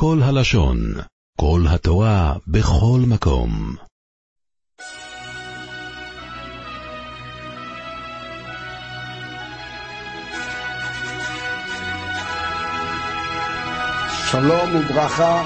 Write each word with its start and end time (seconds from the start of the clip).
כל 0.00 0.18
הלשון, 0.22 0.78
כל 1.40 1.60
התורה, 1.68 2.34
בכל 2.46 3.00
מקום. 3.06 3.74
שלום 14.30 14.76
וברכה 14.76 15.44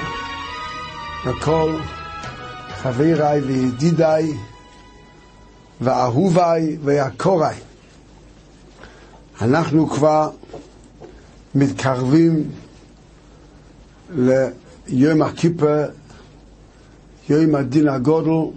לכל 1.27 1.79
חבריי 2.77 3.41
וידידיי 3.41 4.33
ואהוביי 5.81 6.79
ויקוריי. 6.85 7.57
אנחנו 9.41 9.91
כבר 9.91 10.31
מתקרבים 11.55 12.51
ליום 14.15 15.23
הכיפר, 15.23 15.89
יום 17.29 17.55
הדין 17.55 17.89
הגודל, 17.89 18.57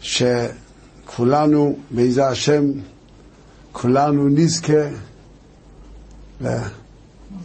שכולנו, 0.00 1.76
בעזר 1.90 2.24
השם, 2.24 2.64
כולנו 3.72 4.28
נזכה 4.28 4.88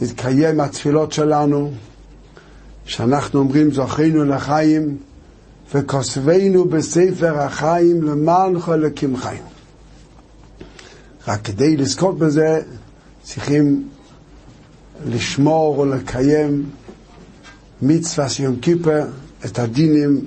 להתקיים 0.01 0.59
התפילות 0.59 1.11
שלנו, 1.11 1.71
שאנחנו 2.85 3.39
אומרים 3.39 3.71
זוכינו 3.71 4.25
לחיים 4.25 4.97
וכוסבנו 5.73 6.65
בספר 6.65 7.39
החיים 7.39 8.03
למען 8.03 8.59
חלקים 8.59 9.17
חיים. 9.17 9.43
רק 11.27 11.41
כדי 11.41 11.77
לזכות 11.77 12.17
בזה 12.17 12.61
צריכים 13.23 13.89
לשמור 15.05 15.79
ולקיים 15.79 16.69
מצווה 17.81 18.29
של 18.29 18.43
יום 18.43 18.55
כיפר, 18.59 19.05
את 19.45 19.59
הדינים 19.59 20.25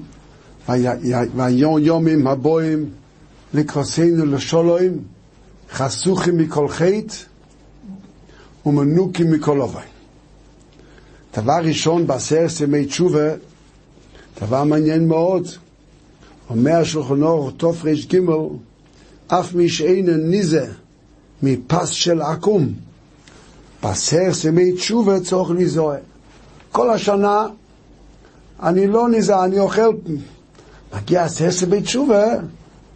והיום 1.36 1.78
יומים 1.78 2.26
הבואים 2.26 2.90
לקרוסנו 3.54 4.26
לשולוים, 4.26 4.98
חסוכים 5.72 6.36
מכל 6.36 6.68
חטא 6.68 7.14
ומנוקים 8.66 9.30
מכל 9.30 9.60
עובי. 9.60 9.78
דבר 11.36 11.58
ראשון 11.62 12.06
בעשרת 12.06 12.60
ימי 12.60 12.86
תשובה, 12.86 13.28
דבר 14.40 14.64
מעניין 14.64 15.08
מאוד, 15.08 15.48
אומר 16.50 16.84
שולחן 16.84 17.22
אור 17.22 17.50
תר"ג, 17.50 18.18
אף 19.28 19.54
מי 19.54 19.68
שאין 19.68 20.10
ניזה 20.30 20.66
מפס 21.42 21.88
של 21.88 22.22
עקום, 22.22 22.72
בעשרת 23.86 24.44
ימי 24.44 24.72
תשובה 24.72 25.20
צורך 25.20 25.50
לזוהה. 25.50 25.98
כל 26.72 26.90
השנה 26.90 27.46
אני 28.62 28.86
לא 28.86 29.08
נזהר, 29.08 29.44
אני 29.44 29.58
אוכל, 29.58 29.92
מגיע 30.96 31.24
עשרת 31.24 31.62
ימי 31.62 31.82
תשובה, 31.82 32.24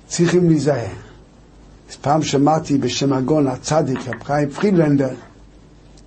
צריכים 0.09 0.49
להיזהר. 0.49 0.87
פעם 2.01 2.23
שמעתי 2.23 2.79
בשם 2.79 3.13
הגון 3.13 3.47
הצדיק, 3.47 3.99
רב 4.09 4.23
חיים 4.23 4.51
פרידלנדר, 4.51 5.15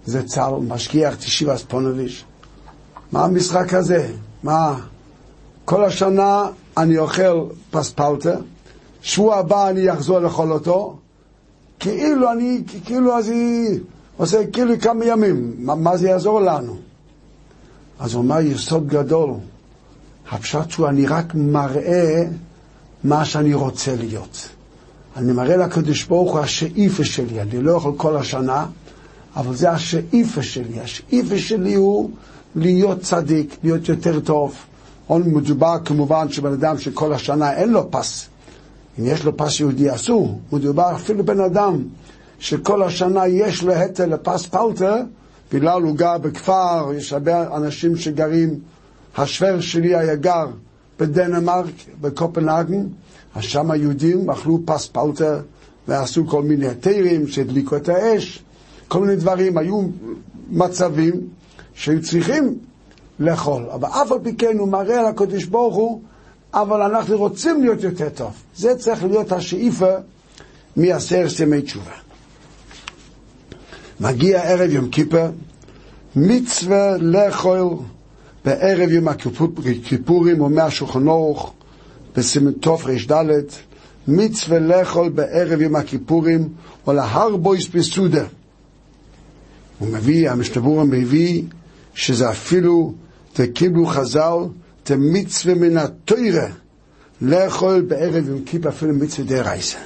זה 0.06 0.28
צה"ל, 0.28 0.54
משגיח 0.54 1.16
תשיבה 1.16 1.58
ספונוביץ'. 1.58 2.24
מה 3.12 3.24
המשחק 3.24 3.74
הזה? 3.74 4.12
מה? 4.44 4.80
כל 5.66 5.84
השנה 5.86 6.46
אני 6.78 6.98
אוכל 6.98 7.46
פספלטה, 7.72 8.36
שבוע 9.02 9.36
הבא 9.36 9.70
אני 9.70 9.94
אחזור 9.94 10.20
לאכול 10.20 10.54
אותו, 10.54 10.98
כאילו 11.80 12.32
אני, 12.32 12.62
כאילו 12.86 13.18
אז 13.18 13.30
היא 13.30 13.80
עושה 14.18 14.48
כאילו 14.48 14.80
כמה 14.80 15.06
ימים, 15.06 15.54
מה, 15.58 15.76
מה 15.76 15.98
זה 15.98 16.08
יעזור 16.08 16.42
לנו? 16.42 16.76
אז 18.00 18.14
הוא 18.14 18.24
אמר 18.24 18.40
יסוד 18.40 18.88
גדול, 18.88 19.30
הפשט 20.32 20.70
שהוא 20.70 20.88
אני 20.88 21.06
רק 21.06 21.36
מראה 21.36 22.24
מה 23.04 23.26
שאני 23.26 23.54
רוצה 23.54 23.96
להיות. 23.96 24.50
אני 25.16 25.32
מראה 25.32 25.58
לקדוש 25.58 26.04
ברוך 26.04 26.32
הוא 26.32 26.40
השאיפה 26.40 27.04
שלי, 27.04 27.42
אני 27.42 27.62
לא 27.62 27.72
יכול 27.72 27.94
כל 27.98 28.18
השנה, 28.18 28.66
אבל 29.36 29.56
זה 29.56 29.72
השאיפה 29.72 30.44
שלי. 30.44 30.80
השאיפה 30.80 31.38
שלי 31.38 31.74
הוא 31.74 32.10
להיות 32.56 33.02
צדיק, 33.02 33.58
להיות 33.64 33.90
יותר 33.90 34.20
טוב. 34.20 34.56
מדובר 35.10 35.78
כמובן 35.86 36.30
שבן 36.30 36.54
אדם 36.54 36.78
שכל 36.78 37.14
השנה 37.14 37.54
אין 37.54 37.70
לו 37.70 37.92
פס. 37.92 38.28
אם 39.00 39.06
יש 39.06 39.26
לו 39.26 39.38
פס 39.38 39.60
יהודי 39.60 39.96
אסור. 39.96 40.40
מדובר 40.52 40.96
אפילו 40.96 41.26
בן 41.26 41.40
אדם 41.40 41.84
שכל 42.40 42.84
השנה 42.84 43.28
יש 43.28 43.64
לו 43.64 43.74
היתר 43.74 44.06
לפס 44.06 44.46
פלטר, 44.46 44.96
בגלל 45.54 45.82
הוא 45.82 45.96
גר 45.96 46.18
בכפר, 46.18 46.92
יש 46.96 47.14
הרבה 47.14 47.56
אנשים 47.56 47.96
שגרים, 47.98 48.60
השוור 49.18 49.60
שלי 49.60 49.96
היה 49.96 50.16
גר 50.16 50.48
בדנמרק, 51.00 51.74
בקופנהגן, 52.02 52.84
אז 53.36 53.44
שם 53.44 53.72
היהודים 53.72 54.30
אכלו 54.30 54.60
פס 54.66 54.88
פלטר 54.88 55.40
ועשו 55.88 56.28
כל 56.28 56.44
מיני 56.44 56.68
היתרים 56.68 57.28
שהדליקו 57.28 57.76
את 57.76 57.90
האש. 57.90 58.44
כל 58.88 59.00
מיני 59.00 59.16
דברים, 59.16 59.58
היו 59.58 59.82
מצבים 60.50 61.14
שהיו 61.74 62.02
צריכים 62.02 62.58
לאכול. 63.20 63.66
אבל 63.74 63.88
אף 63.88 64.12
על 64.12 64.18
פי 64.24 64.36
כן 64.36 64.58
הוא 64.58 64.68
מראה 64.68 65.00
על 65.00 65.06
הקדוש 65.06 65.46
ברוך 65.46 65.76
הוא, 65.76 66.02
אבל 66.54 66.82
אנחנו 66.82 67.18
רוצים 67.18 67.62
להיות 67.62 67.84
יותר 67.84 68.10
טוב. 68.10 68.32
זה 68.56 68.76
צריך 68.76 69.04
להיות 69.04 69.32
השאיפה 69.32 69.90
מעשרת 70.76 71.40
ימי 71.40 71.62
תשובה. 71.62 72.03
מגיע 74.04 74.44
ערב 74.44 74.70
יום 74.70 74.90
כיפר, 74.90 75.32
מצווה 76.16 76.98
לאכול 76.98 77.70
בערב 78.46 78.90
יום 78.90 79.08
הכיפורים, 79.08 80.42
אומר 80.42 80.64
השולחן 80.64 81.08
ערוך 81.08 81.54
בסימן 82.16 82.52
תר"ד, 82.52 83.44
מצווה 84.08 84.60
לאכול 84.60 85.10
בערב 85.10 85.62
יום 85.62 85.76
הכיפורים, 85.76 86.50
או 86.88 86.94
להרבויס 86.94 87.68
בסודה. 87.68 88.26
הוא 89.80 89.90
מביא, 89.90 90.32
המשתבור 90.32 90.84
מביא, 90.84 91.44
שזה 91.94 92.30
אפילו 92.30 92.94
תקיבלו 93.34 93.86
חז"ל, 93.86 94.38
תמצווה 94.84 95.56
מן 95.56 95.78
התוירה, 95.78 96.48
לאכול 97.22 97.82
בערב 97.82 98.28
יום 98.28 98.44
כיפה 98.46 98.70
אפילו 98.70 98.94
מצווה 98.94 99.28
דרייסה. 99.28 99.80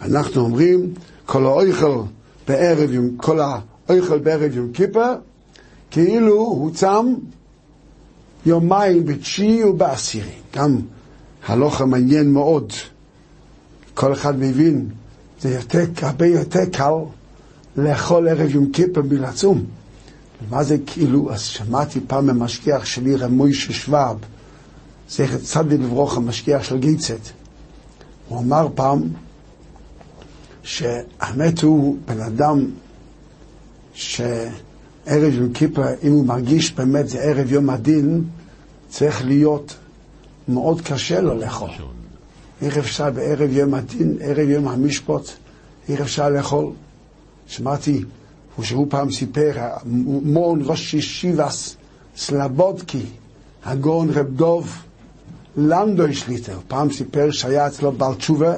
אנחנו 0.00 0.40
אומרים, 0.40 0.94
כל 1.26 1.46
האויכל 1.46 2.00
בערב 2.50 2.92
יום, 2.92 3.16
כל 3.16 3.40
האויכל 3.40 4.18
בערב 4.18 4.56
יום 4.56 4.72
כיפה, 4.72 5.06
כאילו 5.90 6.36
הוא 6.36 6.70
צם 6.74 7.14
יומיים 8.46 9.06
בתשיעי 9.06 9.64
ובעשירי. 9.64 10.32
גם 10.56 10.80
הלוך 11.46 11.80
המעניין 11.80 12.32
מאוד, 12.32 12.72
כל 13.94 14.12
אחד 14.12 14.38
מבין, 14.38 14.88
זה 15.40 15.50
יותר, 15.54 15.84
הרבה 16.02 16.26
יותר 16.26 16.64
קל 16.72 16.92
לאכול 17.76 18.28
ערב 18.28 18.54
יום 18.54 18.70
כיפר 18.72 19.02
מלצום. 19.02 19.64
מה 20.50 20.64
זה 20.64 20.76
כאילו? 20.86 21.32
אז 21.32 21.40
שמעתי 21.40 22.00
פעם 22.06 22.26
ממשגיח 22.26 22.84
שלי, 22.84 23.16
רב 23.16 23.30
מוישה 23.30 23.72
שוואב, 23.72 24.16
זכר 25.10 25.38
צדיק 25.38 25.80
לברוך 25.80 26.16
המשגיח 26.16 26.62
של 26.62 26.78
גיצת. 26.78 27.20
הוא 28.28 28.38
אמר 28.38 28.68
פעם 28.74 29.02
שהאמת 30.70 31.62
הוא 31.62 31.96
בן 32.04 32.20
אדם 32.20 32.66
שערב 33.94 35.32
יום 35.32 35.52
כיפר, 35.52 35.86
אם 36.02 36.12
הוא 36.12 36.26
מרגיש 36.26 36.72
באמת 36.72 37.08
זה 37.08 37.18
ערב 37.20 37.52
יום 37.52 37.70
הדין, 37.70 38.24
צריך 38.88 39.24
להיות 39.24 39.74
מאוד 40.48 40.80
קשה 40.80 41.20
לו 41.20 41.34
לאכול. 41.34 41.70
איך 42.62 42.78
אפשר 42.78 43.10
בערב 43.10 43.50
יום 43.52 43.74
הדין, 43.74 44.16
ערב 44.20 44.48
יום 44.48 44.68
המשפט, 44.68 45.22
איך 45.88 46.00
אפשר 46.00 46.30
לאכול? 46.30 46.72
שמעתי 47.46 48.04
שהוא 48.62 48.86
פעם 48.90 49.12
סיפר, 49.12 49.52
מון 50.22 50.62
ראש 50.64 50.94
ישיבס 50.94 51.76
סלבודקי, 52.16 53.02
הגאון 53.64 54.10
רב 54.10 54.26
דוב 54.26 54.72
לנדוי 55.56 56.14
שליטר, 56.14 56.58
פעם 56.68 56.92
סיפר 56.92 57.30
שהיה 57.30 57.66
אצלו 57.66 57.92
בעל 57.92 58.14
תשובה, 58.14 58.54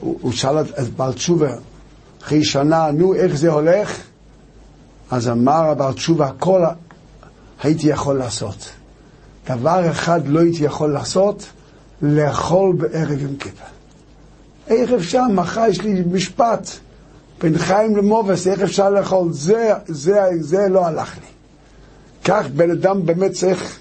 הוא 0.00 0.32
שאל 0.32 0.60
את 0.60 0.88
בעל 0.96 1.12
תשובה, 1.12 1.50
אחרי 2.22 2.44
שנה, 2.44 2.90
נו, 2.90 3.14
איך 3.14 3.36
זה 3.36 3.50
הולך? 3.50 3.98
אז 5.10 5.28
אמר 5.28 5.70
הבעל 5.70 5.92
תשובה, 5.92 6.26
הכל 6.26 6.62
הייתי 7.62 7.88
יכול 7.88 8.18
לעשות. 8.18 8.70
דבר 9.48 9.90
אחד 9.90 10.20
לא 10.26 10.40
הייתי 10.40 10.64
יכול 10.64 10.92
לעשות, 10.92 11.46
לאכול 12.02 12.76
בערב 12.76 13.22
יום 13.22 13.36
כיפר. 13.36 13.64
איך 14.68 14.92
אפשר? 14.92 15.22
מחר 15.34 15.66
יש 15.68 15.80
לי 15.80 16.02
משפט. 16.12 16.68
בין 17.40 17.58
חיים 17.58 17.96
למובס, 17.96 18.46
איך 18.46 18.60
אפשר 18.60 18.90
לאכול? 18.90 19.32
זה, 19.32 19.72
זה, 19.86 20.20
זה 20.40 20.68
לא 20.68 20.86
הלך 20.86 21.16
לי. 21.16 21.26
כך 22.24 22.46
בן 22.46 22.70
אדם 22.70 23.06
באמת 23.06 23.32
צריך 23.32 23.78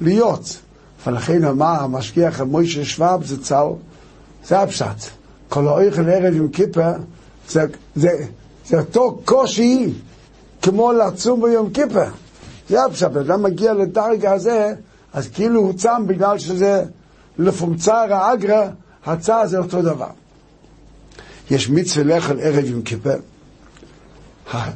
להיות. 0.00 0.60
ולכן 1.06 1.44
אמר 1.44 1.80
המשגיח 1.80 2.40
מוישה 2.40 2.84
שוואב 2.84 3.24
זה 3.24 3.42
צל, 3.42 3.66
זה 4.44 4.60
הפשט. 4.60 5.10
כל 5.48 5.68
האוכל 5.68 6.08
ערב 6.08 6.34
עם 6.34 6.48
כיפה, 6.48 6.90
זה, 7.48 7.64
זה, 7.94 8.08
זה 8.66 8.78
אותו 8.78 9.20
קושי 9.24 9.92
כמו 10.62 10.92
לצום 10.92 11.42
ביום 11.42 11.70
כיפה. 11.70 12.04
זה 12.68 12.84
הפשט, 12.84 13.16
אדם 13.16 13.42
מגיע 13.42 13.74
לדרגה 13.74 14.32
הזה, 14.32 14.74
אז 15.12 15.28
כאילו 15.28 15.60
הוא 15.60 15.72
צם 15.72 16.02
בגלל 16.06 16.38
שזה 16.38 16.84
לפומצר 17.38 18.14
האגרא, 18.14 18.68
הצע 19.06 19.46
זה 19.46 19.58
אותו 19.58 19.82
דבר. 19.82 20.10
יש 21.50 21.70
מצווה 21.70 22.04
לאכול 22.04 22.40
ערב 22.40 22.64
יום 22.64 22.82
כיפר. 22.82 23.18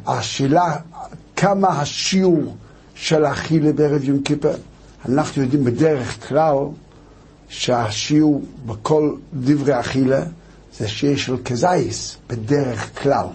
השאלה, 0.06 0.76
כמה 1.36 1.68
השיעור 1.68 2.56
של 2.94 3.24
אכילה 3.24 3.72
בערב 3.72 4.04
יום 4.04 4.22
כיפר? 4.22 4.54
אנחנו 5.08 5.42
יודעים 5.42 5.64
בדרך 5.64 6.28
כלל 6.28 6.56
שהשיעור 7.48 8.42
בכל 8.66 9.14
דברי 9.34 9.80
אכילה 9.80 10.22
זה 10.78 10.88
שיעור 10.88 11.16
של 11.16 11.36
כזייס, 11.44 12.16
בדרך 12.28 13.02
כלל. 13.02 13.26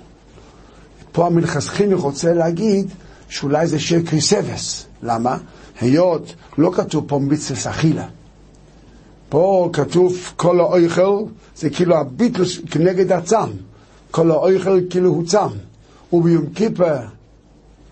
פה 1.12 1.26
המלכס 1.26 1.68
חינוך 1.68 2.04
רוצה 2.04 2.34
להגיד 2.34 2.88
שאולי 3.30 3.68
זה 3.68 3.80
שיעור 3.80 4.06
קריסבס. 4.06 4.86
למה? 5.04 5.38
היות 5.80 6.36
לא 6.58 6.72
כתוב 6.76 7.06
פה 7.08 7.20
מצווה 7.20 7.72
אכילה. 7.72 8.08
פה 9.30 9.70
כתוב 9.74 10.18
כל 10.36 10.60
האויכל, 10.60 11.24
זה 11.56 11.70
כאילו 11.70 11.98
הביטל 11.98 12.44
כנגד 12.72 13.12
הצם. 13.12 13.50
כל 14.12 14.32
האויכל 14.32 14.80
כאילו 14.90 15.10
הוא 15.10 15.26
צם. 15.26 15.50
וביום 16.14 16.46
כיפר, 16.56 17.00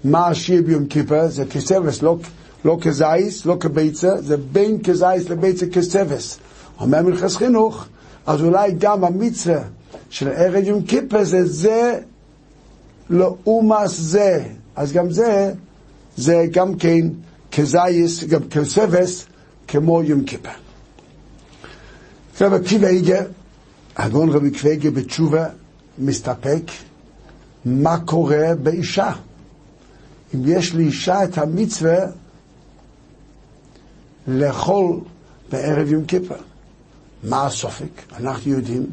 מה 0.03 0.27
השיעור 0.27 0.65
ביום 0.65 0.85
כיפר? 0.85 1.27
זה 1.27 1.45
כסבס, 1.45 2.01
לא, 2.01 2.17
לא 2.65 2.77
כזייס, 2.81 3.45
לא 3.45 3.57
כביצה, 3.59 4.21
זה 4.21 4.37
בין 4.37 4.83
כזייס 4.83 5.29
לביצה 5.29 5.65
כסבס. 5.65 6.37
אומר 6.79 7.01
מלכס 7.01 7.35
חינוך, 7.35 7.85
אז 8.25 8.41
אולי 8.41 8.71
גם 8.77 9.03
המצווה 9.03 9.59
של 10.09 10.27
ערב 10.27 10.63
יום 10.63 10.83
כיפר 10.83 11.23
זה 11.23 11.45
זה 11.45 11.99
לאומס 13.09 13.99
זה. 13.99 14.43
אז 14.75 14.91
גם 14.91 15.11
זה, 15.11 15.53
זה 16.17 16.45
גם 16.51 16.75
כן 16.77 17.07
כזייס, 17.51 18.23
גם 18.23 18.41
כסבס, 18.49 19.25
כמו 19.67 20.03
יום 20.03 20.23
כיפר. 20.23 20.49
רבי 22.41 22.69
קוויגה, 22.69 23.21
הגאון 23.97 24.29
רבי 24.29 24.51
קוויגה 24.51 24.91
בתשובה 24.91 25.45
מסתפק 25.97 26.63
מה 27.65 27.99
קורה 27.99 28.55
באישה. 28.63 29.11
אם 30.35 30.39
יש 30.45 30.75
לאישה 30.75 31.23
את 31.23 31.37
המצווה 31.37 31.97
לאכול 34.27 34.99
בערב 35.51 35.91
יום 35.91 36.05
כיפר. 36.05 36.35
מה 37.23 37.45
הסופק? 37.45 38.13
אנחנו 38.17 38.51
יודעים 38.51 38.85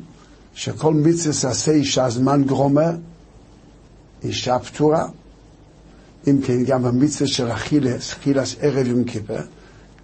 שכל 0.54 0.94
מצווה 0.94 1.34
שעשה 1.34 1.72
אישה 1.72 2.10
זמן 2.10 2.44
גרומה, 2.44 2.90
אישה 4.22 4.58
פטורה. 4.58 5.08
אם 6.26 6.40
כן, 6.44 6.64
גם 6.64 6.84
המצווה 6.84 7.28
של 7.28 7.52
אכילס, 7.52 8.12
אכילס 8.12 8.56
ערב 8.60 8.86
יום 8.86 9.04
כיפר, 9.04 9.40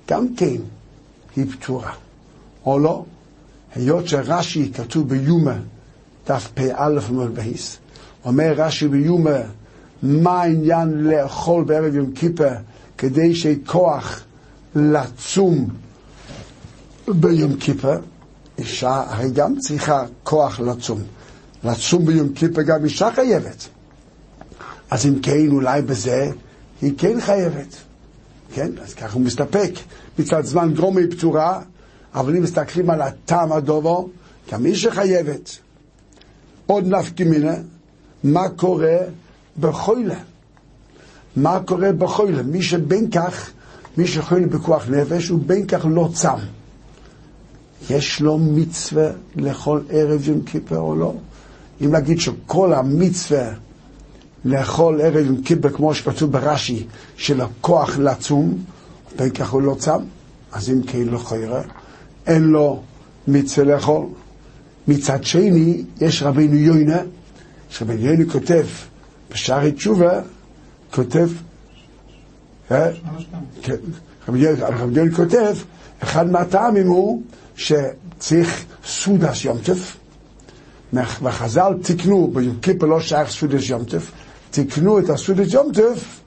גם 0.08 0.34
כן 0.34 0.56
היא 1.36 1.46
פטורה. 1.52 1.92
או 2.66 2.78
לא? 2.78 3.04
היות 3.74 4.08
שרש"י 4.08 4.72
כתוב 4.74 5.08
ביומה, 5.08 5.58
דף 6.26 6.48
פ"א 6.54 6.90
עמוד 7.08 7.34
בהיס, 7.34 7.78
אומר 8.24 8.52
רש"י 8.56 8.88
ביומה, 8.88 9.38
מה 10.02 10.42
העניין 10.42 10.88
לאכול 10.88 11.64
בערב 11.64 11.94
יום 11.94 12.12
כיפר 12.12 12.54
כדי 12.98 13.34
שיהיה 13.34 13.56
כוח 13.66 14.24
לצום 14.74 15.68
ביום 17.08 17.56
כיפר? 17.56 17.98
אישה 18.58 19.04
גם 19.32 19.58
צריכה 19.58 20.04
כוח 20.22 20.60
לצום. 20.60 21.02
לצום 21.64 22.06
ביום 22.06 22.32
כיפר 22.32 22.62
גם 22.62 22.84
אישה 22.84 23.08
חייבת. 23.14 23.68
אז 24.90 25.06
אם 25.06 25.20
כן, 25.22 25.48
אולי 25.48 25.82
בזה 25.82 26.30
היא 26.82 26.92
כן 26.98 27.20
חייבת. 27.20 27.76
כן? 28.54 28.70
אז 28.82 28.94
ככה 28.94 29.14
הוא 29.14 29.22
מסתפק. 29.22 29.70
מצד 30.18 30.44
זמן 30.44 30.74
גרומי 30.74 31.06
פטורה, 31.10 31.62
אבל 32.14 32.36
אם 32.36 32.42
מסתכלים 32.42 32.90
על 32.90 33.02
הטעם 33.02 33.52
הדובו, 33.52 34.08
גם 34.52 34.64
היא 34.64 34.74
שחייבת. 34.74 35.58
עוד 36.66 36.86
נפקי 36.86 37.24
מינה, 37.24 37.54
מה 38.24 38.48
קורה 38.48 38.96
בחוילה? 39.60 40.18
מה 41.36 41.60
קורה 41.66 41.92
בחוילה? 41.92 42.42
מי 42.42 42.62
שבין 42.62 43.10
כך, 43.10 43.50
מי 43.96 44.06
שחוילה 44.06 44.46
בכוח 44.46 44.88
נפש, 44.88 45.28
הוא 45.28 45.40
בין 45.46 45.66
כך 45.66 45.86
לא 45.90 46.08
צם. 46.14 46.38
יש 47.90 48.20
לו 48.20 48.38
מצווה 48.38 49.10
לאכול 49.36 49.84
ערב 49.90 50.28
יום 50.28 50.40
כיפר 50.42 50.78
או 50.78 50.96
לא? 50.96 51.14
אם 51.84 51.94
נגיד 51.94 52.20
שכל 52.20 52.72
המצווה 52.72 53.48
לאכול 54.44 55.00
ערב 55.00 55.26
יום 55.26 55.42
כיפר, 55.42 55.68
כמו 55.68 55.94
שכתוב 55.94 56.32
ברש"י, 56.32 56.86
של 57.16 57.40
הכוח 57.40 57.98
לצום, 57.98 58.58
בין 59.16 59.30
כך 59.30 59.50
הוא 59.50 59.62
לא 59.62 59.76
צם, 59.78 59.98
אז 60.52 60.70
אם 60.70 60.82
כן 60.82 61.02
לא 61.02 61.18
חיירה. 61.18 61.62
אין 62.26 62.42
לו 62.42 62.82
מצווה 63.28 63.74
לאכול. 63.74 64.06
מצד 64.88 65.24
שני, 65.24 65.84
יש 66.00 66.22
רבינו 66.22 66.54
יוינה, 66.54 66.98
שרבינו 67.70 68.04
יוינה 68.04 68.32
כותב 68.32 68.66
בשערי 69.30 69.72
תשובה, 69.72 70.20
כותב, 70.90 71.28
יוינה 74.28 75.16
כותב, 75.16 75.54
אחד 76.00 76.30
מהטעמים 76.30 76.86
הוא 76.86 77.22
שצריך 77.56 78.64
סודס 78.84 79.44
יום 79.44 79.58
טף, 79.58 79.96
וחז"ל 81.22 81.74
תיקנו, 81.82 82.30
ביום 82.34 82.56
כיפר 82.62 82.86
לא 82.86 83.00
שייך 83.00 83.30
סודס 83.30 83.68
יום 83.68 83.84
טף, 83.84 84.10
תיקנו 84.50 84.98
את 84.98 85.10
הסודס 85.10 85.52
יום 85.52 85.72
טף 85.72 86.20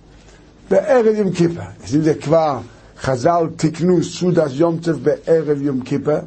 בערב 0.69 1.15
יום 1.15 1.31
כיפר. 1.31 1.61
אז 1.83 1.95
אם 1.95 2.01
זה 2.01 2.13
כבר 2.13 2.59
חז"ל 2.99 3.47
תיקנו 3.55 4.03
סעודת 4.03 4.51
יום 4.51 4.77
טף 4.77 4.95
בערב 5.03 5.61
יום 5.61 5.81
כיפר, 5.81 6.19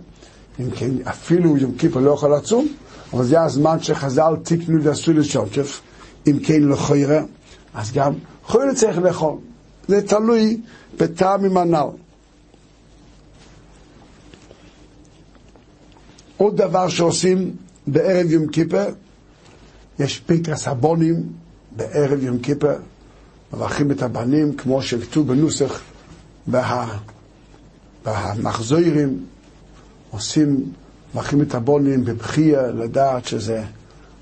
אם 0.60 0.70
כן, 0.70 0.90
אפילו 1.04 1.56
יום 1.56 1.72
כיפר 1.78 2.00
לא 2.00 2.10
יכול 2.10 2.34
לצום, 2.36 2.68
אבל 3.12 3.24
זה 3.24 3.42
הזמן 3.42 3.80
שחז"ל 3.80 4.36
תיקנו 4.42 4.80
את 4.80 4.86
הסעודת 4.86 5.34
יום 5.34 5.48
טף, 5.48 5.80
אם 6.26 6.38
כן 6.44 6.62
לחוירה, 6.62 7.20
אז 7.74 7.92
גם 7.92 8.12
חוירה 8.46 8.74
צריך 8.74 8.98
לאכול. 8.98 9.36
זה 9.88 10.06
תלוי 10.06 10.60
בטעם 10.98 11.44
עם 11.44 11.56
הנ"ל. 11.56 11.86
עוד 16.36 16.56
דבר 16.56 16.88
שעושים 16.88 17.56
בערב 17.86 18.30
יום 18.30 18.46
כיפר, 18.46 18.88
יש 19.98 20.20
פנקס 20.20 20.68
הבונים 20.68 21.22
בערב 21.76 22.22
יום 22.22 22.38
כיפר, 22.38 22.76
מברכים 23.52 23.90
את 23.90 24.02
הבנים 24.02 24.56
כמו 24.56 24.82
שכתוב 24.82 25.28
בנוסח 25.28 25.80
וה, 26.48 26.98
והמחזוירים 28.04 29.24
עושים, 30.10 30.72
מכים 31.14 31.42
את 31.42 31.54
הבונים 31.54 32.04
בבחייה, 32.04 32.66
לדעת 32.66 33.24
שזה 33.24 33.64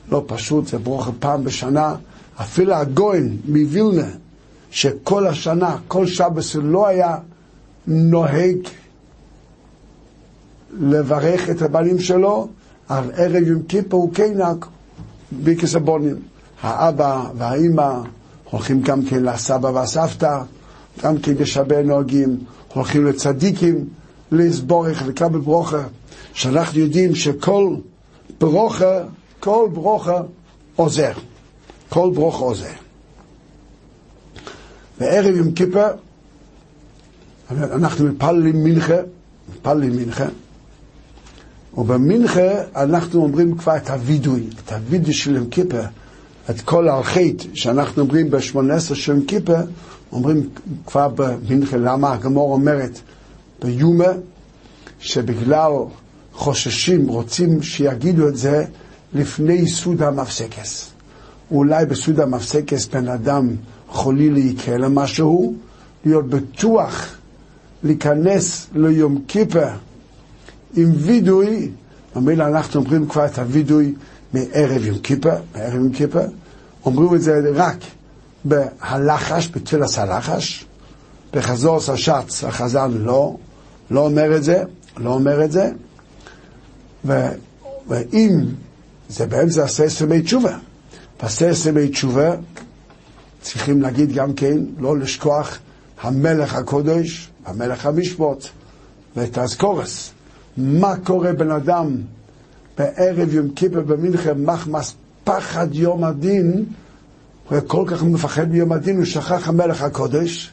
לא 0.09 0.25
פשוט, 0.27 0.67
זה 0.67 0.79
ברוך 0.79 1.09
פעם 1.19 1.45
בשנה. 1.45 1.97
אפילו 2.41 2.75
הגויין 2.75 3.39
מווילנה, 3.49 4.09
שכל 4.75 5.27
השנה, 5.27 5.77
כל 5.89 6.07
שבס 6.07 6.57
לא 6.63 6.87
היה 6.87 7.17
נוהג 7.87 8.57
לברך 10.81 11.51
את 11.51 11.63
הבנים 11.63 11.99
שלו, 11.99 12.49
על 12.89 13.11
ערב 13.17 13.43
יום 13.43 13.63
כיפור 13.63 14.03
הוא 14.03 14.15
כן 14.15 14.39
נהג 14.39 14.65
ביקס 15.33 15.75
הבונים. 15.75 16.17
האבא 16.63 17.25
והאימא 17.37 17.93
הולכים 18.51 18.83
גם 18.83 19.05
כן 19.05 19.23
לסבא 19.23 19.67
והסבתא, 19.67 20.43
גם 21.03 21.19
כן 21.19 21.33
יש 21.41 21.57
הרבה 21.57 21.83
נוהגים, 21.83 22.39
הולכים 22.73 23.07
לצדיקים, 23.07 23.85
לסבורך 24.33 25.03
לקבל 25.07 25.39
ברוכה, 25.39 25.83
שאנחנו 26.33 26.79
יודעים 26.81 27.15
שכל 27.15 27.75
ברוכה, 28.41 28.99
כל 29.41 29.69
ברוכה 29.73 30.21
עוזר. 30.77 31.13
כל 31.89 32.11
ברוכה 32.15 32.45
עוזר. 32.45 32.84
בערב 34.99 35.37
יום 35.37 35.53
כיפר, 35.53 35.91
אנחנו 37.51 38.07
מפללים 38.07 38.65
מנחה, 38.65 38.97
מפללים 39.55 39.97
מנחה, 39.97 40.25
ובמנחה 41.77 42.63
אנחנו 42.77 43.23
אומרים 43.23 43.57
כבר 43.57 43.77
את 43.77 43.91
הווידוי, 43.91 44.47
את 44.65 44.73
הווידוי 44.73 45.15
של 45.15 45.37
יום 45.37 45.47
כיפר, 45.47 45.83
את 46.51 46.61
כל 46.61 46.89
הלחית 46.89 47.47
שאנחנו 47.55 48.03
אומרים 48.03 48.31
ב-18 48.31 48.95
של 48.95 49.13
יום 49.13 49.25
כיפר, 49.25 49.61
אומרים 50.13 50.49
כבר 50.87 51.09
במנחה, 51.09 51.77
למה 51.77 52.13
הגמור 52.13 52.53
אומרת 52.53 53.01
ביומה, 53.63 54.13
שבגלל 54.99 55.73
חוששים, 56.33 57.09
רוצים 57.09 57.63
שיגידו 57.63 58.29
את 58.29 58.37
זה 58.37 58.65
לפני 59.15 59.69
סוד 59.69 60.03
המפסקס. 60.03 60.94
אולי 61.51 61.87
בסוד 61.87 62.21
המפסקס 62.21 62.87
בן 62.87 63.09
אדם 63.09 63.49
חולילי 63.89 64.41
יקרה 64.41 64.79
למשהו, 64.79 65.55
להיות 66.05 66.29
בטוח 66.29 67.17
להיכנס 67.83 68.67
ליום 68.75 69.21
כיפר 69.29 69.69
עם 70.77 70.91
וידוי, 70.97 71.71
ממילא 72.17 72.45
אנחנו 72.45 72.81
אומרים 72.81 73.09
כבר 73.09 73.27
את 73.27 73.39
הווידוי 73.39 73.95
מערב 74.33 74.85
יום 74.85 74.99
כיפר, 74.99 75.37
מערב 75.55 75.75
יום 75.75 75.93
כיפר, 75.93 76.27
אומרים 76.87 77.15
את 77.15 77.23
זה 77.23 77.41
רק 77.55 77.77
בהלחש, 78.45 79.51
בתפילת 79.55 79.99
הלחש, 79.99 80.67
בחזור 81.33 81.81
סש"ץ, 81.81 82.45
החזן 82.45 82.91
לא, 82.93 83.37
לא 83.91 84.01
אומר 84.01 84.37
את 84.37 84.45
זה, 84.45 84.63
לא 84.97 85.11
אומר 85.11 85.45
את 85.45 85.53
זה, 85.53 85.71
ו, 87.05 87.13
ואם 87.89 88.41
זה 89.09 89.27
באמצע 89.27 89.65
עשרת 89.65 90.01
ימי 90.01 90.23
תשובה, 90.23 90.59
בעשרת 91.23 91.57
ימי 91.67 91.89
תשובה 91.89 92.37
צריכים 93.41 93.83
להגיד 93.83 94.13
גם 94.13 94.35
כן, 94.35 94.59
לא 94.79 94.99
לשכוח 94.99 95.59
המלך 96.01 96.55
הקודש, 96.55 97.31
המלך 97.47 97.87
המשפוט, 97.87 98.47
ואת 99.17 99.39
האזכורס. 99.39 100.11
מה 100.57 100.95
קורה 101.05 101.33
בן 101.33 101.51
אדם 101.51 101.97
בערב 102.79 103.35
יום 103.35 103.49
כיפר 103.51 103.81
במינכן, 103.81 104.45
מחמס 104.45 104.95
פחד 105.25 105.75
יום 105.75 106.05
הדין, 106.05 106.65
הוא 107.49 107.59
כל 107.67 107.85
כך 107.87 108.03
מפחד 108.03 108.51
מיום 108.51 108.73
הדין, 108.73 108.97
הוא 108.97 109.05
שכח 109.05 109.49
המלך 109.49 109.83
הקודש, 109.83 110.53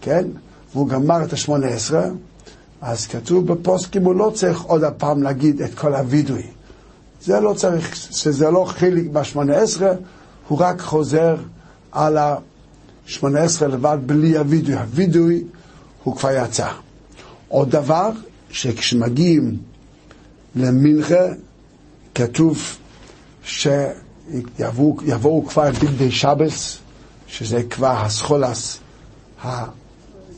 כן? 0.00 0.24
והוא 0.72 0.88
גמר 0.88 1.24
את 1.24 1.32
השמונה 1.32 1.66
עשרה, 1.66 2.04
אז 2.80 3.06
כתוב 3.06 3.46
בפוסקים, 3.46 4.04
הוא 4.04 4.14
לא 4.14 4.32
צריך 4.34 4.62
עוד 4.62 4.84
הפעם 4.84 5.22
להגיד 5.22 5.62
את 5.62 5.74
כל 5.74 5.94
הווידוי. 5.94 6.42
זה 7.26 7.40
לא 7.40 7.54
צריך, 7.54 7.96
שזה 7.96 8.50
לא 8.50 8.64
חיליק 8.68 9.10
בשמונה 9.10 9.56
עשרה, 9.56 9.90
הוא 10.48 10.60
רק 10.60 10.80
חוזר 10.80 11.36
על 11.92 12.18
השמונה 13.06 13.40
עשרה 13.40 13.68
לבד 13.68 13.98
בלי 14.06 14.38
הווידוי. 14.38 14.74
הווידוי 14.74 15.44
הוא 16.04 16.16
כבר 16.16 16.30
יצא. 16.44 16.68
עוד 17.48 17.70
דבר, 17.70 18.10
שכשמגיעים 18.50 19.56
למנחה, 20.56 21.24
כתוב 22.14 22.58
שיבואו 23.44 25.46
כבר 25.48 25.70
בגדי 25.82 26.10
שבס, 26.10 26.78
שזה 27.26 27.62
כבר 27.62 27.96
הסחולס, 27.96 28.78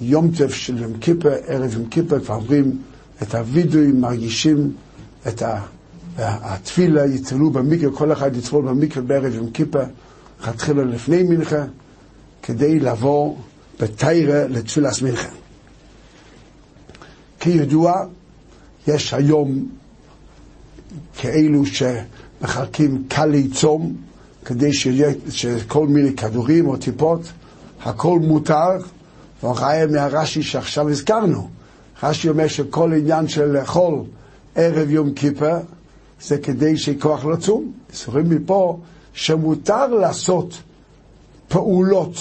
היום 0.01 0.31
טף 0.37 0.55
של 0.55 0.83
יום 0.83 0.99
כיפר, 0.99 1.35
ערב 1.47 1.75
יום 1.75 1.89
כיפר, 1.89 2.21
כבר 2.21 2.35
אומרים 2.35 2.83
את 3.23 3.35
הווידוי, 3.35 3.93
מרגישים 3.93 4.73
את 5.29 5.43
התפילה, 6.19 7.07
יצלו 7.07 7.51
במקרה, 7.51 7.91
כל 7.93 8.13
אחד 8.13 8.37
יצלול 8.37 8.65
במקרה 8.65 9.03
בערב 9.03 9.35
יום 9.35 9.51
כיפר, 9.51 9.85
חתחילה 10.41 10.85
לפני 10.85 11.23
מנחה, 11.23 11.65
כדי 12.43 12.81
לבוא 12.81 13.37
בתיירה 13.81 14.47
לתפילת 14.49 15.03
מנחה. 15.03 15.29
כידוע, 17.41 18.05
יש 18.89 19.15
היום 19.15 19.69
כאלו 21.19 21.63
שמחלקים 21.67 23.05
קלי 23.09 23.49
צום, 23.49 23.97
כדי 24.45 24.73
שיהיה 24.73 25.13
כל 25.69 25.87
מיני 25.87 26.17
כדורים 26.17 26.69
או 26.69 26.77
טיפות, 26.77 27.21
הכל 27.85 28.19
מותר, 28.19 28.79
וראה 29.43 29.87
מהרש"י 29.87 30.43
שעכשיו 30.43 30.89
הזכרנו. 30.89 31.49
רש"י 32.03 32.29
אומר 32.29 32.49
שכל 32.49 32.93
עניין 32.93 33.29
של 33.29 33.45
לאכול 33.45 33.95
ערב 34.55 34.91
יום 34.91 35.13
כיפר, 35.13 35.59
זה 36.23 36.39
כדי 36.39 36.77
שיהיה 36.77 37.01
כוח 37.01 37.25
לצום. 37.25 37.73
סורים 37.93 38.31
מפה 38.31 38.79
שמותר 39.13 39.87
לעשות 39.87 40.55
פעולות 41.49 42.15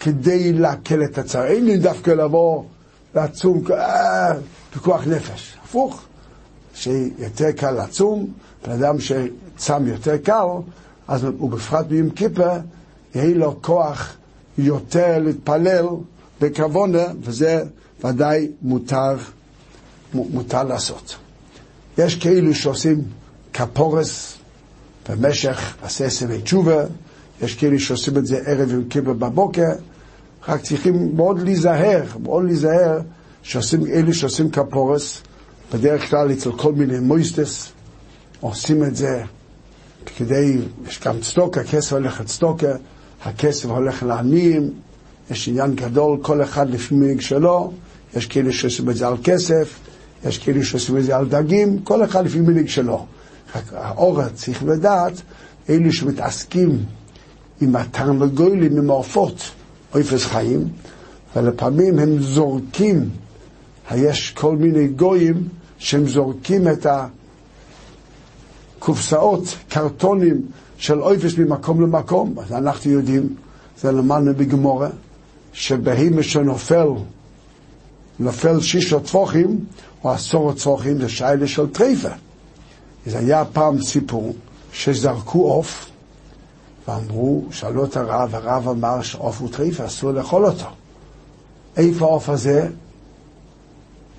כדי 0.00 0.52
להקל 0.52 1.04
את 1.04 1.18
הצער. 1.18 1.44
אין 1.44 1.64
לי 1.64 1.76
דווקא 1.76 2.10
לבוא 2.10 2.64
לצום 3.14 3.64
פיקוח 4.72 5.06
נפש. 5.06 5.54
הפוך, 5.64 6.02
שיותר 6.74 7.52
קל 7.52 7.70
לצום, 7.70 8.26
בן 8.66 8.72
אדם 8.72 8.96
שצם 9.00 9.86
יותר 9.86 10.16
קל, 10.16 10.46
אז 11.08 11.24
הוא 11.24 11.50
בפרט 11.50 11.86
ביום 11.86 12.10
כיפר, 12.10 12.58
יהיה 13.14 13.34
לו 13.34 13.62
כוח 13.62 14.16
יותר 14.58 15.18
להתפלל 15.18 15.86
בכוונה, 16.40 17.04
וזה 17.20 17.62
ודאי 18.04 18.50
מותר, 18.62 19.16
מותר 20.14 20.64
לעשות. 20.64 21.16
יש 21.98 22.16
כאלו 22.16 22.54
שעושים 22.54 23.02
כפורס 23.52 24.36
במשך 25.08 25.74
עשרת 25.82 26.22
ימי 26.22 26.42
תשובה, 26.42 26.84
יש 27.42 27.54
כאלה 27.54 27.78
שעושים 27.78 28.16
את 28.16 28.26
זה 28.26 28.38
ערב 28.46 28.72
יום 28.72 28.84
כיפר 28.84 29.12
בבוקר, 29.12 29.72
רק 30.48 30.62
צריכים 30.62 31.16
מאוד 31.16 31.40
להיזהר, 31.40 32.02
מאוד 32.22 32.44
להיזהר 32.44 33.00
שעושים, 33.42 33.86
אלו 33.86 34.14
שעושים 34.14 34.50
כפורס, 34.50 35.22
בדרך 35.72 36.10
כלל 36.10 36.32
אצל 36.32 36.52
כל 36.52 36.72
מיני 36.72 36.98
מויסטס, 36.98 37.72
עושים 38.40 38.84
את 38.84 38.96
זה 38.96 39.22
כדי, 40.16 40.58
יש 40.88 41.00
גם 41.00 41.20
צדוקה, 41.20 41.60
הכסף 41.60 41.92
הולך 41.92 42.20
לצדוקה, 42.20 42.72
הכסף 43.24 43.68
הולך 43.68 44.02
לעניים, 44.02 44.70
יש 45.30 45.48
עניין 45.48 45.74
גדול, 45.74 46.18
כל 46.22 46.42
אחד 46.42 46.70
לפי 46.70 46.94
מנהיג 46.94 47.20
שלו, 47.20 47.72
יש 48.16 48.26
כאלה 48.26 48.52
שעושים 48.52 48.90
את 48.90 48.96
זה 48.96 49.06
על 49.06 49.16
כסף, 49.24 49.78
יש 50.26 50.38
כאלה 50.38 50.64
שעושים 50.64 50.96
את 50.96 51.04
זה 51.04 51.16
על 51.16 51.28
דגים, 51.28 51.78
כל 51.78 52.04
אחד 52.04 52.24
לפי 52.24 52.40
מנהיג 52.40 52.68
שלו. 52.68 53.06
האור 53.72 54.28
צריך 54.28 54.64
לדעת, 54.64 55.12
אלו 55.70 55.92
שמתעסקים 55.92 56.78
עם 57.60 57.76
התרנגולים, 57.76 58.76
עם 58.78 58.90
העופות, 58.90 59.50
אופס 59.94 60.26
חיים, 60.26 60.68
ולפעמים 61.36 61.98
הם 61.98 62.22
זורקים, 62.22 63.08
יש 63.94 64.30
כל 64.30 64.56
מיני 64.56 64.88
גויים 64.88 65.48
שהם 65.78 66.08
זורקים 66.08 66.68
את 66.68 66.86
הקופסאות, 68.78 69.56
קרטונים 69.68 70.42
של 70.78 71.00
אופס 71.00 71.38
ממקום 71.38 71.80
למקום, 71.80 72.34
אז 72.38 72.52
אנחנו 72.52 72.90
יודעים, 72.90 73.34
זה 73.80 73.92
למדנו 73.92 74.34
בגמורה, 74.34 74.88
שבהימה 75.52 76.22
שנופל, 76.22 76.88
נופל 78.18 78.60
שישה 78.60 79.00
טפוחים, 79.00 79.64
או 80.04 80.10
עשור 80.10 80.52
טפוחים, 80.52 80.98
זה 80.98 81.08
שיילה 81.08 81.46
של 81.46 81.70
טריפה. 81.70 82.08
זה 83.06 83.18
היה 83.18 83.44
פעם 83.44 83.82
סיפור 83.82 84.34
שזרקו 84.72 85.52
עוף, 85.52 85.90
ואמרו, 86.88 87.44
שאלו 87.50 87.84
את 87.84 87.96
הרב, 87.96 88.34
הרב 88.34 88.68
אמר 88.68 89.02
שעוף 89.02 89.40
הוא 89.40 89.48
טריפה, 89.52 89.86
אסור 89.86 90.10
לאכול 90.10 90.46
אותו. 90.46 90.66
איפה 91.76 92.04
העוף 92.04 92.28
הזה? 92.28 92.68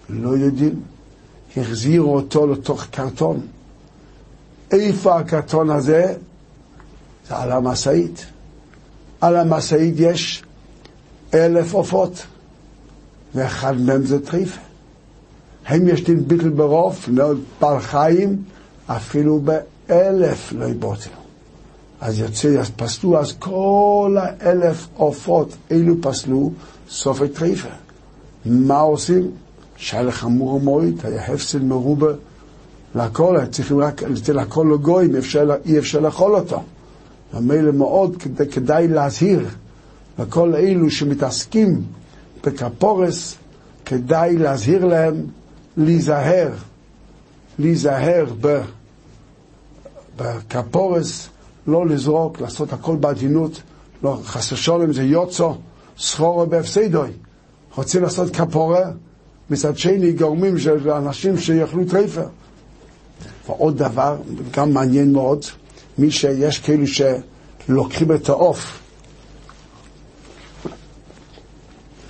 לא 0.09 0.29
יודעים. 0.37 0.81
החזירו 1.57 2.15
אותו 2.15 2.47
לתוך 2.47 2.85
קרטון. 2.85 3.41
איפה 4.71 5.19
הקרטון 5.19 5.69
הזה? 5.69 6.15
זה 7.27 7.37
על 7.37 7.51
המשאית. 7.51 8.25
על 9.21 9.35
המשאית 9.35 9.93
יש 9.97 10.43
אלף 11.33 11.73
עופות, 11.73 12.25
ואחד 13.35 13.77
מהם 13.77 14.05
זה 14.05 14.25
טריפה. 14.25 14.61
הם 15.67 15.87
יש 15.87 16.03
דין 16.03 16.27
ביטל 16.27 16.49
ברוב, 16.49 17.05
מאוד 17.07 17.39
בעל 17.61 17.79
חיים, 17.79 18.43
אפילו 18.87 19.39
באלף 19.39 20.53
לא 20.53 20.65
יבוטל. 20.65 21.09
אז 22.01 22.19
יוצא, 22.19 22.59
אז 22.59 22.69
פסלו, 22.75 23.19
אז 23.19 23.33
כל 23.39 24.17
האלף 24.19 24.87
עופות, 24.95 25.55
אלו 25.71 25.95
פסלו, 26.01 26.51
סופי 26.89 27.27
טריפה. 27.27 27.69
מה 28.45 28.79
עושים? 28.79 29.31
שהיה 29.77 30.11
חמור 30.11 30.55
המועד, 30.55 30.93
היה 31.03 31.25
הפסד 31.25 31.63
מרובה 31.63 32.11
לכל, 32.95 33.37
צריכים 33.51 33.79
רק 33.79 34.03
לתת 34.03 34.35
הכל 34.35 34.67
לגויים, 34.73 35.15
אי 35.65 35.79
אפשר 35.79 35.99
לאכול 35.99 36.35
אותו. 36.35 36.63
ומילא 37.33 37.71
מאוד 37.71 38.17
כדאי, 38.17 38.47
כדאי 38.47 38.87
להזהיר 38.87 39.47
לכל 40.19 40.55
אלו 40.55 40.89
שמתעסקים 40.89 41.81
בכפורס, 42.43 43.35
כדאי 43.85 44.37
להזהיר 44.37 44.85
להם 44.85 45.15
להיזהר, 45.77 46.51
להיזהר 47.59 48.25
בכפורס, 50.17 51.29
לא 51.67 51.87
לזרוק, 51.87 52.41
לעשות 52.41 52.73
הכל 52.73 52.95
בעדינות, 52.95 53.61
לא, 54.03 54.19
חס 54.23 54.51
ושלום 54.51 54.93
זה 54.93 55.03
יוצו, 55.03 55.55
סחורו 55.99 56.45
בהפסדוי. 56.45 57.09
רוצים 57.75 58.03
לעשות 58.03 58.35
כפורה, 58.35 58.91
מצד 59.49 59.77
שני 59.77 60.11
גורמים 60.11 60.59
של 60.59 60.91
אנשים 60.91 61.37
שיאכלו 61.37 61.85
טרייפר. 61.85 62.27
ועוד 63.47 63.77
דבר, 63.77 64.17
גם 64.51 64.73
מעניין 64.73 65.13
מאוד, 65.13 65.45
מי 65.97 66.11
שיש 66.11 66.59
כאלו 66.59 66.83
שלוקחים 66.87 68.11
את 68.11 68.29
העוף, 68.29 68.79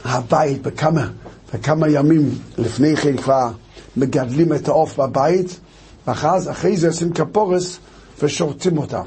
הבית 0.06 0.62
בכמה, 0.62 1.10
בכמה 1.54 1.90
ימים 1.90 2.30
לפני 2.58 2.96
כן 2.96 3.18
כבר 3.18 3.52
מגדלים 3.98 4.54
את 4.54 4.68
העוף 4.68 5.00
בבית, 5.00 5.60
ואחרי 6.08 6.78
זה 6.78 6.88
עושים 6.88 7.14
כפורס 7.14 7.80
ושוחטים 8.24 8.78
אותם. 8.78 9.04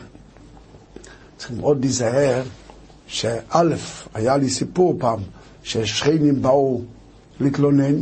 צריכים 1.37 1.59
מאוד 1.59 1.81
להיזהר 1.81 2.43
שא', 3.07 3.63
היה 4.15 4.37
לי 4.37 4.51
סיפור 4.51 4.97
פעם, 4.99 5.21
ששכנים 5.63 6.43
באו 6.43 6.81
להתלונן, 7.41 7.95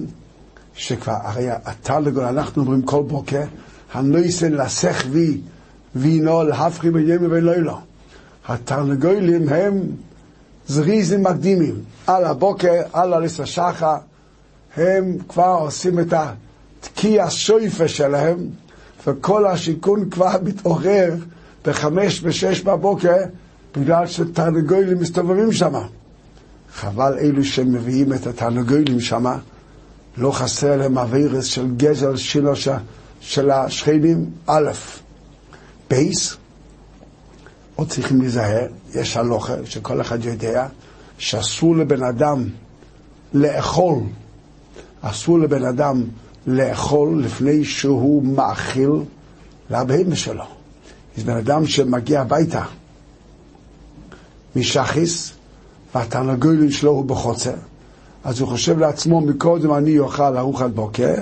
שכבר, 0.75 1.17
הרי 1.23 1.53
אתה 1.53 2.01
לגול, 2.01 2.25
אנחנו 2.25 2.63
אומרים 2.63 2.83
כל 2.83 3.03
בוקר, 3.03 3.43
הנויסן 3.93 4.53
לסך 4.53 5.05
וי, 5.11 5.41
וינו 5.97 6.43
להפכי 6.43 6.91
בימי 6.91 7.27
ולילה. 7.27 7.75
התרנגולים 8.49 9.49
הם 9.49 9.81
זריזים 10.67 11.23
מקדימים. 11.23 11.75
על 12.07 12.25
הבוקר, 12.25 12.83
על 12.93 13.13
הליס 13.15 13.41
השחר, 13.41 13.97
הם 14.77 15.17
כבר 15.29 15.57
עושים 15.61 15.99
את 15.99 16.15
התקיע 16.81 17.27
שויפה 17.31 17.89
שלהם, 17.89 18.39
וכל 19.07 19.47
השיכון 19.47 20.11
כבר 20.11 20.33
מתעורר 20.43 21.15
בחמש 21.65 22.21
ושש 22.23 22.61
בבוקר, 22.61 23.17
בגלל 23.77 24.07
שתרנגולים 24.07 24.99
מסתובבים 24.99 25.53
שם. 25.53 25.75
חבל 26.75 27.19
אלו 27.19 27.45
שמביאים 27.45 28.13
את 28.13 28.27
התרנגולים 28.27 29.01
שם, 29.01 29.25
לא 30.17 30.31
חסר 30.31 30.77
להם 30.77 30.99
אווירס 30.99 31.45
של 31.45 31.67
גזל 31.77 32.17
שלו 32.17 32.53
של 33.21 33.51
השכנים, 33.51 34.31
א', 34.47 34.71
בייס, 35.91 36.37
עוד 37.77 37.89
צריכים 37.89 38.21
להיזהר, 38.21 38.67
יש 38.95 39.17
הלוכה 39.17 39.55
שכל 39.65 40.01
אחד 40.01 40.25
יודע 40.25 40.67
שאסור 41.19 41.77
לבן 41.77 42.03
אדם 42.03 42.49
לאכול, 43.35 43.99
אסור 45.11 45.39
לבן 45.39 45.65
אדם 45.65 46.05
לאכול 46.47 47.23
לפני 47.25 47.65
שהוא 47.65 48.23
מאכיל 48.25 48.91
לבהמה 49.71 50.17
שלו. 50.17 50.45
יש 51.17 51.25
בן 51.25 51.37
אדם 51.37 51.67
שמגיע 51.67 52.21
הביתה 52.21 52.65
משחיס, 54.57 55.33
והתרנגולים 55.95 56.71
שלו 56.71 56.91
הוא 56.91 57.05
בחוצר, 57.05 57.55
אז 58.25 58.41
הוא 58.41 58.49
חושב 58.49 58.79
לעצמו, 58.79 59.21
מקודם 59.21 59.75
אני 59.75 59.99
אוכל 59.99 60.37
ארוחת 60.37 60.71
בוקר, 60.71 61.15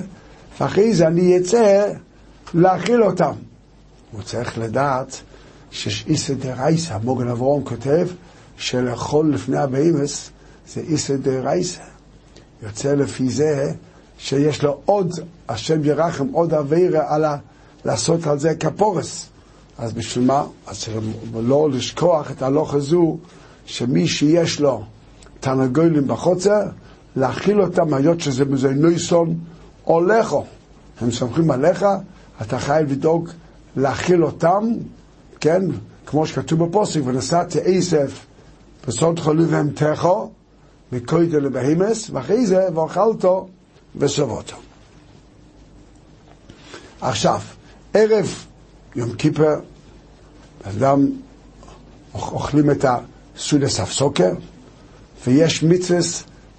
ואחרי 0.60 0.94
זה 0.94 1.06
אני 1.06 1.38
אצא 1.38 1.92
להאכיל 2.54 3.02
אותם. 3.02 3.32
הוא 4.12 4.22
צריך 4.22 4.58
לדעת 4.58 5.20
שיש 5.70 6.04
איסא 6.06 6.34
דרייסא, 6.34 6.98
מוגן 7.04 7.28
אברום 7.28 7.64
כותב 7.64 8.08
שלאכול 8.56 9.34
לפני 9.34 9.58
הבהמס 9.58 10.30
זה 10.68 10.80
איסא 10.80 11.16
דרייסא. 11.16 11.93
יוצא 12.64 12.94
לפי 12.94 13.28
זה 13.28 13.72
שיש 14.18 14.62
לו 14.62 14.80
עוד, 14.84 15.12
השם 15.48 15.84
ירחם, 15.84 16.26
עוד 16.32 16.54
אווירה 16.54 17.14
על 17.14 17.24
ה... 17.24 17.36
לעשות 17.84 18.26
על 18.26 18.38
זה 18.38 18.54
כפורס. 18.54 19.28
אז 19.78 19.92
בשביל 19.92 20.24
מה? 20.24 20.44
אז 20.66 20.84
לא 21.34 21.70
לשכוח 21.70 22.30
את 22.30 22.42
הלוך 22.42 22.74
הזו, 22.74 23.16
שמי 23.66 24.08
שיש 24.08 24.60
לו 24.60 24.82
תרנגולים 25.40 26.06
בחוצר, 26.06 26.60
להאכיל 27.16 27.60
אותם, 27.60 27.94
היות 27.94 28.20
שזה 28.20 28.44
מזוינויסון 28.44 29.38
או 29.86 30.04
לכו. 30.04 30.44
הם 31.00 31.10
סומכים 31.10 31.50
עליך, 31.50 31.86
אתה 32.42 32.58
חייב 32.58 32.92
לדאוג 32.92 33.28
להאכיל 33.76 34.24
אותם, 34.24 34.64
כן? 35.40 35.62
כמו 36.06 36.26
שכתוב 36.26 36.64
בפוסק, 36.64 37.00
ונשאתי 37.04 37.58
עשף 37.64 38.26
בסוד 38.88 39.18
חולי 39.18 39.44
והם 39.44 39.70
תכו, 40.90 40.96
מקוידו 40.96 41.40
לבהימס, 41.40 42.10
ואחרי 42.10 42.46
זה, 42.46 42.68
ואוכלתו 42.74 43.48
ושבותו. 43.96 44.56
עכשיו, 47.00 47.40
ערב 47.94 48.44
יום 48.96 49.12
כיפר, 49.12 49.54
אדם 50.62 51.06
אוכלים 52.14 52.70
את 52.70 52.84
הסודס 52.84 53.80
אף 53.80 54.02
ויש 55.26 55.62
מצווה 55.62 56.00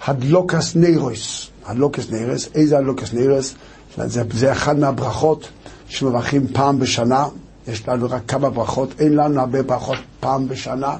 הדלוקס 0.05 0.75
נירוס. 0.75 1.47
הדלוקס 1.65 2.09
נירוס, 2.09 2.49
איזה 2.55 2.77
הדלוקס 2.77 3.13
נירוס? 3.13 3.55
זה, 3.97 4.23
זה 4.33 4.51
אחד 4.51 4.79
מהברכות 4.79 5.47
שמברכים 5.87 6.47
פעם 6.47 6.79
בשנה. 6.79 7.25
יש 7.67 7.87
לנו 7.87 8.07
רק 8.09 8.21
כמה 8.27 8.49
ברכות, 8.49 8.89
אין 8.99 9.15
לנו 9.15 9.39
הרבה 9.39 9.63
ברכות 9.63 9.97
פעם 10.19 10.47
בשנה. 10.47 10.97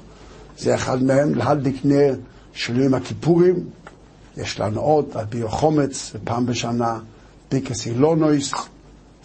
זה 0.58 0.75
אחד 0.75 1.03
מהם, 1.03 1.36
להדליק 1.36 1.75
נר 1.84 2.15
של 2.56 2.80
יום 2.80 2.94
הכיפורים. 2.94 3.56
יש 4.38 4.60
לנו 4.60 4.82
עוד, 4.82 5.06
על 5.14 5.26
פי 5.30 5.44
החומץ, 5.44 6.12
זה 6.14 6.20
פעם 6.24 6.46
בשנה. 6.46 7.00
ביקס 7.52 7.86
אילונויס, 7.86 8.54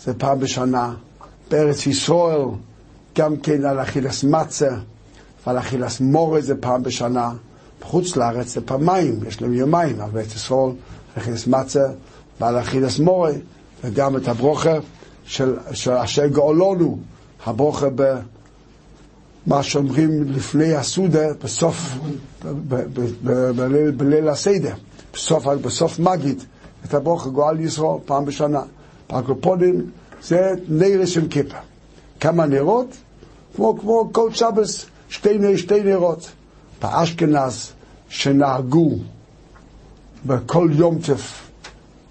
זה 0.04 0.14
פעם 0.14 0.40
בשנה. 0.40 0.94
בארץ 1.50 1.86
ישראל, 1.86 2.40
גם 3.18 3.36
כן 3.36 3.64
על 3.64 3.82
אכילס 3.82 4.24
מצה 4.24 4.76
ועל 5.46 5.58
אכילס 5.58 6.00
מורה 6.00 6.40
זה 6.40 6.54
פעם 6.60 6.82
בשנה. 6.82 7.32
בחוץ 7.80 8.16
לארץ 8.16 8.54
זה 8.54 8.60
פעמיים, 8.60 9.20
יש 9.28 9.42
להם 9.42 9.54
יומיים, 9.54 10.00
על 10.00 10.10
בית 10.10 10.34
ישראל, 10.34 10.70
אכילס 11.18 11.46
מצה 11.46 11.84
ועל 12.40 12.60
אכילס 12.60 12.98
מורה, 12.98 13.32
וגם 13.84 14.16
את 14.16 14.28
הברוכה 14.28 14.74
של, 15.24 15.56
של 15.72 15.92
אשר 15.92 16.26
גאולונו, 16.26 16.98
הברוכה 17.46 17.90
במה 19.46 19.62
שאומרים 19.62 20.32
לפני 20.32 20.74
הסעודה, 20.74 21.34
בסוף, 21.44 21.98
בליל 23.96 24.28
הסדר, 24.28 24.74
בסוף, 25.14 25.46
בסוף 25.46 25.98
מגיד, 25.98 26.42
את 26.84 26.94
הברוכה 26.94 27.28
גואל 27.28 27.60
ישראל 27.60 27.98
פעם 28.04 28.24
בשנה. 28.24 28.62
פרקופונים 29.06 29.90
זה 30.22 30.54
נר 30.68 31.06
של 31.06 31.28
כיפה. 31.28 31.56
כמה 32.20 32.46
נרות? 32.46 32.86
כמו, 33.56 33.78
כמו 33.80 34.08
כל 34.12 34.32
שבס, 34.32 34.86
שתי, 35.08 35.58
שתי 35.58 35.82
נרות. 35.82 36.30
באשכנז 36.82 37.72
שנהגו 38.08 38.90
בכל 40.26 40.68
יום 40.72 40.98
טף 40.98 41.50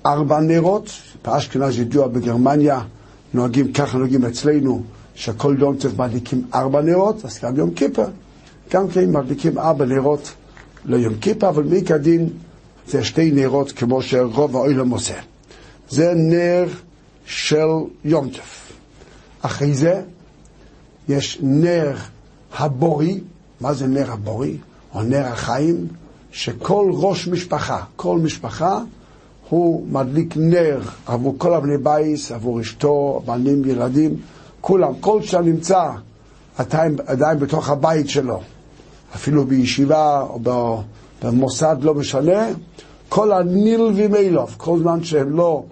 ארבע 0.05 0.39
נרות, 0.39 0.89
באשכנז 1.25 1.79
ידוע 1.79 2.07
בגרמניה, 2.07 2.81
נוהגים, 3.33 3.73
ככה 3.73 3.97
נוהגים 3.97 4.25
אצלנו, 4.25 4.83
שכל 5.19 5.55
יום 5.59 5.75
טף 5.75 5.97
מדליקים 5.97 6.43
ארבע 6.53 6.81
נרות, 6.81 7.25
אז 7.25 7.39
גם 7.39 7.55
יום 7.55 7.71
כיפר, 7.73 8.07
גם 8.71 8.87
כן 8.87 9.11
מדליקים 9.11 9.57
ארבע 9.57 9.85
נרות 9.85 10.31
ליום 10.85 11.13
כיפר, 11.21 11.49
אבל 11.49 11.63
מי 11.63 11.85
כדין 11.85 12.29
זה 12.87 13.03
שתי 13.03 13.31
נרות 13.31 13.71
כמו 13.71 14.01
שרוב 14.01 14.55
האוילם 14.55 14.89
עושה. 14.89 15.13
זה 15.89 16.13
נר 16.15 16.65
של 17.25 17.67
יום 18.05 18.29
טף. 18.29 18.71
אחרי 19.41 19.73
זה 19.73 20.01
יש 21.09 21.39
נר 21.41 21.95
הבורי, 22.57 23.19
מה 23.61 23.73
זה 23.73 23.87
נר 23.87 24.11
הבורי? 24.11 24.57
או 24.93 25.03
נר 25.03 25.25
החיים, 25.25 25.87
שכל 26.31 26.91
ראש 26.93 27.27
משפחה, 27.27 27.83
כל 27.95 28.17
משפחה, 28.17 28.79
הוא 29.49 29.87
מדליק 29.91 30.37
נר 30.37 30.79
עבור 31.05 31.35
כל 31.37 31.53
הבני 31.53 31.77
בייס, 31.77 32.31
עבור 32.31 32.61
אשתו, 32.61 33.21
בנים, 33.25 33.65
ילדים, 33.65 34.15
כולם, 34.61 34.93
כל 34.99 35.21
שנמצא 35.21 35.89
עדיין, 36.57 36.95
עדיין 37.05 37.39
בתוך 37.39 37.69
הבית 37.69 38.09
שלו, 38.09 38.41
אפילו 39.15 39.45
בישיבה 39.45 40.21
או 40.21 40.39
במוסד, 41.23 41.77
לא 41.81 41.93
משנה, 41.93 42.47
כל 43.09 43.31
הנלווים 43.31 44.15
אליו, 44.15 44.47
כל 44.57 44.79
זמן 44.79 45.03
שהם 45.03 45.37
לא 45.37 45.63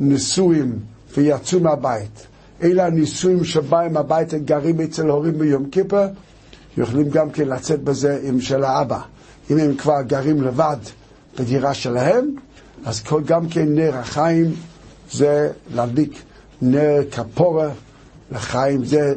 נשואים 0.00 0.78
ויצאו 1.16 1.60
מהבית, 1.60 2.26
אלה 2.62 2.86
הנישואים 2.86 3.44
שבאים 3.44 3.96
הביתה, 3.96 4.38
גרים 4.38 4.80
אצל 4.80 5.08
הורים 5.08 5.38
ביום 5.38 5.70
כיפר, 5.70 6.06
יכולים 6.76 7.08
גם 7.10 7.30
כן 7.30 7.48
לצאת 7.48 7.82
בזה 7.82 8.20
עם 8.22 8.40
של 8.40 8.64
האבא. 8.64 9.00
אם 9.50 9.58
הם 9.58 9.74
כבר 9.74 10.02
גרים 10.02 10.42
לבד 10.42 10.76
בדירה 11.38 11.74
שלהם, 11.74 12.34
אז 12.84 13.02
גם 13.26 13.48
כן 13.48 13.74
נר 13.74 13.96
החיים 13.96 14.54
זה 15.12 15.50
להדליק 15.74 16.22
נר 16.62 17.00
כפורה 17.10 17.68
לחיים, 18.32 18.84
זה 18.84 19.14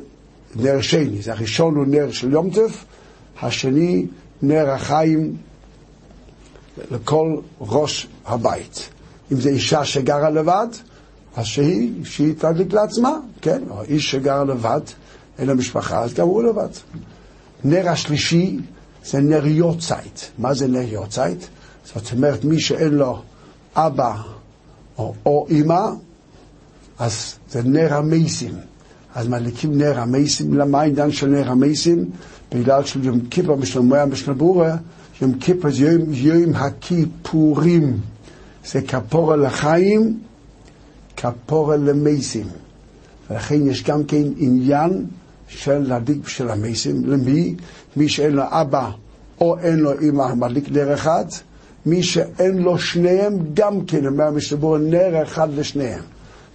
נר 0.55 0.81
שני. 0.81 1.21
זה 1.21 1.31
הראשון 1.31 1.75
הוא 1.75 1.85
נר 1.87 2.11
של 2.11 2.31
יום 2.31 2.49
טף, 2.49 2.85
השני 3.41 4.05
נר 4.41 4.69
החיים 4.69 5.35
לכל 6.91 7.35
ראש 7.61 8.07
הבית. 8.25 8.89
אם 9.31 9.39
זו 9.39 9.49
אישה 9.49 9.85
שגרה 9.85 10.29
לבד, 10.29 10.67
אז 11.35 11.45
שהיא, 11.45 12.05
שהיא 12.05 12.33
תדליק 12.37 12.73
לעצמה, 12.73 13.17
כן? 13.41 13.61
או 13.69 13.83
איש 13.83 14.11
שגר 14.11 14.43
לבד, 14.43 14.81
אין 15.39 15.47
לה 15.47 15.53
משפחה, 15.53 16.03
אז 16.03 16.13
גם 16.13 16.27
הוא 16.27 16.43
לבד. 16.43 16.69
נר 17.63 17.89
השלישי 17.89 18.59
זה 19.05 19.19
נר 19.19 19.45
יוצאית. 19.45 20.31
מה 20.37 20.53
זה 20.53 20.67
נר 20.67 20.93
יוצאית? 20.93 21.47
זאת 21.85 22.11
אומרת, 22.11 22.43
מי 22.43 22.59
שאין 22.59 22.93
לו 22.93 23.21
אבא 23.75 24.21
או, 24.97 25.13
או 25.25 25.47
אימא, 25.49 25.89
אז 26.99 27.35
זה 27.49 27.63
נר 27.63 27.93
המייסים. 27.93 28.55
אז 29.17 29.27
מדליקים 29.27 29.77
נר 29.77 29.99
המייסים. 29.99 30.53
למה 30.53 30.81
העניין 30.81 31.11
של 31.11 31.27
נר 31.27 31.51
המייסים? 31.51 32.09
בגלל 32.55 32.83
של 32.83 33.05
יום 33.05 33.19
כיפר 33.29 33.55
משלמויה 33.55 34.05
משלבורה, 34.05 34.75
יום 35.21 35.33
כיפר 35.33 35.69
זה 35.71 35.85
יום, 35.85 36.03
יום 36.13 36.55
הכיפורים. 36.55 37.97
זה 38.65 38.81
כפורה 38.81 39.35
לחיים, 39.35 40.19
כפורה 41.17 41.77
למייסים. 41.77 42.47
ולכן 43.29 43.67
יש 43.67 43.83
גם 43.83 44.03
כן 44.03 44.23
עניין 44.37 45.05
של 45.47 45.77
להדליק 45.77 46.17
בשביל 46.25 46.49
המסים, 46.49 47.05
למי? 47.05 47.55
מי 47.95 48.09
שאין 48.09 48.31
לו 48.33 48.43
אבא 48.47 48.91
או 49.41 49.59
אין 49.59 49.79
לו 49.79 49.91
אמא, 50.01 50.33
מדליק 50.33 50.71
נר 50.71 50.93
אחד. 50.93 51.25
מי 51.85 52.03
שאין 52.03 52.57
לו 52.57 52.79
שניהם, 52.79 53.37
גם 53.53 53.85
כן, 53.85 54.07
אומר 54.07 54.31
משבור 54.31 54.77
נר 54.77 55.23
אחד 55.23 55.53
לשניהם. 55.53 56.01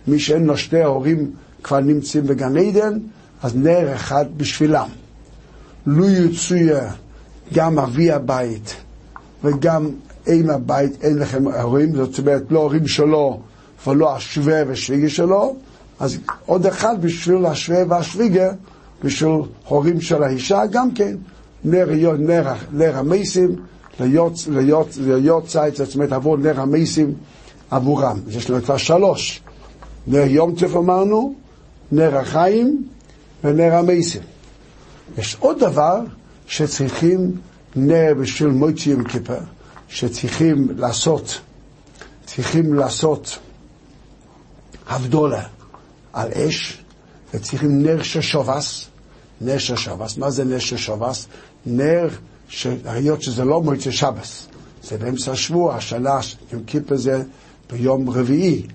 מי 0.06 0.18
שאין 0.18 0.44
לו 0.44 0.56
שני 0.56 0.84
הורים 0.84 1.30
כבר 1.62 1.80
נמצאים 1.80 2.26
בגן 2.26 2.56
עדן, 2.56 2.98
אז 3.42 3.56
נר 3.56 3.94
אחד 3.94 4.24
בשבילם. 4.36 4.88
לו 5.86 6.10
יצויה 6.10 6.92
גם 7.54 7.78
אבי 7.78 8.10
הבית 8.10 8.74
וגם 9.44 9.90
אם 10.28 10.50
הבית 10.50 11.04
אין 11.04 11.18
לכם 11.18 11.48
הורים, 11.48 11.96
זאת 11.96 12.18
אומרת 12.18 12.42
לא 12.50 12.58
הורים 12.58 12.86
שלו 12.86 13.40
ולא 13.86 14.16
השווה 14.16 14.62
ושוויגה 14.68 15.08
שלו, 15.08 15.56
אז 16.00 16.18
עוד 16.46 16.66
אחד 16.66 17.02
בשביל 17.02 17.46
השווה 17.46 17.82
והשוויגה, 17.88 18.52
בשביל 19.04 19.30
הורים 19.68 20.00
של 20.00 20.22
האישה, 20.22 20.66
גם 20.70 20.90
כן, 20.90 21.16
נר, 21.64 21.86
נר, 22.18 22.52
נר 22.72 23.02
להיות, 24.00 24.32
להיות 24.96 25.46
צייץ, 25.46 25.78
זאת 25.78 25.94
אומרת 25.94 26.12
עבור 26.12 26.36
נר 26.36 26.60
המסים 26.60 27.14
עבורם. 27.70 28.18
יש 28.28 28.50
לנו 28.50 28.62
כבר 28.62 28.76
שלוש, 28.76 29.42
נר 30.06 30.26
יום 30.26 30.54
טף 30.54 30.76
אמרנו, 30.76 31.34
נר 31.92 32.16
החיים 32.16 32.88
ונר 33.44 33.74
המסים. 33.74 34.22
יש 35.18 35.36
עוד 35.40 35.58
דבר 35.58 36.00
שצריכים 36.46 37.36
נר 37.76 38.14
בשביל 38.20 38.48
מויצי 38.48 38.90
יום 38.90 39.04
כיפר, 39.04 39.40
שצריכים 39.88 40.68
לעשות, 40.76 41.40
צריכים 42.26 42.74
לעשות 42.74 43.38
הבדולה 44.88 45.44
על 46.12 46.28
אש, 46.32 46.82
וצריכים 47.34 47.82
נר 47.82 48.02
של 48.02 48.20
שובס, 48.20 48.86
נר 49.40 49.58
של 49.58 49.76
שובס. 49.76 50.16
מה 50.16 50.30
זה 50.30 50.44
נר 50.44 50.58
של 50.58 50.76
שובס? 50.76 51.26
נר, 51.66 52.08
היות 52.84 53.22
שזה 53.22 53.44
לא 53.44 53.62
מועצה 53.62 53.92
שבס, 53.92 54.46
זה 54.82 54.98
באמצע 54.98 55.32
השבוע, 55.32 55.74
השנה, 55.74 56.18
יום 56.52 56.64
כיפר 56.64 56.96
זה 56.96 57.22
ביום 57.70 58.10
רביעי, 58.10 58.66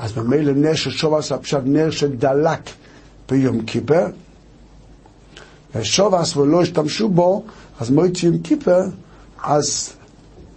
אז 0.00 0.16
ממילא 0.18 0.52
נר 0.52 0.74
של 0.74 0.90
שובס 0.90 1.32
הפשט 1.32 1.60
נר 1.64 1.90
שדלק 1.90 2.60
ביום 3.28 3.62
כיפר, 3.62 4.06
ושובס 5.74 6.36
ולא 6.36 6.62
השתמשו 6.62 7.08
בו, 7.08 7.44
אז 7.80 7.90
מועצה 7.90 8.26
יום 8.26 8.38
כיפר, 8.38 8.82
אז 9.42 9.90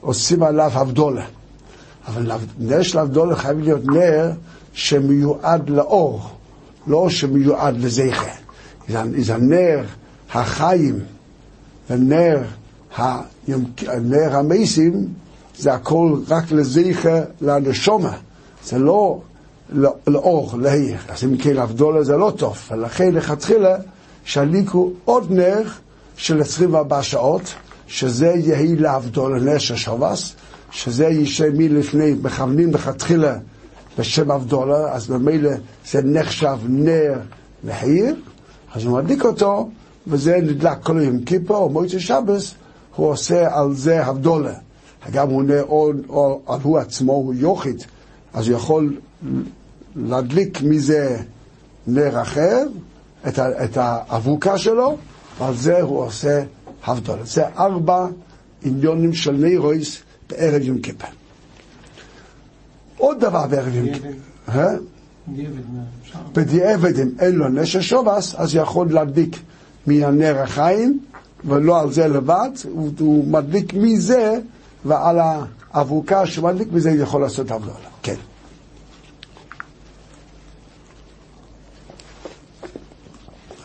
עושים 0.01 0.43
עליו 0.43 0.71
הבדולה. 0.73 1.25
אבל 2.08 2.32
נר 2.60 2.82
של 2.82 2.97
הבדולה 2.99 3.36
חייב 3.36 3.60
להיות 3.60 3.86
נר 3.86 4.32
שמיועד 4.73 5.69
לאור, 5.69 6.29
לא 6.88 7.10
שמיועד 7.10 7.77
לזכר. 7.77 8.27
זה 9.17 9.38
נר 9.38 9.84
החיים 10.34 10.99
ונר 11.89 12.41
נר 14.01 14.36
המסים, 14.36 15.08
זה 15.58 15.73
הכל 15.73 16.15
רק 16.27 16.51
לזכר 16.51 17.23
לנשומה, 17.41 18.17
זה 18.65 18.77
לא 18.79 19.21
לאור, 20.08 20.54
להעיר. 20.60 20.97
אז 21.10 21.23
אם 21.23 21.38
כן 21.38 21.58
הבדולה 21.58 22.04
זה 22.04 22.17
לא 22.17 22.34
טוב, 22.38 22.58
ולכן 22.71 23.13
לכתחילה 23.13 23.76
שהליקו 24.26 24.91
עוד 25.06 25.32
נר 25.32 25.62
של 26.17 26.41
24 26.41 27.04
שעות, 27.04 27.54
שזה 27.88 28.34
יהי 28.36 28.76
להבדולה 28.76 29.39
נר 29.39 29.58
של 29.58 29.76
שבס, 29.76 30.36
שזה 30.71 31.06
ישי 31.06 31.49
מלפני, 31.54 32.15
מכוונים 32.21 32.73
לכתחילה 32.73 33.36
בשם 33.97 34.32
אבדולה, 34.32 34.93
אז 34.93 35.10
ממילא 35.10 35.52
זה 35.91 36.02
נחשב 36.04 36.58
נר 36.67 37.13
להעיר, 37.63 38.15
אז 38.76 38.86
הוא 38.86 38.97
מדליק 38.97 39.26
אותו, 39.26 39.69
וזה 40.08 40.38
נדלק 40.41 40.78
כל 40.84 41.02
יום 41.02 41.23
כיפור 41.23 41.58
או 41.58 41.69
מועצת 41.69 41.99
שבס, 41.99 42.54
הוא 42.95 43.08
עושה 43.08 43.58
על 43.60 43.73
זה 43.73 44.10
אבדולה. 44.10 44.54
גם 45.12 45.30
הוא 45.30 45.43
נר 45.43 45.63
או, 45.63 45.91
או 46.10 46.41
הוא 46.63 46.78
עצמו, 46.78 47.13
הוא 47.13 47.34
יוכית, 47.34 47.88
אז 48.34 48.48
הוא 48.48 48.58
יכול 48.58 48.98
להדליק 49.96 50.62
מזה 50.62 51.17
נר 51.88 52.22
אחר, 52.22 52.63
את, 53.28 53.39
את 53.39 53.78
האבוקה 53.78 54.58
שלו, 54.58 54.98
ועל 55.39 55.56
זה 55.56 55.82
הוא 55.82 56.00
עושה 56.00 56.43
הבדולה. 56.86 57.26
זה 57.26 57.48
ארבע 57.48 58.08
עניונים 58.63 59.13
של 59.13 59.32
נירויס 59.32 60.02
בערב 60.30 60.62
יום 60.62 60.80
כיפר. 60.80 61.08
עוד 62.98 63.19
דבר 63.19 63.48
בערב 63.48 63.76
יום 63.76 63.88
כיפר. 63.93 64.78
בדיעבד 66.34 67.00
אם 67.00 67.10
אין 67.19 67.36
לו 67.36 67.50
נשר 67.50 67.82
שובס, 67.82 68.36
אז 68.36 68.56
יכול 68.56 68.91
להדליק 68.91 69.39
מהנר 69.88 70.39
החיים, 70.39 71.00
ולא 71.46 71.82
על 71.82 71.91
זה 71.91 72.08
לבד, 72.08 72.50
הוא, 72.63 72.91
הוא 73.00 73.28
מדליק 73.28 73.74
מזה, 73.74 74.39
ועל 74.86 75.19
האבוקה 75.74 76.26
שמדליק 76.26 76.67
מזה 76.72 76.89
הוא 76.89 77.00
יכול 77.00 77.22
לעשות 77.22 77.52
הבדולה. 77.52 77.76
כן. 78.04 78.15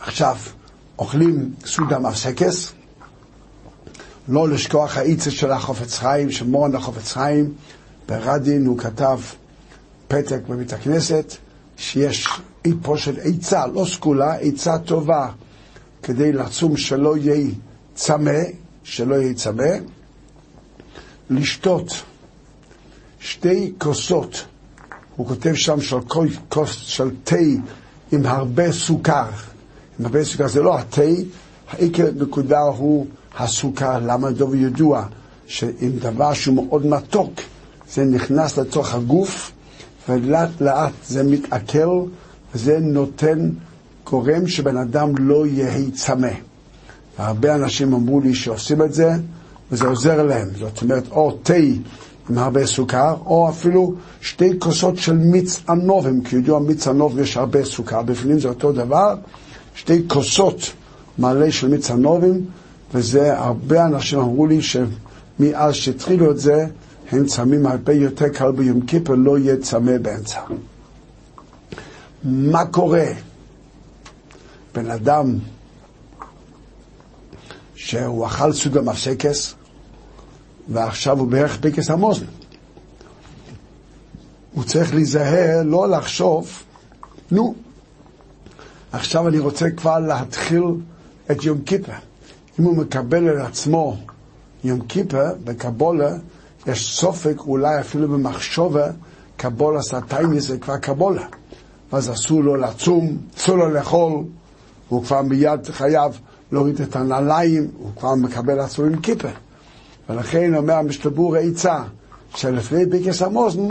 עכשיו, 0.09 0.37
אוכלים 0.99 1.53
סעודה 1.65 1.99
מפסקס, 1.99 2.71
לא 4.27 4.49
לשכוח 4.49 4.97
העיצה 4.97 5.31
של 5.31 5.51
החופץ 5.51 5.97
חיים, 5.97 6.31
שמורן 6.31 6.75
החופץ 6.75 7.11
חיים, 7.11 7.53
ברדין 8.07 8.65
הוא 8.65 8.77
כתב 8.77 9.19
פתק 10.07 10.39
בבית 10.49 10.73
הכנסת, 10.73 11.35
שיש 11.77 12.27
פה 12.81 12.97
של 12.97 13.15
עצה, 13.23 13.67
לא 13.67 13.85
סגולה, 13.85 14.33
עצה 14.35 14.77
טובה, 14.77 15.29
כדי 16.03 16.31
לצום 16.31 16.77
שלא 16.77 17.17
יהיה 17.17 17.51
צמא, 17.95 18.41
שלא 18.83 19.15
יהיה 19.15 19.33
צמא, 19.33 19.73
לשתות 21.29 22.03
שתי 23.19 23.73
כוסות, 23.77 24.45
הוא 25.15 25.27
כותב 25.27 25.53
שם 25.55 25.81
של 25.81 25.97
כוס 26.49 26.75
של 26.75 27.09
תה 27.23 27.35
עם 28.11 28.25
הרבה 28.25 28.71
סוכר, 28.71 29.29
הרבה 30.03 30.23
סוכר, 30.23 30.47
זה 30.47 30.61
לא 30.61 30.77
התה, 30.77 31.01
העיקר 31.69 32.09
נקודה 32.15 32.59
הוא 32.59 33.05
הסוכר, 33.37 33.99
למה 33.99 34.31
דוב 34.31 34.55
ידוע 34.55 35.05
שעם 35.47 35.91
דבר 35.99 36.33
שהוא 36.33 36.55
מאוד 36.55 36.85
מתוק, 36.85 37.31
זה 37.93 38.05
נכנס 38.05 38.57
לתוך 38.57 38.93
הגוף, 38.93 39.51
ולאט 40.09 40.61
לאט 40.61 40.93
זה 41.07 41.23
מתעכל, 41.23 42.03
וזה 42.55 42.79
נותן, 42.79 43.49
גורם 44.09 44.47
שבן 44.47 44.77
אדם 44.77 45.13
לא 45.17 45.47
יהיה 45.47 45.91
צמא. 45.93 46.27
והרבה 47.19 47.55
אנשים 47.55 47.93
אמרו 47.93 48.19
לי 48.19 48.33
שעושים 48.33 48.81
את 48.81 48.93
זה, 48.93 49.11
וזה 49.71 49.87
עוזר 49.87 50.23
להם. 50.23 50.47
זאת 50.59 50.81
אומרת, 50.81 51.03
או 51.11 51.37
תה 51.43 51.53
עם 52.29 52.37
הרבה 52.37 52.65
סוכר, 52.65 53.15
או 53.25 53.49
אפילו 53.49 53.93
שתי 54.21 54.59
כוסות 54.59 54.97
של 54.97 55.17
מיץ 55.17 55.61
ענובים, 55.69 56.23
כי 56.23 56.35
ידוע 56.35 56.59
מיץ 56.59 56.87
ענוב 56.87 57.19
יש 57.19 57.37
הרבה 57.37 57.65
סוכר, 57.65 58.01
בפנים 58.01 58.39
זה 58.39 58.47
אותו 58.47 58.71
דבר, 58.71 59.15
שתי 59.79 60.07
כוסות 60.07 60.73
מלא 61.19 61.51
של 61.51 61.67
מיץ 61.67 61.91
ענובים, 61.91 62.45
וזה, 62.93 63.37
הרבה 63.37 63.85
אנשים 63.85 64.19
אמרו 64.19 64.47
לי 64.47 64.59
שמאז 64.61 65.73
שהתחילו 65.73 66.31
את 66.31 66.39
זה, 66.39 66.67
הם 67.11 67.25
צמים 67.25 67.65
הרבה 67.65 67.93
יותר 67.93 68.29
קל 68.29 68.51
ביום 68.51 68.81
כיפר, 68.81 69.13
לא 69.15 69.37
יהיה 69.37 69.57
צמא 69.57 69.97
באמצע. 69.97 70.39
מה 72.23 72.65
קורה? 72.65 73.05
בן 74.75 74.91
אדם 74.91 75.37
שהוא 77.75 78.25
אכל 78.25 78.53
סוג 78.53 78.77
המפסקס, 78.77 79.53
ועכשיו 80.69 81.19
הוא 81.19 81.27
בערך 81.27 81.57
פיקס 81.61 81.89
המוזן. 81.89 82.25
הוא 84.53 84.63
צריך 84.63 84.93
להיזהר, 84.93 85.63
לא 85.65 85.89
לחשוב, 85.89 86.63
נו, 87.31 87.55
עכשיו 88.91 89.27
אני 89.27 89.39
רוצה 89.39 89.71
כבר 89.71 89.99
להתחיל 89.99 90.63
את 91.31 91.43
יום 91.43 91.61
כיפר. 91.61 91.93
אם 92.59 92.63
הוא 92.63 92.77
מקבל 92.77 93.29
על 93.29 93.41
עצמו 93.41 93.97
יום 94.63 94.81
כיפר 94.81 95.33
בקבולה, 95.43 96.15
יש 96.67 96.99
סופק, 96.99 97.39
אולי 97.39 97.79
אפילו 97.79 98.07
במחשובה, 98.07 98.87
קבולה 99.37 99.81
סטייניס 99.81 100.47
זה 100.47 100.57
כבר 100.57 100.77
קבולה. 100.77 101.25
ואז 101.91 102.11
אסור 102.11 102.43
לו 102.43 102.55
לצום, 102.55 103.17
אסור 103.37 103.55
לו 103.55 103.69
לאכול, 103.69 104.23
הוא 104.89 105.03
כבר 105.03 105.21
מיד 105.21 105.65
חייב 105.69 106.19
להוריד 106.51 106.81
את 106.81 106.95
הנעליים, 106.95 107.67
הוא 107.77 107.91
כבר 107.95 108.15
מקבל 108.15 108.59
עצמו 108.59 108.85
עם 108.85 108.99
כיפה. 108.99 109.27
ולכן 110.09 110.55
אומר 110.55 110.73
המשתבור 110.73 111.35
העצה, 111.35 111.83
שלפני 112.35 112.85
ביקס 112.85 113.21
המוזן, 113.21 113.67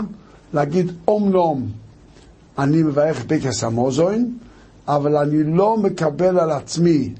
להגיד 0.53 0.91
אומנום, 1.07 1.67
אני 2.57 2.83
מברך 2.83 3.25
ביקס 3.25 3.63
המוזוין, 3.63 4.37
אבל 4.89 5.17
אני 5.17 5.43
לא 5.43 5.77
מקבל 5.77 6.39
על 6.39 6.51
עצמי 6.51 7.13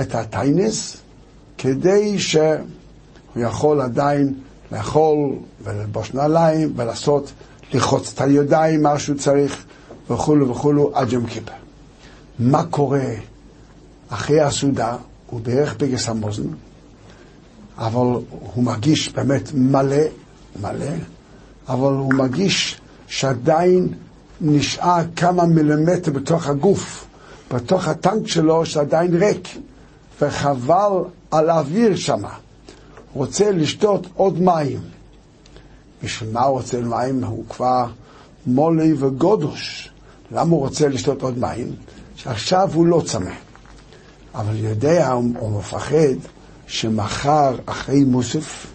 את 0.00 0.14
הטיינס, 0.14 0.96
כדי 1.58 2.18
שהוא 2.18 2.56
יכול 3.36 3.80
עדיין 3.80 4.34
לאכול 4.72 5.18
וללבוש 5.64 6.14
נעליים 6.14 6.72
ולעשות, 6.76 7.32
לחוץ 7.72 8.12
את 8.14 8.20
הידיים, 8.20 8.82
מה 8.82 8.98
שהוא 8.98 9.18
צריך 9.18 9.64
וכולו 10.10 10.48
וכולו 10.48 10.90
עד 10.94 11.12
יום 11.12 11.26
כיפר. 11.26 11.52
מה 12.38 12.64
קורה 12.64 13.04
אחרי 14.08 14.40
הסעודה? 14.40 14.96
הוא 15.26 15.40
בערך 15.40 15.76
בגס 15.78 16.08
המוזן, 16.08 16.48
אבל 17.78 18.06
הוא 18.54 18.64
מרגיש 18.64 19.12
באמת 19.12 19.50
מלא, 19.54 20.02
מלא, 20.60 20.94
אבל 21.68 21.92
הוא 21.92 22.14
מרגיש 22.14 22.80
שעדיין 23.06 23.88
נשאר 24.40 25.00
כמה 25.16 25.46
מילימטר 25.46 26.12
בתוך 26.12 26.48
הגוף, 26.48 27.06
בתוך 27.54 27.88
הטנק 27.88 28.26
שלו 28.26 28.66
שעדיין 28.66 29.14
ריק, 29.14 29.48
וחבל 30.20 30.90
על 31.30 31.50
האוויר 31.50 31.96
שמה. 31.96 32.34
רוצה 33.12 33.50
לשתות 33.50 34.06
עוד 34.14 34.40
מים. 34.40 34.80
בשביל 36.02 36.30
מה 36.32 36.42
הוא 36.42 36.56
רוצה 36.56 36.80
מים? 36.80 37.24
הוא 37.24 37.44
כבר 37.48 37.86
מולי 38.46 38.92
וגודוש. 38.98 39.90
למה 40.30 40.50
הוא 40.50 40.60
רוצה 40.60 40.88
לשתות 40.88 41.22
עוד 41.22 41.38
מים? 41.38 41.74
שעכשיו 42.16 42.70
הוא 42.74 42.86
לא 42.86 43.02
צמא. 43.06 43.34
אבל 44.34 44.56
יודע, 44.56 45.12
הוא, 45.12 45.58
מפחד 45.58 46.16
שמחר 46.66 47.56
אחרי 47.66 48.04
מוסף, 48.04 48.66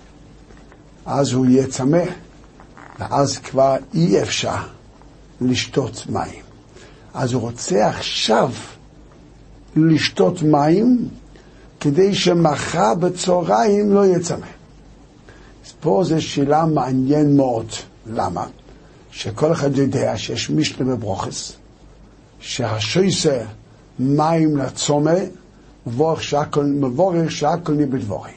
אז 1.06 1.34
הוא 1.34 1.46
יהיה 1.46 1.68
צמא, 1.68 2.04
ואז 3.00 3.38
כבר 3.38 3.76
אי 3.94 4.22
אפשר 4.22 4.58
לשתות 5.42 6.04
מים. 6.10 6.49
אז 7.13 7.34
הוא 7.34 7.41
רוצה 7.41 7.88
עכשיו 7.88 8.52
לשתות 9.76 10.41
מים, 10.41 11.08
כדי 11.80 12.15
שמחר 12.15 12.95
בצהריים 12.95 13.93
לא 13.93 14.06
יהיה 14.06 14.19
צמא. 14.19 14.45
אז 15.65 15.74
פה 15.80 16.02
זו 16.06 16.22
שאלה 16.22 16.65
מעניין 16.65 17.38
מאוד. 17.38 17.65
למה? 18.08 18.45
שכל 19.12 19.52
אחד 19.52 19.78
יודע 19.78 20.17
שיש 20.17 20.50
משנה 20.50 20.95
בברוכס, 20.95 21.54
שהשויסה 22.39 23.45
מים 24.00 24.58
לצומא, 24.58 25.19
מבורך 25.86 26.22
שהכל 27.32 27.74
מבדבורי. 27.74 28.32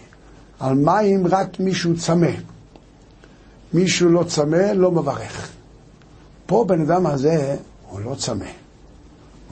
על 0.60 0.74
מים 0.74 1.26
רק 1.26 1.60
מישהו 1.60 1.96
צמא. 1.96 2.30
מישהו 3.74 4.08
לא 4.08 4.24
צמא, 4.24 4.56
לא 4.56 4.90
מברך. 4.90 5.48
פה 6.46 6.64
בן 6.68 6.80
אדם 6.80 7.06
הזה, 7.06 7.56
הוא 7.90 8.00
לא 8.00 8.14
צמא. 8.14 8.61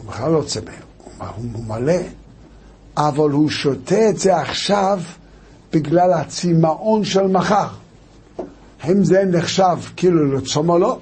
הוא 0.02 0.12
בכלל 0.12 0.30
לא 0.30 0.42
צמא. 0.42 0.70
הוא 1.36 1.64
מלא. 1.66 2.02
אבל 2.96 3.30
הוא 3.30 3.50
שותה 3.50 4.08
את 4.08 4.18
זה 4.18 4.36
עכשיו 4.36 5.00
בגלל 5.72 6.12
הצמאון 6.12 7.04
של 7.04 7.26
מחר. 7.26 7.68
האם 8.80 9.04
זה 9.04 9.24
נחשב 9.24 9.76
כאילו 9.96 10.36
לצום 10.36 10.70
או 10.70 10.78
לא? 10.78 10.98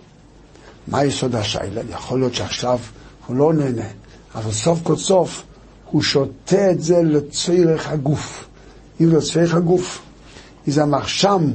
מה 0.89 1.05
יסוד 1.05 1.35
השיילה? 1.35 1.81
יכול 1.91 2.19
להיות 2.19 2.35
שעכשיו 2.35 2.79
הוא 3.27 3.37
לא 3.37 3.53
נהנה, 3.53 3.87
אבל 4.35 4.53
סוף 4.53 4.79
כל 4.83 4.97
סוף 4.97 5.43
הוא 5.91 6.03
שותה 6.03 6.71
את 6.71 6.83
זה 6.83 7.03
לצורך 7.03 7.89
הגוף. 7.89 8.49
אם 9.01 9.11
זה 9.11 9.17
לצורך 9.17 9.55
הגוף, 9.55 10.03
איזה 10.67 10.83
המחשם 10.83 11.51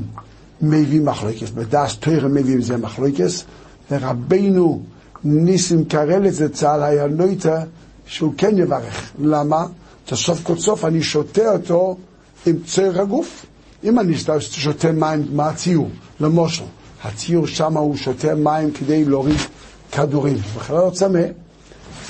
מביא 0.61 1.01
מחלוקס, 1.01 1.49
בדס 1.49 1.95
תוירה 1.95 2.27
מביא 2.27 2.57
זה 2.59 2.77
מחלוקס, 2.77 3.43
ורבנו 3.91 4.83
ניסים 5.25 5.85
קרלץ 5.85 6.33
זצ"ל 6.33 6.83
היה 6.83 7.07
נויטה 7.07 7.63
שהוא 8.05 8.33
כן 8.37 8.57
יברך. 8.57 9.11
למה? 9.19 9.65
סוף 10.13 10.43
כל 10.43 10.57
סוף 10.57 10.85
אני 10.85 11.03
שותה 11.03 11.51
אותו 11.51 11.97
עם 12.45 12.55
צורך 12.65 12.97
הגוף. 12.97 13.45
אם 13.83 13.99
אני 13.99 14.13
שותה 14.39 14.91
מים, 14.91 15.25
מה 15.31 15.49
הציור? 15.49 15.89
למושל. 16.19 16.63
הציור 17.03 17.47
שם 17.47 17.77
הוא 17.77 17.95
שותה 17.95 18.35
מים 18.35 18.71
כדי 18.71 19.05
להוריד 19.05 19.37
כדורים. 19.91 20.37
בכלל 20.55 20.77
לא 20.77 20.89
צמא, 20.89 21.21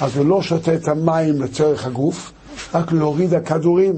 אז 0.01 0.17
הוא 0.17 0.25
לא 0.25 0.41
שותה 0.41 0.75
את 0.75 0.87
המים 0.87 1.41
לצורך 1.41 1.85
הגוף, 1.85 2.31
רק 2.73 2.91
להוריד 2.91 3.33
הכדורים. 3.33 3.95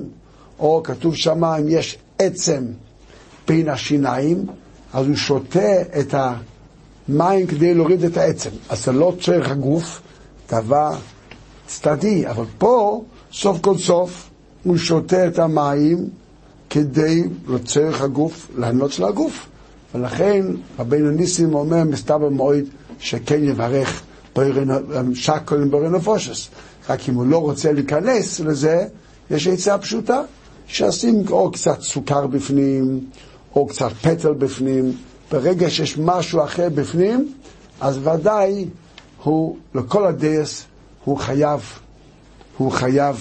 או 0.60 0.82
כתוב 0.84 1.16
שם, 1.16 1.44
אם 1.44 1.70
יש 1.70 1.98
עצם 2.20 2.64
בין 3.48 3.70
השיניים, 3.70 4.46
אז 4.94 5.08
הוא 5.08 5.16
שותה 5.16 5.82
את 6.00 6.14
המים 7.10 7.48
כדי 7.48 7.74
להוריד 7.74 8.04
את 8.04 8.18
העצם. 8.18 8.50
אז 8.70 8.86
זה 8.86 8.92
לא 8.92 9.14
צורך 9.22 9.50
הגוף, 9.52 10.02
דבר 10.52 10.92
צדדי. 11.68 12.28
אבל 12.28 12.46
פה, 12.58 13.04
סוף 13.34 13.60
כל 13.62 13.78
סוף, 13.78 14.30
הוא 14.64 14.78
שותה 14.78 15.28
את 15.28 15.40
המים 15.40 16.10
כדי 16.70 17.24
לצורך 17.50 18.02
הגוף, 18.02 18.52
לענות 18.56 18.92
של 18.92 19.04
הגוף. 19.04 19.48
ולכן 19.96 20.46
רבינו 20.80 21.12
ניסים 21.12 21.56
אומר 21.56 21.84
מסתבר 21.84 22.30
מועד 22.30 22.66
שכן 23.00 23.44
יברך 23.44 24.02
שקול 25.14 25.62
עם 25.62 25.72
בורא 25.72 25.90
נפושס. 25.90 26.50
רק 26.90 27.10
אם 27.10 27.16
הוא 27.16 27.26
לא 27.26 27.38
רוצה 27.38 27.72
להיכנס 27.72 28.40
לזה, 28.40 28.86
יש 29.32 29.48
עצה 29.48 29.78
פשוטה, 29.78 30.22
שעשים 30.68 31.24
או 31.30 31.52
קצת 31.52 31.82
סוכר 31.82 32.28
בפנים, 32.28 33.00
או 33.56 33.68
קצת 33.68 33.92
פטל 33.92 34.34
בפנים. 34.34 34.92
ברגע 35.36 35.70
שיש 35.70 35.98
משהו 35.98 36.44
אחר 36.44 36.70
בפנים, 36.70 37.34
אז 37.82 37.98
ודאי 37.98 38.66
הוא, 39.24 39.58
לכל 39.76 40.08
הדייס, 40.08 40.66
הוא 41.04 41.18
חייב, 41.18 41.80
הוא 42.58 42.72
חייב 42.72 43.20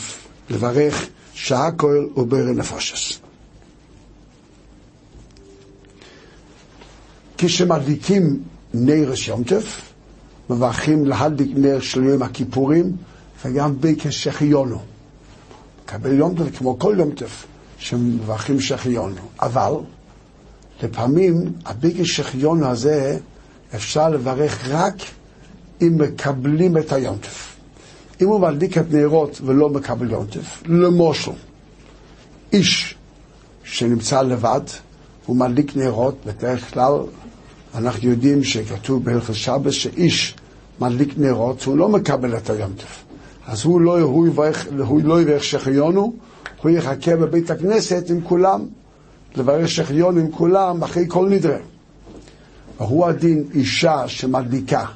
לברך 0.50 1.06
שהכל 1.32 2.06
הוא 2.14 2.26
בורא 2.26 2.42
נפושס. 2.42 3.18
כשמדליקים 7.38 8.42
נרס 8.74 9.28
יום 9.28 9.44
טף, 9.44 9.80
מברכים 10.50 11.06
להדליק 11.06 11.50
נר 11.56 11.80
של 11.80 12.04
יום 12.04 12.22
הכיפורים, 12.22 12.96
וגם 13.44 13.80
ביקש 13.80 14.24
שחיונו. 14.24 14.78
מקבל 15.84 16.12
יום 16.12 16.34
טף 16.34 16.58
כמו 16.58 16.78
כל 16.78 16.96
יום 16.98 17.10
טף, 17.10 17.46
שמברכים 17.78 18.60
שחיונו. 18.60 19.20
אבל, 19.40 19.72
לפעמים 20.84 21.52
הביקש 21.66 22.16
שחיונו 22.16 22.66
הזה, 22.66 23.18
אפשר 23.74 24.08
לברך 24.08 24.68
רק 24.68 24.94
אם 25.82 25.98
מקבלים 25.98 26.78
את 26.78 26.92
היום 26.92 27.16
טף. 27.16 27.56
אם 28.20 28.28
הוא 28.28 28.40
מדליק 28.40 28.78
את 28.78 28.92
נרות 28.92 29.40
ולא 29.44 29.68
מקבל 29.68 30.10
יום 30.10 30.26
טף, 30.26 30.62
למושל, 30.66 31.30
איש 32.52 32.94
שנמצא 33.64 34.22
לבד, 34.22 34.60
הוא 35.26 35.36
מדליק 35.36 35.76
נרות, 35.76 36.16
בדרך 36.26 36.74
כלל 36.74 36.92
אנחנו 37.74 38.08
יודעים 38.08 38.44
שכתוב 38.44 39.04
בהלכות 39.04 39.34
שבס 39.34 39.72
שאיש 39.72 40.34
מדליק 40.80 41.14
נרות, 41.16 41.62
הוא 41.62 41.76
לא 41.76 41.88
מקבל 41.88 42.36
את 42.36 42.50
היום 42.50 42.72
טף. 42.72 43.04
אז 43.46 43.64
הוא 43.64 43.80
לא, 43.80 44.26
יברך, 44.28 44.66
לא 45.04 45.22
יברך 45.22 45.44
שחיונו, 45.44 46.12
הוא 46.62 46.70
יחכה 46.70 47.16
בבית 47.16 47.50
הכנסת 47.50 48.10
עם 48.10 48.20
כולם, 48.20 48.64
לברך 49.36 49.68
שחיון 49.68 50.18
עם 50.18 50.30
כולם 50.30 50.82
אחרי 50.82 51.04
כל 51.08 51.28
נדרה. 51.28 51.58
והוא 52.78 53.06
הדין 53.06 53.44
אישה 53.54 54.08
שמדליקה. 54.08 54.86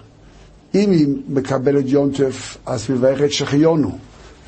אם 0.74 0.90
היא 0.90 1.08
מקבלת 1.28 1.84
יום 1.86 2.10
טף, 2.12 2.56
אז 2.66 2.90
מברכת 2.90 3.32
שחיונו. 3.32 3.98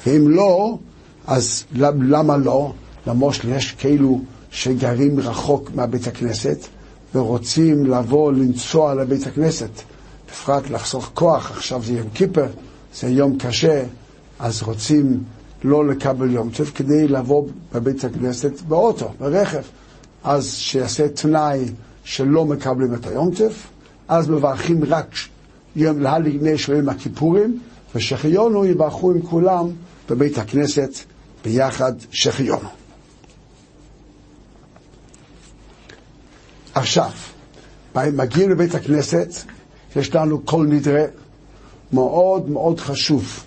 ואם 0.06 0.28
לא, 0.28 0.78
אז 1.26 1.64
למה 1.74 2.36
לא? 2.36 2.72
למושל 3.06 3.48
יש 3.48 3.72
כאילו 3.72 4.20
שגרים 4.50 5.20
רחוק 5.20 5.70
מהבית 5.74 6.06
הכנסת, 6.06 6.58
ורוצים 7.14 7.86
לבוא 7.86 8.32
לנסוע 8.32 8.94
לבית 8.94 9.26
הכנסת, 9.26 9.70
בפרט 10.30 10.70
לחסוך 10.70 11.10
כוח, 11.14 11.50
עכשיו 11.50 11.82
זה 11.82 11.92
יום 11.92 12.08
כיפר, 12.14 12.46
זה 12.94 13.08
יום 13.08 13.38
קשה, 13.38 13.84
אז 14.38 14.62
רוצים 14.62 15.22
לא 15.64 15.86
לקבל 15.86 16.30
יום 16.30 16.50
טוב 16.50 16.70
כדי 16.74 17.08
לבוא 17.08 17.48
בבית 17.72 18.04
הכנסת 18.04 18.60
באוטו, 18.60 19.08
ברכב. 19.18 19.62
אז 20.24 20.54
שיעשה 20.54 21.08
תנאי 21.08 21.64
שלא 22.04 22.44
מקבלים 22.44 22.94
את 22.94 23.06
היום 23.06 23.34
טוב, 23.34 23.52
אז 24.08 24.28
מברכים 24.28 24.84
רק 24.84 25.14
יום 25.76 26.00
להליגני 26.00 26.58
של 26.58 26.72
יום 26.72 26.88
הכיפורים, 26.88 27.60
ושחיונו 27.94 28.64
יברכו 28.64 29.10
עם 29.10 29.22
כולם 29.22 29.70
בבית 30.10 30.38
הכנסת 30.38 30.90
ביחד 31.44 31.92
שחיונו. 32.10 32.68
עכשיו, 36.74 37.10
מגיעים 37.96 38.50
לבית 38.50 38.74
הכנסת, 38.74 39.28
יש 39.96 40.14
לנו 40.14 40.46
כל 40.46 40.66
נדרה 40.66 41.04
מאוד 41.92 42.48
מאוד 42.48 42.80
חשוב 42.80 43.44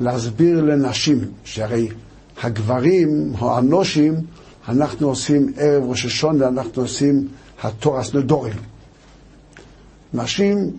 להסביר 0.00 0.60
לנשים, 0.60 1.18
שהרי 1.44 1.88
הגברים 2.42 3.32
או 3.40 3.56
הנושים, 3.56 4.14
אנחנו 4.68 5.08
עושים 5.08 5.52
ערב 5.56 5.84
ראש 5.90 6.04
השונה, 6.04 6.48
אנחנו 6.48 6.82
עושים 6.82 7.28
התורס 7.62 8.14
נדורים. 8.14 8.56
נשים 10.14 10.70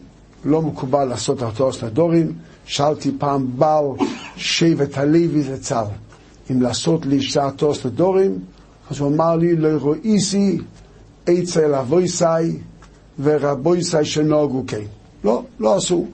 לא 0.45 0.61
מקובל 0.61 1.05
לעשות 1.05 1.41
התורס 1.41 1.83
נדורים. 1.83 2.33
שאלתי 2.65 3.11
פעם 3.17 3.47
בעל 3.55 3.85
שבט 4.35 4.97
הלוי 4.97 5.43
זצ"ל, 5.43 5.83
אם 6.51 6.61
לעשות 6.61 7.05
לאישה 7.05 7.47
התורס 7.47 7.85
נדורים, 7.85 8.39
אז 8.91 8.99
הוא 8.99 9.15
אמר 9.15 9.35
לי, 9.35 9.55
לא 9.55 9.67
רואיסי 9.81 10.57
אצל 11.29 11.75
אבויסאי 11.75 12.57
ורבויסאי 13.19 14.05
שנהוגו 14.05 14.63
כן. 14.67 14.81
לא, 15.23 15.43
לא 15.59 15.75
עשו. 15.75 16.05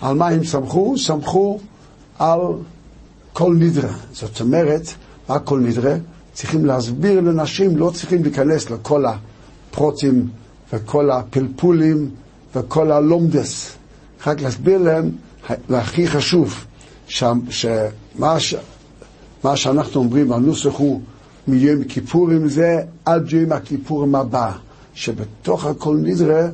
על 0.00 0.16
מה 0.16 0.28
הם 0.28 0.44
סמכו? 0.44 0.98
סמכו 0.98 1.58
על 2.18 2.40
כל 3.32 3.54
נדרה. 3.58 3.92
זאת 4.12 4.40
אומרת, 4.40 4.82
מה 5.28 5.38
כל 5.38 5.60
נדרה? 5.60 5.94
צריכים 6.32 6.66
להסביר 6.66 7.20
לנשים, 7.20 7.76
לא 7.76 7.90
צריכים 7.94 8.22
להיכנס 8.22 8.70
לכל 8.70 9.04
הפרוצים 9.06 10.28
וכל 10.72 11.10
הפלפולים 11.10 12.10
וכל 12.54 12.92
הלומדס. 12.92 13.72
רק 14.26 14.40
להסביר 14.40 14.78
להם, 14.78 15.10
והכי 15.68 16.06
חשוב, 16.06 16.64
שמה 17.08 17.40
ש... 18.40 18.54
שאנחנו 19.54 20.00
אומרים, 20.00 20.32
הנוסח 20.32 20.74
הוא 20.76 21.00
מיום 21.48 21.84
כיפורים 21.84 22.48
זה 22.48 22.80
עד 23.04 23.32
יום 23.32 23.52
הכיפורים 23.52 24.14
הבא, 24.14 24.52
שבתוך 24.94 25.66
הכל 25.66 25.96
נדרה 25.96 26.48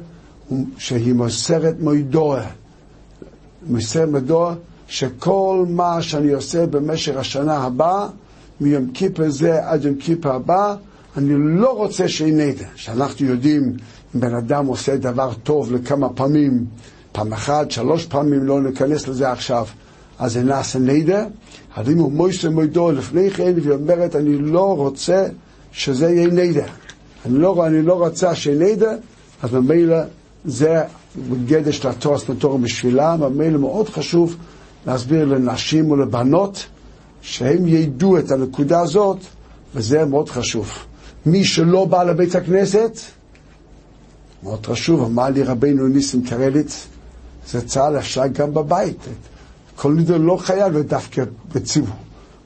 שהיא 0.79 1.14
מוסרת 1.14 1.75
מוידוע. 1.81 2.40
מוסרת 3.66 4.09
מוידוע 4.09 4.55
שכל 4.87 5.64
מה 5.68 6.03
שאני 6.03 6.33
עושה 6.33 6.66
במשך 6.66 7.16
השנה 7.16 7.57
הבאה, 7.57 8.07
מיום 8.61 8.90
כיפר 8.95 9.31
זה 9.31 9.68
עד 9.68 9.85
יום 9.85 9.95
כיפר 9.95 10.33
הבא, 10.33 10.75
אני 11.16 11.35
לא 11.37 11.77
רוצה 11.77 12.09
שנדע. 12.09 12.66
שאנחנו 12.75 13.27
יודעים 13.27 13.77
אם 14.14 14.21
בן 14.21 14.35
אדם 14.35 14.66
עושה 14.66 14.97
דבר 14.97 15.33
טוב 15.42 15.73
לכמה 15.73 16.09
פעמים, 16.09 16.64
פעם 17.12 17.33
אחת, 17.33 17.71
שלוש 17.71 18.07
פעמים, 18.07 18.45
לא 18.45 18.61
ניכנס 18.61 19.09
לזה 19.09 19.31
עכשיו, 19.31 19.66
אז 20.18 20.33
זה 20.33 20.42
נעשה 20.42 20.79
נדע. 20.79 21.27
אבל 21.77 21.92
אם 21.92 21.99
הוא 21.99 22.12
מויסר 22.12 22.51
מוידו 22.51 22.92
לפני 22.92 23.31
כן, 23.31 23.53
והיא 23.57 23.73
אומרת, 23.73 24.16
אני 24.16 24.38
לא 24.38 24.77
רוצה 24.77 25.27
שזה 25.73 26.11
יהיה 26.11 26.27
נדע. 26.27 26.66
אני 27.27 27.38
לא, 27.38 27.66
אני 27.66 27.83
לא 27.83 27.95
רוצה 27.95 28.35
שנדע, 28.35 28.92
אז 29.42 29.53
ממילא 29.53 29.99
זה 30.45 30.83
גדר 31.47 31.71
של 31.71 31.88
התואר 31.88 32.18
סנטור 32.18 32.59
בשבילה, 32.59 33.16
ממילא 33.16 33.59
מאוד 33.59 33.88
חשוב 33.88 34.37
להסביר 34.87 35.25
לנשים 35.25 35.90
ולבנות 35.90 36.66
שהם 37.23 37.68
ידעו 37.68 38.18
את 38.18 38.31
הנקודה 38.31 38.81
הזאת, 38.81 39.18
וזה 39.75 40.05
מאוד 40.05 40.29
חשוב. 40.29 40.71
מי 41.27 41.45
שלא 41.45 41.85
בא 41.85 42.03
לבית 42.03 42.35
הכנסת, 42.35 42.99
מאוד 44.42 44.66
חשוב, 44.66 45.03
אמר 45.05 45.29
לי 45.31 45.42
רבינו 45.42 45.88
ניסים 45.88 46.23
קרליץ, 46.25 46.87
זה 47.49 47.66
צה"ל 47.66 47.99
אפשר 47.99 48.27
גם 48.27 48.55
בבית. 48.55 48.99
כל 49.77 49.92
נידון 49.92 50.23
לא 50.27 50.37
חייב 50.37 50.73
להיות 50.73 50.87
דווקא 50.87 51.23
בציבור. 51.55 51.97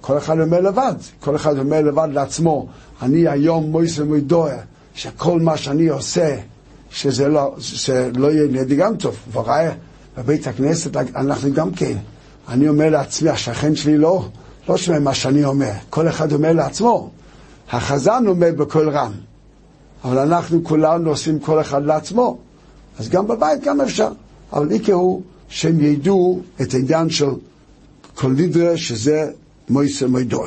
כל 0.01 0.18
אחד 0.18 0.40
אומר 0.40 0.61
לבד, 0.61 0.94
כל 1.20 1.37
אחד 1.37 1.59
אומר 1.59 1.83
לבד 1.83 2.09
לעצמו, 2.12 2.66
אני 3.03 3.29
היום 3.29 3.64
מויס 3.70 3.99
ומוידוע, 3.99 4.51
שכל 4.94 5.40
מה 5.40 5.57
שאני 5.57 5.88
עושה, 5.88 6.37
שזה 6.90 7.29
לא, 7.29 7.55
שלא 7.59 8.33
יהיה 8.33 8.46
לידי 8.46 8.77
גם 8.77 8.96
טוב. 8.96 9.16
וראה, 9.33 9.70
בבית 10.18 10.46
הכנסת 10.46 10.96
אנחנו 10.96 11.53
גם 11.53 11.70
כן. 11.70 11.96
אני 12.48 12.68
אומר 12.68 12.90
לעצמי, 12.90 13.30
השכן 13.30 13.76
שלי 13.76 13.98
לא, 13.98 14.28
לא 14.68 14.76
שומע 14.76 14.98
מה 14.98 15.14
שאני 15.14 15.44
אומר, 15.44 15.72
כל 15.90 16.09
אחד 16.09 16.32
אומר 16.32 16.52
לעצמו. 16.52 17.11
החזן 17.70 18.24
אומר 18.26 18.50
בקול 18.56 18.90
רם, 18.90 19.12
אבל 20.04 20.18
אנחנו 20.18 20.64
כולנו 20.64 21.11
עושים 21.11 21.38
כל 21.38 21.61
אחד 21.61 21.85
לעצמו. 21.85 22.38
אז 22.98 23.09
גם 23.09 23.28
בבית 23.28 23.64
גם 23.64 23.80
אפשר, 23.80 24.09
אבל 24.52 24.70
איקה 24.70 24.92
הוא 24.92 25.22
שהם 25.48 25.80
ידעו 25.80 26.40
את 26.61 26.74
העניין 26.74 27.11
של 27.11 27.26
כל 28.14 28.30
נדרה 28.30 28.76
שזה 28.76 29.30
מויסר 29.68 30.09
מוידור. 30.09 30.46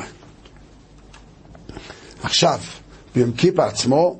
עכשיו, 2.22 2.58
ביום 3.14 3.32
כיפה 3.32 3.64
עצמו, 3.64 4.18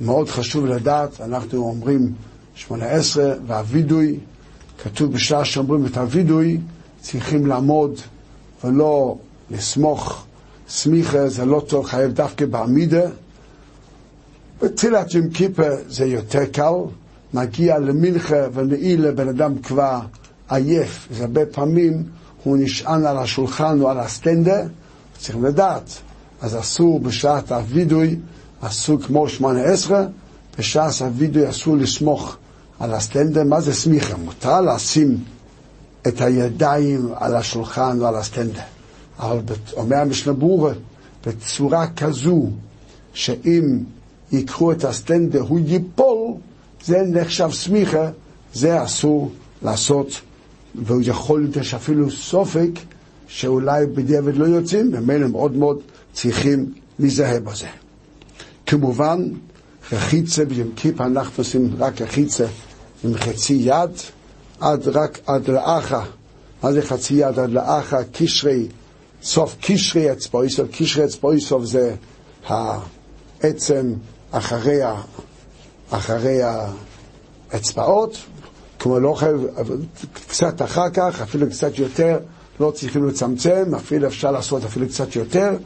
מאוד 0.00 0.28
חשוב 0.28 0.66
לדעת, 0.66 1.20
אנחנו 1.20 1.58
אומרים 1.58 2.12
שמונה 2.54 2.86
עשרה 2.86 3.34
והווידוי, 3.46 4.18
כתוב 4.82 5.12
בשעה 5.12 5.44
שאומרים 5.44 5.86
את 5.86 5.96
הווידוי, 5.96 6.58
צריכים 7.00 7.46
לעמוד 7.46 8.00
ולא 8.64 9.16
לסמוך. 9.50 10.24
סמיכה 10.68 11.28
זה 11.28 11.44
לא 11.44 11.62
טוב, 11.68 11.86
חייב 11.86 12.12
דווקא 12.12 12.46
בעמידה. 12.46 13.02
בתחילת 14.62 15.14
יום 15.14 15.28
כיפר 15.28 15.76
זה 15.88 16.04
יותר 16.04 16.44
קל, 16.46 16.74
מגיע 17.34 17.78
למנחה 17.78 18.36
ונעילה, 18.54 19.12
בן 19.12 19.28
אדם 19.28 19.58
כבר 19.58 20.00
עייף, 20.48 21.08
אז 21.10 21.20
הרבה 21.20 21.46
פעמים 21.46 22.02
הוא 22.44 22.56
נשען 22.60 23.06
על 23.06 23.18
השולחן 23.18 23.80
או 23.80 23.90
על 23.90 23.98
הסטנדר, 23.98 24.62
צריכים 25.18 25.44
לדעת. 25.44 25.98
אז 26.40 26.56
אסור 26.56 27.00
בשעת 27.00 27.52
הווידוי, 27.52 28.16
אסור 28.60 28.98
כמו 29.00 29.28
שמונה 29.28 29.62
עשרה, 29.62 30.04
בשעת 30.58 31.00
הווידוי 31.00 31.50
אסור 31.50 31.76
לסמוך 31.76 32.36
על 32.80 32.94
הסטנדר. 32.94 33.44
מה 33.44 33.60
זה 33.60 33.74
סמיכה? 33.74 34.16
מותר 34.16 34.60
לשים 34.60 35.18
את 36.08 36.20
הידיים 36.20 37.08
על 37.14 37.34
השולחן 37.34 38.00
או 38.00 38.06
על 38.06 38.16
הסטנדר. 38.16 38.60
אבל 39.18 39.38
אומר 39.76 39.96
המשנה 39.96 40.32
ברורה, 40.32 40.72
בצורה 41.26 41.86
כזו, 41.96 42.46
שאם 43.12 43.78
ייקחו 44.32 44.72
את 44.72 44.84
הסטנדר 44.84 45.40
הוא 45.40 45.60
ייפול, 45.66 46.34
זה 46.84 47.02
נחשב 47.06 47.48
סמיכה, 47.52 48.10
זה 48.54 48.84
אסור 48.84 49.32
לעשות, 49.62 50.20
והוא 50.74 51.02
יכול 51.04 51.40
להיות 51.40 51.64
שאפילו 51.64 52.10
סופק 52.10 52.70
שאולי 53.28 53.86
בדיעבד 53.86 54.36
לא 54.36 54.44
יוצאים, 54.44 54.90
ממילא 54.90 55.28
מאוד 55.28 55.56
מאוד 55.56 55.78
צריכים 56.12 56.72
להיזהר 56.98 57.40
בזה. 57.40 57.66
כמובן, 58.66 59.28
רחיצה 59.92 60.44
ביום 60.44 60.68
כיפה, 60.76 61.06
אנחנו 61.06 61.34
עושים 61.38 61.70
רק 61.78 62.02
רחיצה 62.02 62.46
עם 63.04 63.14
חצי 63.14 63.52
יד, 63.52 63.90
עד 64.60 64.88
רק 64.88 65.18
עד 65.26 65.48
לאחה. 65.48 66.04
מה 66.62 66.72
זה 66.72 66.82
חצי 66.82 67.14
יד 67.14 67.38
עד 67.38 67.50
לאחה? 67.50 67.98
קשרי, 68.12 68.68
סוף 69.22 69.56
קשרי 69.60 70.12
אצבעיסוב, 70.12 70.68
קשרי 70.72 71.04
אצבעיסוב 71.04 71.64
זה 71.64 71.94
העצם 72.46 73.94
אחרי, 74.30 74.80
אחרי 75.90 76.38
האצבעות, 77.52 78.16
כמו 78.78 78.98
לא 78.98 79.14
חייב, 79.14 79.46
קצת 80.28 80.62
אחר 80.62 80.90
כך, 80.90 81.20
אפילו 81.20 81.50
קצת 81.50 81.78
יותר, 81.78 82.18
לא 82.60 82.70
צריכים 82.70 83.08
לצמצם, 83.08 83.74
אפילו 83.76 84.06
אפשר 84.06 84.30
לעשות 84.30 84.64
אפילו 84.64 84.88
קצת 84.88 85.16
יותר, 85.16 85.56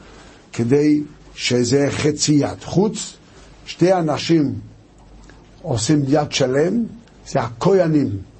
כדי 0.52 1.02
שזה 1.34 1.86
חצי 1.90 2.32
יד. 2.32 2.64
חוץ, 2.64 3.16
שתי 3.66 3.92
אנשים 3.92 4.54
עושים 5.62 6.02
יד 6.08 6.32
שלם, 6.32 6.84
זה 7.28 7.40
הכוינים. 7.40 8.31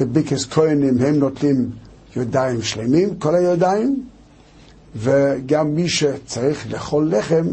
בביקס 0.00 0.46
כהנים 0.46 0.98
הם 0.98 1.14
נוטלים 1.14 1.70
ידיים 2.16 2.62
שלמים, 2.62 3.18
כל 3.18 3.34
הידיים, 3.34 4.04
וגם 4.96 5.74
מי 5.74 5.88
שצריך 5.88 6.72
לאכול 6.72 7.14
לחם, 7.14 7.46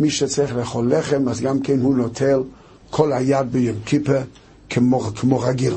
מי 0.00 0.10
שצריך 0.10 0.56
לאכול 0.56 0.94
לחם, 0.94 1.28
אז 1.28 1.40
גם 1.40 1.60
כן 1.60 1.80
הוא 1.80 1.96
נוטל 1.96 2.42
כל 2.90 3.12
היד 3.12 3.52
ביום 3.52 3.76
כיפר 3.84 4.22
כמו, 4.70 5.00
כמו 5.00 5.40
רגיל, 5.40 5.74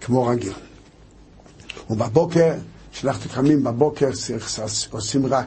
כמו 0.00 0.26
רגיל. 0.26 0.52
ובבוקר, 1.90 2.54
כשאנחנו 2.92 3.30
קמים 3.30 3.64
בבוקר, 3.64 4.10
עושים 4.90 5.26
רק 5.26 5.46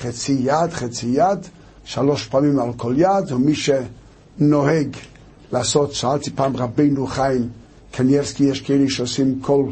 חצי 0.00 0.32
יד, 0.32 0.70
חצי 0.70 1.06
יד, 1.06 1.38
שלוש 1.84 2.26
פעמים 2.26 2.58
על 2.58 2.72
כל 2.76 2.94
יד, 2.96 3.32
ומי 3.32 3.54
שנוהג 3.54 4.96
לעשות, 5.52 5.92
שאלתי 5.94 6.30
פעם 6.30 6.56
רבינו 6.56 7.06
חיים 7.06 7.48
קניאבסקי, 7.98 8.44
יש 8.44 8.60
כאלה 8.60 8.90
שעושים 8.90 9.38
כל 9.40 9.64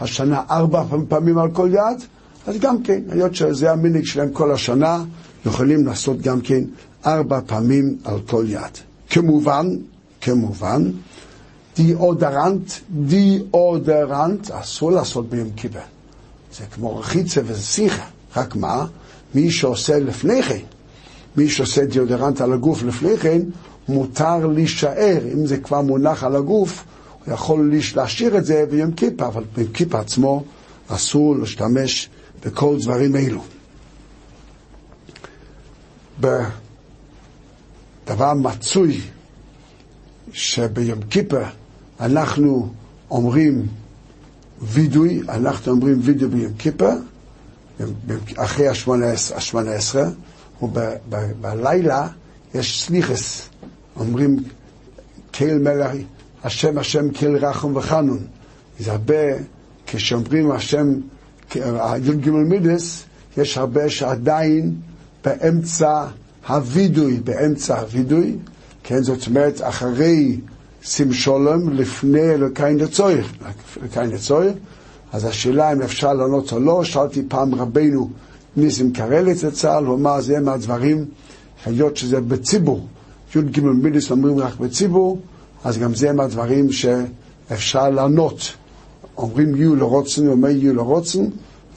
השנה 0.00 0.42
ארבע 0.50 0.84
פעמים 1.08 1.38
על 1.38 1.50
כל 1.50 1.68
יד, 1.72 2.04
אז 2.46 2.56
גם 2.60 2.82
כן, 2.82 3.00
היות 3.08 3.34
שזה 3.34 3.72
המנהיג 3.72 4.04
שלהם 4.04 4.32
כל 4.32 4.52
השנה, 4.52 5.04
יכולים 5.46 5.86
לעשות 5.86 6.20
גם 6.20 6.40
כן 6.40 6.64
ארבע 7.06 7.40
פעמים 7.46 7.96
על 8.04 8.18
כל 8.26 8.44
יד. 8.48 8.78
כמובן, 9.10 9.76
כמובן, 10.20 10.90
דיאודרנט, 11.76 12.72
דיאודרנט, 12.90 14.50
אסור 14.50 14.92
לעשות 14.92 15.28
ביום 15.28 15.50
כיפר. 15.56 15.78
זה 16.58 16.64
כמו 16.74 16.98
רחיצה 16.98 17.40
וזה 17.44 17.62
שיחה, 17.62 18.04
רק 18.36 18.56
מה? 18.56 18.86
מי 19.34 19.50
שעושה 19.50 19.98
לפני 19.98 20.42
כן, 20.42 20.64
מי 21.36 21.48
שעושה 21.48 21.84
דיאודרנט 21.84 22.40
על 22.40 22.52
הגוף 22.52 22.82
לפני 22.82 23.16
כן, 23.16 23.40
מותר 23.88 24.46
להישאר, 24.46 25.18
אם 25.32 25.46
זה 25.46 25.56
כבר 25.56 25.80
מונח 25.80 26.24
על 26.24 26.36
הגוף, 26.36 26.84
הוא 27.26 27.34
יכול 27.34 27.72
להשאיר 27.94 28.38
את 28.38 28.44
זה 28.44 28.64
ביום 28.70 28.92
כיפה, 28.92 29.26
אבל 29.26 29.44
ביום 29.54 29.72
כיפה 29.72 30.00
עצמו 30.00 30.44
אסור 30.88 31.36
להשתמש 31.36 32.08
בכל 32.44 32.76
דברים 32.80 33.16
אלו. 33.16 33.42
בדבר 36.20 38.34
מצוי 38.34 39.00
שביום 40.32 41.02
כיפה 41.02 41.42
אנחנו 42.00 42.72
אומרים 43.10 43.66
וידוי, 44.62 45.22
אנחנו 45.28 45.72
אומרים 45.72 46.00
וידוי 46.02 46.28
ביום 46.28 46.52
כיפה, 46.58 46.90
אחרי 48.36 48.68
השמונה 48.68 49.70
עשרה, 49.70 50.08
ובלילה 50.62 52.08
יש 52.54 52.82
סליחס, 52.82 53.48
אומרים 53.96 54.36
קהל 55.30 55.58
מלאכי, 55.58 56.04
השם 56.44 56.78
השם 56.78 57.12
כל 57.12 57.36
רחום 57.36 57.76
וחנון. 57.76 58.18
זה 58.78 58.92
הרבה, 58.92 59.14
כשאומרים 59.86 60.50
השם, 60.50 60.92
י"ג 61.54 62.30
מידס, 62.30 63.04
יש 63.36 63.58
הרבה 63.58 63.90
שעדיין 63.90 64.74
באמצע 65.24 66.06
הווידוי, 66.48 67.20
באמצע 67.24 67.80
הווידוי, 67.80 68.36
כן, 68.82 69.02
זאת 69.02 69.26
אומרת, 69.26 69.60
אחרי 69.62 70.40
שולם, 71.12 71.68
לפני 71.68 72.20
אלוקיין 72.20 72.78
לצורך, 72.78 73.32
אלוקיין 73.82 74.10
לצורך, 74.10 74.52
אז 75.12 75.24
השאלה 75.24 75.72
אם 75.72 75.82
אפשר 75.82 76.12
לענות 76.12 76.52
או 76.52 76.60
לא, 76.60 76.84
שאלתי 76.84 77.22
פעם 77.28 77.54
רבנו 77.54 78.10
ניסים 78.56 78.92
קרליץ 78.92 79.44
לצה"ל, 79.44 79.84
הוא 79.84 79.94
אמר, 79.94 80.20
זה 80.20 80.40
מהדברים 80.40 81.04
היות 81.66 81.96
שזה 81.96 82.20
בציבור, 82.20 82.86
י"ג 83.36 83.60
מידס 83.60 84.10
אומרים 84.10 84.38
רק 84.38 84.56
בציבור, 84.56 85.18
אז 85.64 85.78
גם 85.78 85.94
זה 85.94 86.12
מהדברים 86.12 86.72
שאפשר 86.72 87.90
לענות. 87.90 88.52
אומרים 89.16 89.56
יהיו 89.56 89.76
לרוצן, 89.76 90.26
אומר 90.26 90.48
יהיו 90.48 90.74
לרוצן, 90.74 91.24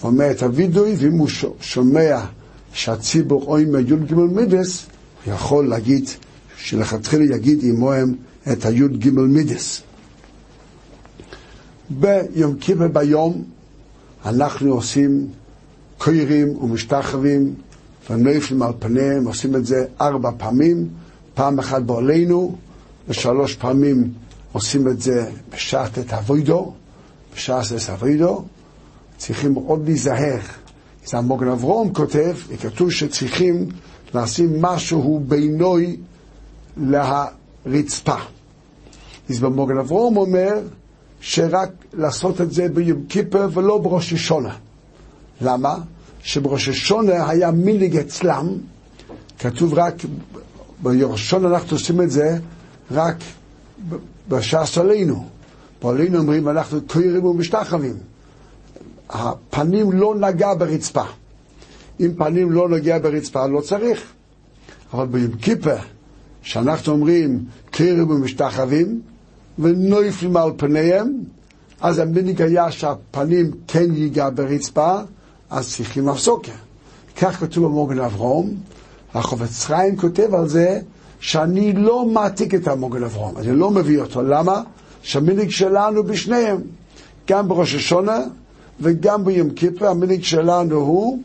ואומר 0.01 0.31
את 0.31 0.43
הווידוי, 0.43 0.95
ואם 0.97 1.17
הוא 1.17 1.27
שומע 1.59 2.25
שהציבור 2.73 3.43
אומר 3.43 3.79
י"ג 3.79 4.13
מידס, 4.13 4.85
הוא 5.25 5.33
יכול 5.33 5.67
להגיד, 5.67 6.09
שלכתחילה 6.57 7.35
יגיד 7.35 7.59
עמוהם 7.63 8.15
את 8.51 8.65
הי"ג 8.65 9.09
מידס. 9.09 9.81
ביום 11.89 12.55
כיפר 12.59 12.87
ביום 12.87 13.43
אנחנו 14.25 14.73
עושים 14.73 15.27
קוירים 15.97 16.57
ומשתחווים 16.57 17.53
ונפלים 18.09 18.61
על 18.61 18.71
פניהם, 18.79 19.27
עושים 19.27 19.55
את 19.55 19.65
זה 19.65 19.85
ארבע 20.01 20.31
פעמים, 20.37 20.87
פעם 21.33 21.59
אחת 21.59 21.81
בעולנו, 21.81 22.55
ושלוש 23.07 23.55
פעמים 23.55 24.13
עושים 24.51 24.87
את 24.87 25.01
זה 25.01 25.31
בשעת 25.49 25.99
את 25.99 26.13
אבוידו, 26.13 26.73
בשעת 27.35 27.65
את 27.65 27.89
אבוידו. 27.89 28.45
צריכים 29.17 29.53
מאוד 29.53 29.85
להיזהר. 29.85 30.39
זה 31.05 31.17
המוגן 31.17 31.47
אברום 31.47 31.93
כותב, 31.93 32.35
וכתוב 32.47 32.91
שצריכים 32.91 33.69
לשים 34.13 34.61
משהו 34.61 35.23
בינוי 35.27 35.97
להרצפה. 36.77 38.15
אז 39.29 39.39
במוגן 39.39 39.77
אברום 39.77 40.17
אומר 40.17 40.53
שרק 41.21 41.69
לעשות 41.93 42.41
את 42.41 42.51
זה 42.51 42.67
ביום 42.69 43.03
כיפר 43.09 43.49
ולא 43.53 43.77
בראש 43.77 44.13
השונה. 44.13 44.55
למה? 45.41 45.77
שבראש 46.23 46.69
השונה 46.69 47.29
היה 47.29 47.51
מיליג 47.51 47.97
אצלם, 47.97 48.47
כתוב 49.39 49.73
רק, 49.73 49.93
בראש 50.81 51.21
השונה 51.21 51.47
אנחנו 51.47 51.77
עושים 51.77 52.01
את 52.01 52.11
זה 52.11 52.37
רק 52.91 53.15
בש"ס 54.29 54.77
עלינו. 54.77 55.25
בעלינו 55.83 56.17
אומרים, 56.17 56.49
אנחנו 56.49 56.79
קוירים 56.87 57.25
ומשתחווים. 57.25 57.95
הפנים 59.09 59.91
לא 59.91 60.15
נגע 60.15 60.53
ברצפה. 60.53 61.03
אם 61.99 62.11
פנים 62.17 62.51
לא 62.51 62.69
נוגע 62.69 62.99
ברצפה, 62.99 63.47
לא 63.47 63.61
צריך. 63.61 64.03
אבל 64.93 65.05
ביום 65.05 65.31
כיפר, 65.31 65.77
שאנחנו 66.41 66.93
אומרים 66.93 67.45
קרב 67.71 68.09
ומשתחווים, 68.09 69.01
ונויפלים 69.59 70.37
על 70.37 70.51
פניהם, 70.57 71.17
אז 71.81 71.99
המנהיג 71.99 72.41
היה 72.41 72.71
שהפנים 72.71 73.51
כן 73.67 73.93
ייגע 73.93 74.29
ברצפה, 74.29 74.97
אז 75.49 75.75
צריכים 75.75 76.09
הפסוקה. 76.09 76.51
כך 77.17 77.39
כתוב 77.39 77.65
במוגן 77.65 77.99
אברום, 77.99 78.55
החובץ 79.13 79.65
חיים 79.65 79.97
כותב 79.97 80.33
על 80.35 80.47
זה 80.47 80.79
שאני 81.25 81.73
לא 81.73 82.05
מעתיק 82.05 82.55
את 82.55 82.67
המוגן 82.67 83.03
אברום, 83.03 83.37
אני 83.37 83.55
לא 83.55 83.71
מביא 83.71 83.99
אותו. 84.01 84.21
למה? 84.21 84.61
שהמנהיג 85.01 85.49
שלנו 85.49 86.03
בשניהם, 86.03 86.61
גם 87.29 87.47
בראש 87.47 87.75
השונה 87.75 88.19
וגם 88.79 89.25
ביום 89.25 89.49
כיפר, 89.49 89.87
המנהיג 89.87 90.23
שלנו 90.23 90.75
הוא 90.75 91.19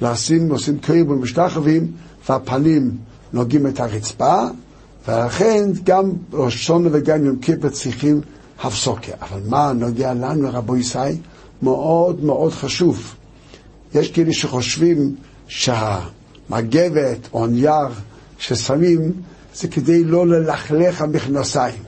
לשים, 0.00 0.50
עושים 0.50 0.78
קריב 0.78 1.10
ומשתחווים, 1.10 1.92
והפנים 2.28 2.90
נוגעים 3.32 3.66
את 3.66 3.80
הרצפה, 3.80 4.44
ולכן 5.08 5.68
גם 5.84 6.10
ראש 6.32 6.54
השונה 6.54 6.88
וגם 6.92 7.24
יום 7.24 7.36
כיפר 7.36 7.68
צריכים 7.68 8.20
הפסוקה. 8.62 9.12
אבל 9.22 9.40
מה 9.48 9.72
נוגע 9.72 10.14
לנו, 10.14 10.48
רבו 10.52 10.76
ישי? 10.76 10.98
מאוד 11.62 12.24
מאוד 12.24 12.52
חשוב. 12.52 13.14
יש 13.94 14.10
כאלה 14.10 14.32
שחושבים 14.32 15.14
שהמגבת 15.48 17.28
או 17.32 17.46
נייר 17.46 17.88
ששמים 18.38 19.12
זה 19.56 19.68
כדי 19.68 20.04
לא 20.04 20.26
ללכלך 20.26 21.02
המכנסיים. 21.02 21.82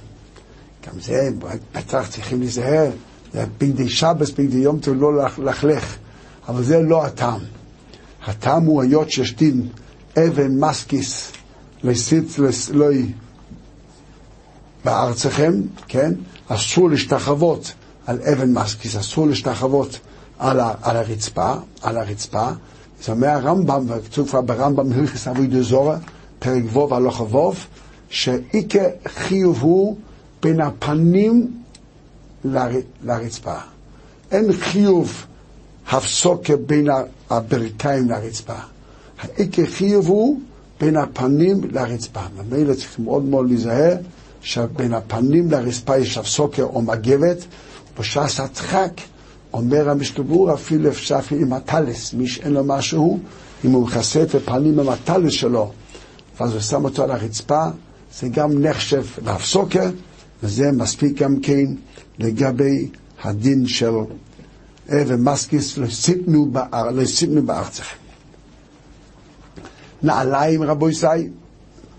גם 0.86 1.00
זה, 1.00 1.30
בטח 1.74 2.08
צריכים 2.10 2.40
להיזהר, 2.40 2.90
זה 3.32 3.44
בגדי 3.58 3.88
שבס, 3.88 4.30
בגדי 4.30 4.58
יום 4.58 4.78
טוב, 4.78 4.94
לא 5.00 5.16
ללכלך. 5.38 5.96
אבל 6.48 6.62
זה 6.62 6.82
לא 6.82 7.06
הטעם. 7.06 7.40
הטעם 8.26 8.64
הוא 8.64 8.82
היות 8.82 9.10
שיש 9.10 9.34
דין 9.34 9.68
אבן 10.18 10.58
מסקיס 10.58 11.32
לסיט 11.82 12.38
לסלוי 12.38 13.12
בארצכם, 14.84 15.52
כן? 15.88 16.14
אסור 16.48 16.90
להשתחוות 16.90 17.72
על 18.06 18.18
אבן 18.32 18.52
מסקיס, 18.52 18.96
אסור 18.96 19.26
להשתחוות 19.26 19.98
על, 20.38 20.60
על 20.60 20.96
הרצפה, 20.96 21.54
על 21.82 21.96
הרצפה. 21.96 22.48
זה 23.02 23.12
אומר 23.12 23.28
הרמב"ם, 23.28 23.84
וכתוב 23.88 24.28
כבר 24.28 24.40
ברמב"ם 24.40 24.92
הלכס 24.92 25.28
אבוי 25.28 25.46
דזורה, 25.46 25.98
פרק 26.38 26.76
ו' 26.76 26.94
הלוך 26.94 27.34
ו', 27.34 27.50
שאיקה 28.10 28.82
חיוב 29.06 29.62
הוא 29.62 29.96
בין 30.42 30.60
הפנים 30.60 31.50
ל, 32.44 32.58
לרצפה. 33.04 33.56
אין 34.30 34.52
חיוב 34.52 35.24
הפסוקה 35.90 36.56
בין 36.56 36.88
הברכיים 37.30 38.08
לרצפה. 38.08 38.54
האיקה 39.20 39.62
חיוב 39.66 40.08
הוא 40.08 40.40
בין 40.80 40.96
הפנים 40.96 41.60
לרצפה. 41.70 42.20
ממילא 42.36 42.74
צריכים 42.74 43.04
מאוד 43.04 43.24
מאוד 43.24 43.48
להיזהר 43.48 43.96
שבין 44.42 44.94
הפנים 44.94 45.50
לרצפה 45.50 45.98
יש 45.98 46.18
הפסוקה 46.18 46.62
או 46.62 46.82
מגבת, 46.82 47.44
בש"ס 47.98 48.40
הדחק 48.40 48.92
אומר 49.52 49.90
המשתבור 49.90 50.54
אפילו 50.54 50.88
אפשר 50.88 51.18
עם 51.30 51.52
הטלס, 51.52 52.14
מי 52.14 52.28
שאין 52.28 52.52
לו 52.52 52.64
משהו, 52.64 53.18
אם 53.64 53.70
הוא 53.70 53.86
מכסה 53.86 54.22
את 54.22 54.34
הפנים 54.34 54.80
עם 54.80 54.88
הטלס 54.88 55.32
שלו, 55.32 55.72
ואז 56.40 56.52
הוא 56.52 56.60
שם 56.60 56.84
אותו 56.84 57.04
על 57.04 57.10
הרצפה, 57.10 57.64
זה 58.20 58.28
גם 58.28 58.62
נחשב 58.62 59.04
להפסוקה, 59.24 59.90
וזה 60.42 60.72
מספיק 60.72 61.22
גם 61.22 61.40
כן 61.40 61.64
לגבי 62.18 62.88
הדין 63.22 63.66
של 63.66 63.90
אבן 64.88 65.20
מסקיס, 65.20 65.78
לא 65.78 65.86
סיפנו 67.06 67.42
בארצכם. 67.46 67.96
נעליים 70.02 70.62
רבו 70.62 70.88
ישי, 70.88 71.06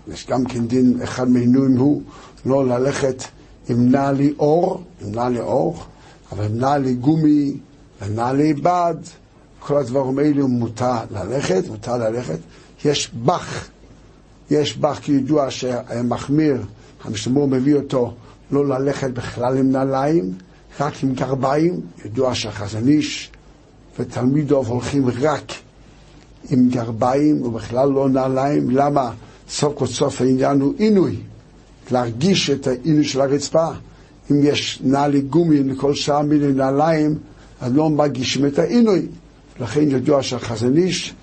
יש 0.08 0.26
גם 0.26 0.44
כן 0.44 0.66
דין, 0.66 1.02
אחד 1.02 1.28
מהעינויים 1.28 1.76
הוא 1.76 2.02
לא 2.46 2.66
ללכת 2.66 3.24
עם 3.68 3.90
נעלי 3.90 4.34
אור, 4.38 4.82
עם 5.00 5.12
נעלי 5.12 5.40
אור, 5.40 5.84
אבל 6.32 6.48
נעלי 6.52 6.94
גומי 6.94 7.56
ונעלי 8.02 8.54
בד, 8.54 8.94
כל 9.60 9.76
הדברים 9.76 10.18
האלו 10.18 10.48
מותר 10.48 10.96
ללכת, 11.10 11.68
מותר 11.68 11.96
ללכת. 11.96 12.38
יש 12.84 13.10
בח, 13.24 13.68
יש 14.50 14.76
בח 14.76 14.98
כידוע 15.02 15.50
שהמחמיר, 15.50 16.62
המשתמור 17.04 17.48
מביא 17.48 17.74
אותו 17.74 18.14
לא 18.50 18.68
ללכת 18.68 19.10
בכלל 19.10 19.56
עם 19.56 19.70
נעליים, 19.70 20.32
רק 20.80 20.92
עם 21.02 21.14
גרביים, 21.14 21.80
ידוע 22.04 22.34
שהחזון 22.34 22.88
איש 22.88 23.30
ותלמידו 23.98 24.56
הולכים 24.56 25.06
רק 25.06 25.52
עם 26.50 26.68
גרביים 26.68 27.42
ובכלל 27.42 27.88
לא 27.88 28.08
נעליים, 28.08 28.70
למה? 28.70 29.10
סוף 29.48 29.74
כל 29.74 29.86
סוף 29.86 30.20
העניין 30.20 30.60
הוא 30.60 30.74
עינוי, 30.78 31.16
להרגיש 31.90 32.50
את 32.50 32.66
העינוי 32.66 33.04
של 33.04 33.20
הרצפה. 33.20 33.68
אם 34.30 34.40
יש 34.42 34.80
נעלי 34.84 35.20
גומי 35.20 35.62
לכל 35.62 35.94
שעה 35.94 36.22
מיני 36.22 36.52
נעליים, 36.52 37.18
אז 37.60 37.72
לא 37.74 37.90
מרגישים 37.90 38.46
את 38.46 38.58
העינוי. 38.58 39.06
לכן 39.60 39.90
ידוע 39.90 40.22
שהחזון 40.22 40.76
איש 40.76 41.14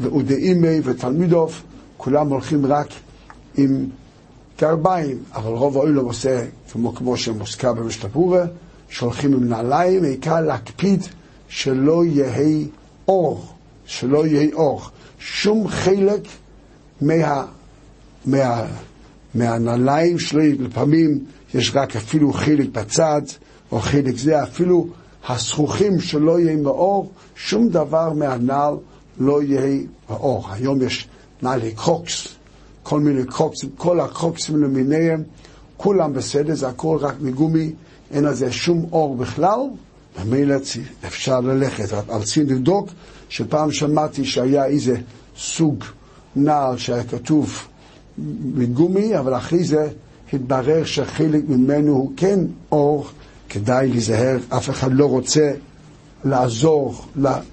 ואודאימי 0.00 0.80
ותלמידוב, 0.84 1.62
כולם 2.02 2.28
הולכים 2.28 2.66
רק 2.66 2.88
עם 3.56 3.86
גרביים, 4.60 5.18
אבל 5.34 5.52
רוב 5.52 5.76
העולם 5.76 6.04
עושה 6.04 6.44
כמו, 6.72 6.94
כמו 6.94 7.16
שמוזכר 7.16 7.72
במשתפורה, 7.72 8.44
שהולכים 8.88 9.32
עם 9.32 9.48
נעליים, 9.48 10.04
העיקר 10.04 10.40
להקפיד 10.40 11.00
שלא 11.48 12.04
יהי 12.04 12.68
אור, 13.08 13.46
שלא 13.84 14.26
יהי 14.26 14.52
אור. 14.52 14.82
שום 15.18 15.68
חלק 15.68 16.20
מה, 17.00 17.46
מה, 18.26 18.66
מהנעליים 19.34 20.18
שלי, 20.18 20.52
לפעמים 20.52 21.24
יש 21.54 21.72
רק 21.74 21.96
אפילו 21.96 22.32
חלק 22.32 22.68
בצד, 22.72 23.22
או 23.72 23.80
חלק 23.80 24.16
זה, 24.16 24.42
אפילו 24.42 24.86
הזכוכים 25.28 26.00
שלא 26.00 26.40
יהיה 26.40 26.56
מאור, 26.56 27.12
שום 27.34 27.68
דבר 27.68 28.12
מהנעל 28.12 28.74
לא 29.18 29.42
יהיה 29.42 29.80
מאור. 30.10 30.48
היום 30.52 30.82
יש 30.82 31.08
נעלי 31.42 31.72
קרוקס, 31.74 32.28
כל 32.82 33.00
מיני 33.00 33.24
קרוקסים, 33.24 33.70
כל 33.76 34.00
הקרוקסים 34.00 34.62
למיניהם, 34.62 35.22
כולם 35.76 36.12
בסדר, 36.12 36.54
זה 36.54 36.68
הכל 36.68 36.98
רק 37.00 37.14
מגומי, 37.20 37.72
אין 38.10 38.26
על 38.26 38.34
זה 38.34 38.52
שום 38.52 38.86
אור 38.92 39.16
בכלל, 39.16 39.60
ומילא 40.20 40.54
אפשר 41.06 41.40
ללכת. 41.40 41.92
אבל 41.92 42.24
צריכים 42.24 42.46
לבדוק 42.46 42.88
שפעם 43.28 43.72
שמעתי 43.72 44.24
שהיה 44.24 44.64
איזה 44.66 44.96
סוג 45.36 45.84
נעל 46.36 46.78
שהיה 46.78 47.04
כתוב 47.04 47.66
מגומי, 48.54 49.18
אבל 49.18 49.36
אחרי 49.36 49.64
זה 49.64 49.88
התברר 50.32 50.84
שחלק 50.84 51.42
ממנו 51.48 51.92
הוא 51.92 52.12
כן 52.16 52.40
אור, 52.72 53.06
כדאי 53.48 53.88
להיזהר, 53.88 54.38
אף 54.48 54.70
אחד 54.70 54.92
לא 54.92 55.06
רוצה 55.06 55.52
לעזור, 56.24 57.04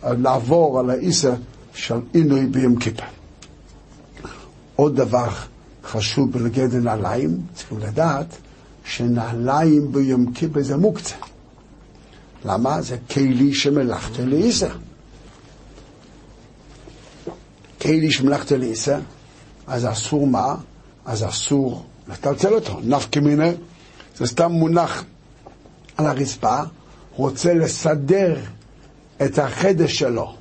לעבור 0.03 0.79
על 0.79 0.89
האיסר 0.89 1.33
של 1.73 1.95
עינוי 2.13 2.45
ביום 2.45 2.75
כיפר. 2.75 3.16
עוד 4.77 4.95
דבר 4.95 5.29
חשוב 5.83 6.31
בלגד 6.31 6.75
נעליים, 6.75 7.41
צריכים 7.53 7.79
לדעת 7.79 8.37
שנעליים 8.85 9.91
ביום 9.91 10.33
כיפר 10.33 10.61
זה 10.61 10.77
מוקצה. 10.77 11.15
למה? 12.45 12.81
זה 12.81 12.97
כלי 13.11 13.53
שמלאכת 13.53 14.19
לאיסה. 14.19 14.67
כלי 17.81 18.11
שמלאכת 18.11 18.51
לאיסה, 18.51 18.99
אז 19.67 19.85
אסור 19.85 20.27
מה? 20.27 20.55
אז 21.05 21.23
אסור 21.23 21.85
לטלטל 22.07 22.53
אותו. 22.53 22.79
נפקא 22.83 23.19
מינה, 23.19 23.49
זה 24.17 24.25
סתם 24.25 24.51
מונח 24.51 25.03
על 25.97 26.05
הרצפה, 26.05 26.59
רוצה 27.15 27.53
לסדר 27.53 28.39
את 29.25 29.39
החדר 29.39 29.87
שלו. 29.87 30.33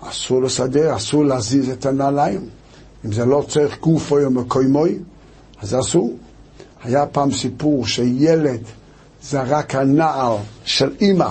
אסור 0.00 0.42
לסדר, 0.42 0.96
אסור 0.96 1.24
להזיז 1.24 1.68
את 1.68 1.86
הנעליים. 1.86 2.48
אם 3.04 3.12
זה 3.12 3.24
לא 3.24 3.44
צריך 3.48 3.80
גופוי 3.80 4.24
או 4.24 4.30
מקוימוי, 4.30 4.98
אז 5.62 5.74
אסור. 5.80 6.16
היה 6.84 7.06
פעם 7.06 7.32
סיפור 7.32 7.86
שילד 7.86 8.60
זרק 9.22 9.74
הנעל 9.74 10.36
של 10.64 10.92
אימא. 11.00 11.28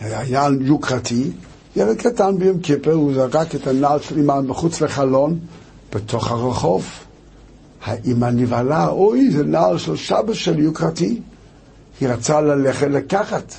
היה 0.00 0.48
יוקרתי, 0.60 1.30
ילד 1.76 1.96
קטן 1.96 2.38
ביום 2.38 2.60
כיפר, 2.60 2.92
הוא 2.92 3.14
זרק 3.14 3.54
את 3.54 3.66
הנעל 3.66 4.00
של 4.00 4.18
אימא 4.18 4.40
מחוץ 4.40 4.80
לחלון, 4.80 5.38
בתוך 5.92 6.30
הרחוב. 6.30 6.86
האימא 7.82 8.26
נבהלה, 8.26 8.88
אוי, 8.88 9.30
זה 9.30 9.44
נעל 9.44 9.78
של 9.78 9.96
סבא 9.96 10.34
של 10.34 10.58
יוקרתי. 10.58 11.20
היא 12.00 12.08
רצה 12.08 12.40
ללכת 12.40 12.86
לקחת. 12.86 13.54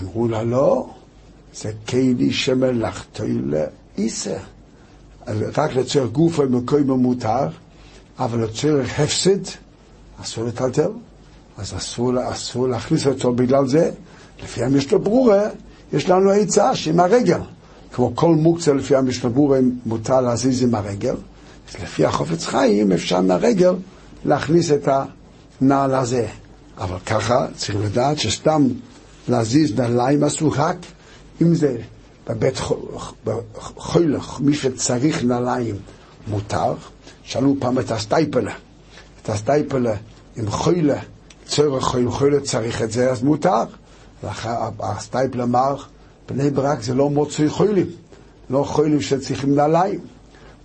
אמרו 0.00 0.28
לה, 0.28 0.42
לא, 0.42 0.88
זה 1.54 1.72
כלי 1.88 2.32
שמלאכתו 2.32 3.24
לאיסר. 3.44 4.36
רק 5.56 5.74
לצורך 5.74 6.10
גוף 6.10 6.38
ומקום 6.38 6.90
מותר, 6.90 7.48
אבל 8.18 8.44
לצורך 8.44 9.00
הפסד 9.00 9.38
אסור 10.22 10.44
לטלטל, 10.44 10.90
אז 11.58 11.74
אסור, 11.76 12.12
אסור 12.32 12.68
להכניס 12.68 13.06
אותו 13.06 13.32
בגלל 13.32 13.66
זה. 13.66 13.90
לפי 14.42 14.64
המשנה 14.64 14.98
ברורה, 14.98 15.42
יש 15.92 16.08
לנו 16.08 16.30
עצה 16.30 16.74
שעם 16.74 17.00
הרגל. 17.00 17.40
כמו 17.92 18.12
כל 18.14 18.34
מוקצה 18.34 18.74
לפי 18.74 18.96
המשנה 18.96 19.30
ברורה 19.30 19.58
מותר 19.86 20.20
להזיז 20.20 20.62
עם 20.62 20.74
הרגל, 20.74 21.14
אז 21.68 21.82
לפי 21.82 22.04
החופץ 22.04 22.46
חיים 22.46 22.92
אפשר 22.92 23.20
מהרגל 23.20 23.74
להכניס 24.24 24.70
את 24.72 24.88
הנעל 25.60 25.94
הזה. 25.94 26.26
אבל 26.78 26.98
ככה 27.06 27.46
צריך 27.56 27.76
לדעת 27.84 28.18
שסתם 28.18 28.66
להזיז 29.28 29.80
נעליים 29.80 30.24
אסור 30.24 30.54
רק 30.56 30.76
אם 31.42 31.54
זה 31.54 31.76
בבית 32.28 32.60
חוילך, 33.54 34.40
מי 34.40 34.54
שצריך 34.54 35.24
נעליים 35.24 35.74
מותר. 36.26 36.74
שאלו 37.22 37.54
פעם 37.58 37.78
את 37.78 37.90
הסטייפלה, 37.90 38.52
את 39.22 39.28
הסטייפלה 39.28 39.94
עם 40.36 40.50
חוילה, 40.50 40.98
צורך 41.46 41.84
חויל 41.84 42.10
חוילה 42.10 42.40
צריך 42.40 42.82
את 42.82 42.92
זה, 42.92 43.10
אז 43.10 43.22
מותר. 43.22 43.62
הסטייפלה 44.80 45.44
אמר, 45.44 45.76
בני 46.28 46.50
ברק 46.50 46.82
זה 46.82 46.94
לא 46.94 47.10
מוצאי 47.10 47.48
חוילים, 47.48 47.86
לא 48.50 48.64
חוילים 48.64 49.00
שצריכים 49.00 49.54
נעליים. 49.54 50.00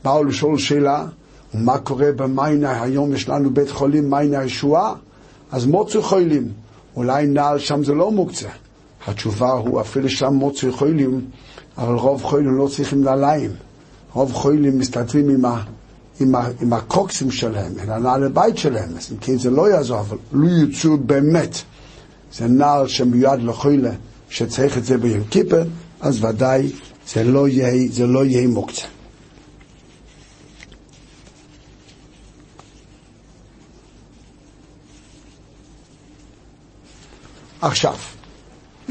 באו 0.03 0.24
לשאול 0.24 0.57
שאלה, 0.57 1.05
מה 1.53 1.78
קורה 1.78 2.12
במיינה, 2.12 2.82
היום 2.82 3.14
יש 3.14 3.30
לנו 3.30 3.53
בית 3.53 3.70
חולים 3.72 4.09
מיינה 4.09 4.39
הישועה, 4.39 4.93
אז 5.51 5.66
מוצאי 5.66 6.01
חוילים, 6.01 6.51
אולי 6.95 7.28
נעל 7.28 7.59
שם 7.59 7.84
זה 7.84 7.93
לא 7.93 8.12
מוקצה. 8.12 8.49
התשובה 9.08 9.52
הוא 9.52 9.82
אפילו 9.82 10.10
שם 10.10 10.34
מוצאי 10.34 10.72
חוילים, 10.72 11.22
אבל 11.78 11.93
רוב 11.93 12.24
חוילים 12.24 12.58
לא 12.58 12.68
צריכים 12.68 13.04
נעליים. 13.04 13.52
רוב 14.14 14.34
חוילים 14.34 14.80
מסתדרים 14.80 15.30
עם, 15.30 15.45
ה, 15.45 15.64
עם, 16.20 16.36
ה, 16.36 16.47
עם 16.62 16.74
הקוקסים 16.74 17.32
שלהם, 17.32 17.74
עם 17.84 17.89
הנעל 17.89 18.24
הבית 18.24 18.58
שלהם, 18.58 18.89
אז 18.97 19.12
אם 19.12 19.18
כן 19.18 19.38
זה 19.38 19.49
לא 19.49 19.70
יעזור, 19.70 19.99
אבל 19.99 20.18
לא 20.32 20.49
יצאו 20.64 20.97
באמת. 20.97 21.62
זה 22.34 22.47
נעל 22.47 22.88
שמיועד 22.88 23.41
לחוילה, 23.43 23.91
שצריך 24.30 24.78
את 24.78 24.86
זה 24.86 24.97
ביום 24.97 25.24
כיפר, 25.30 25.64
אז 26.02 26.24
ודאי 26.24 26.72
זה 27.08 27.24
לא 27.24 27.47
יהיה, 27.47 27.89
לא 28.08 28.26
יהיה 28.26 28.47
מוקצה. 28.47 28.86
עכשיו, 37.62 37.95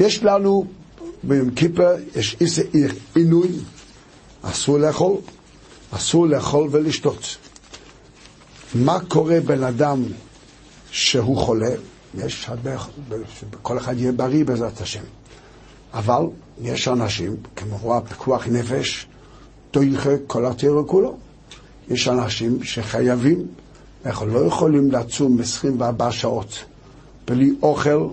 יש 0.01 0.23
לנו 0.23 0.65
ביום 1.23 1.51
כיפר, 1.51 1.95
יש 2.15 2.37
איזה 2.41 2.63
עינוי, 3.15 3.47
אסור 4.41 4.77
לאכול, 4.77 5.17
אסור 5.91 6.27
לאכול 6.27 6.67
ולשתות. 6.71 7.37
מה 8.75 8.99
קורה 9.07 9.39
בן 9.39 9.63
אדם 9.63 10.03
שהוא 10.91 11.37
חולה? 11.37 11.71
יש 12.15 12.45
הרבה, 12.49 12.71
כל 13.61 13.77
אחד 13.77 13.97
יהיה 13.97 14.11
בריא 14.11 14.45
בעזרת 14.45 14.81
השם. 14.81 15.03
אבל 15.93 16.23
יש 16.61 16.87
אנשים, 16.87 17.35
כמו 17.55 17.97
הפיקוח 17.97 18.47
נפש, 18.47 19.07
תויכה 19.71 20.09
כל 20.27 20.45
התיאור 20.45 20.87
כולו. 20.87 21.17
יש 21.89 22.07
אנשים 22.07 22.63
שחייבים, 22.63 23.47
אנחנו 24.05 24.25
לא 24.25 24.39
יכולים 24.39 24.91
לצום 24.91 25.39
24 25.39 26.11
שעות 26.11 26.63
בלי 27.27 27.51
אוכל 27.61 28.07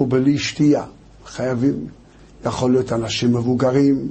ובלי 0.00 0.38
שתייה. 0.38 0.84
חייבים. 1.26 1.86
יכול 2.46 2.72
להיות 2.72 2.92
אנשים 2.92 3.32
מבוגרים, 3.32 4.08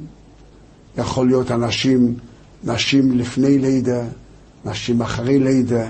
יכול 0.98 1.28
להיות 1.28 1.52
אנשים, 1.52 2.16
נשים 2.64 3.18
לפני 3.18 3.58
לידה, 3.58 4.04
נשים 4.66 5.02
אחרי 5.02 5.40
לידה, 5.40 5.88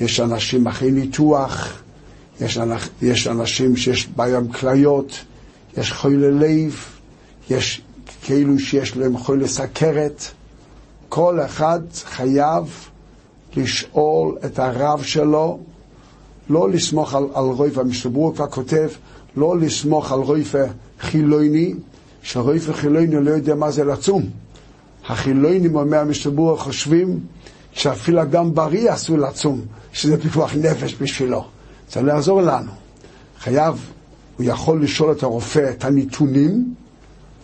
יש 0.00 0.20
אנשים 0.20 0.66
אחרי 0.66 0.90
ניתוח, 0.90 1.82
יש, 2.40 2.58
יש 3.02 3.26
אנשים 3.26 3.76
שיש 3.76 4.08
בעיה 4.16 4.40
כליות, 4.60 5.12
יש 5.76 5.92
חולי 5.92 6.30
לב, 6.30 6.84
יש 7.50 7.82
כאילו 8.22 8.58
שיש 8.58 8.96
להם 8.96 9.18
חולי 9.18 9.48
סכרת. 9.48 10.22
כל 11.08 11.40
אחד 11.40 11.80
חייב 12.04 12.64
לשאול 13.56 14.38
את 14.44 14.58
הרב 14.58 15.02
שלו, 15.02 15.58
לא 16.50 16.70
לסמוך 16.70 17.14
על, 17.14 17.24
על 17.34 17.44
רויפה, 17.44 17.80
המשתברור 17.80 18.34
כבר 18.34 18.46
כותב, 18.46 18.88
לא 19.36 19.58
לסמוך 19.58 20.12
על 20.12 20.20
רויפה 20.20 20.62
חילוני, 21.00 21.74
שרויפה 22.22 22.72
חילוני 22.72 23.24
לא 23.24 23.30
יודע 23.30 23.54
מה 23.54 23.70
זה 23.70 23.84
לצום. 23.84 24.22
החילונים, 25.08 25.76
אומר 25.76 25.98
המשתברור, 25.98 26.58
חושבים 26.58 27.20
שאפילו 27.72 28.22
אדם 28.22 28.54
בריא 28.54 28.94
אסור 28.94 29.18
לצום, 29.18 29.60
שזה 29.92 30.22
פיקוח 30.22 30.54
נפש 30.54 30.96
בשבילו. 31.00 31.44
זה 31.92 32.02
לא 32.02 32.12
יעזור 32.12 32.42
לנו. 32.42 32.72
חייב, 33.38 33.90
הוא 34.36 34.46
יכול 34.46 34.82
לשאול 34.82 35.12
את 35.12 35.22
הרופא 35.22 35.70
את 35.70 35.84
הנתונים, 35.84 36.74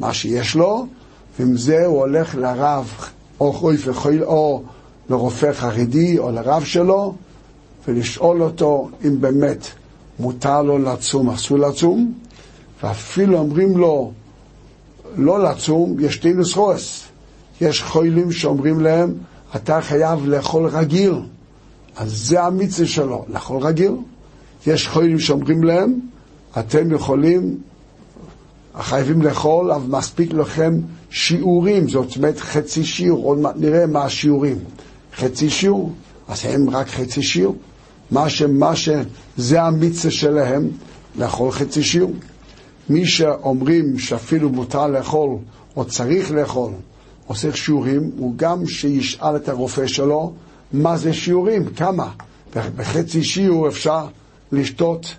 מה 0.00 0.14
שיש 0.14 0.54
לו, 0.54 0.86
ועם 1.38 1.56
זה 1.56 1.86
הוא 1.86 1.98
הולך 1.98 2.34
לרב, 2.34 2.92
או 3.40 3.50
רויפה 3.50 3.92
חיל, 3.92 4.24
או 4.24 4.62
לרופא 5.10 5.52
חרדי, 5.52 6.18
או 6.18 6.30
לרב 6.30 6.64
שלו, 6.64 7.14
ולשאול 7.88 8.42
אותו 8.42 8.88
אם 9.04 9.20
באמת 9.20 9.66
מותר 10.18 10.62
לו 10.62 10.78
לצום, 10.78 11.30
אסור 11.30 11.58
לצום, 11.58 12.12
ואפילו 12.82 13.38
אומרים 13.38 13.76
לו 13.76 14.12
לא 15.16 15.44
לצום, 15.44 15.96
יש 16.00 16.14
שתי 16.14 16.32
נוסחוס. 16.32 17.04
יש 17.60 17.82
חולים 17.82 18.32
שאומרים 18.32 18.80
להם, 18.80 19.14
אתה 19.56 19.80
חייב 19.80 20.26
לאכול 20.26 20.66
רגיל. 20.66 21.14
אז 21.96 22.12
זה 22.12 22.42
המצווה 22.42 22.88
שלו, 22.88 23.24
לאכול 23.28 23.62
רגיל. 23.62 23.92
יש 24.66 24.88
חולים 24.88 25.18
שאומרים 25.18 25.64
להם, 25.64 26.00
אתם 26.58 26.92
יכולים, 26.92 27.58
חייבים 28.80 29.22
לאכול, 29.22 29.72
אבל 29.72 29.98
מספיק 29.98 30.32
לכם 30.32 30.74
שיעורים, 31.10 31.88
זאת 31.88 32.16
אומרת 32.16 32.38
חצי 32.40 32.84
שיעור, 32.84 33.24
עוד 33.24 33.38
מעט 33.38 33.54
נראה 33.56 33.86
מה 33.86 34.04
השיעורים. 34.04 34.58
חצי 35.16 35.50
שיעור, 35.50 35.92
אז 36.28 36.44
הם 36.44 36.70
רק 36.70 36.88
חצי 36.88 37.22
שיעור. 37.22 37.56
מה 38.12 38.28
שמה 38.28 38.76
שזה 38.76 39.62
המצווה 39.62 40.10
שלהם, 40.10 40.68
לאכול 41.18 41.50
חצי 41.50 41.82
שיעור. 41.82 42.12
מי 42.88 43.06
שאומרים 43.06 43.98
שאפילו 43.98 44.50
מותר 44.50 44.86
לאכול, 44.86 45.30
או 45.76 45.84
צריך 45.84 46.30
לאכול, 46.30 46.72
צריך 47.34 47.56
שיעורים, 47.56 48.10
הוא 48.16 48.34
גם 48.36 48.66
שישאל 48.66 49.36
את 49.36 49.48
הרופא 49.48 49.86
שלו 49.86 50.32
מה 50.72 50.96
זה 50.96 51.12
שיעורים, 51.12 51.66
כמה. 51.66 52.10
בחצי 52.76 53.24
שיעור 53.24 53.68
אפשר 53.68 54.06
לשתות 54.52 55.14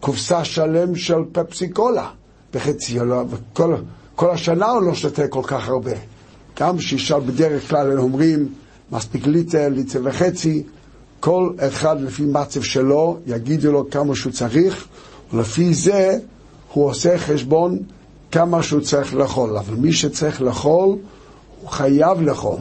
קופסה 0.00 0.44
שלם 0.44 0.96
של 0.96 1.18
פפסי 1.32 1.68
קולה. 1.68 2.10
בחצי, 2.54 2.98
כל, 3.52 3.74
כל 4.14 4.30
השנה 4.30 4.66
הוא 4.66 4.82
לא 4.82 4.94
שותה 4.94 5.28
כל 5.28 5.42
כך 5.46 5.68
הרבה. 5.68 5.92
גם 6.60 6.80
שישאל 6.80 7.20
בדרך 7.20 7.70
כלל, 7.70 7.92
הם 7.92 7.98
אומרים, 7.98 8.48
מספיק 8.92 9.26
ליטר, 9.26 9.68
ליטר 9.68 10.00
וחצי, 10.04 10.62
כל 11.20 11.50
אחד 11.58 12.00
לפי 12.00 12.22
מצב 12.22 12.62
שלו, 12.62 13.16
יגידו 13.26 13.72
לו 13.72 13.90
כמה 13.90 14.14
שהוא 14.14 14.32
צריך, 14.32 14.86
ולפי 15.32 15.74
זה 15.74 16.18
הוא 16.72 16.86
עושה 16.86 17.18
חשבון 17.18 17.78
כמה 18.32 18.62
שהוא 18.62 18.80
צריך 18.80 19.14
לאכול. 19.14 19.56
אבל 19.56 19.74
מי 19.74 19.92
שצריך 19.92 20.42
לאכול, 20.42 20.96
הוא 21.60 21.70
חייב 21.70 22.20
לאכול. 22.20 22.56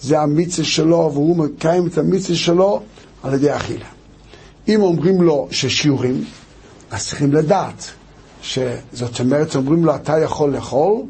זה 0.00 0.20
המצווה 0.20 0.64
שלו, 0.64 1.10
והוא 1.12 1.36
מקיים 1.36 1.86
את 1.86 1.98
המצווה 1.98 2.36
שלו 2.36 2.82
על 3.22 3.34
ידי 3.34 3.56
אכילה. 3.56 3.86
אם 4.68 4.82
אומרים 4.82 5.22
לו 5.22 5.48
ששיעורים, 5.50 6.24
אז 6.90 7.06
צריכים 7.06 7.32
לדעת 7.32 7.90
שזאת 8.42 9.20
אומרת, 9.20 9.56
אומרים 9.56 9.84
לו, 9.84 9.94
אתה 9.94 10.18
יכול 10.18 10.50
לאכול, 10.50 11.02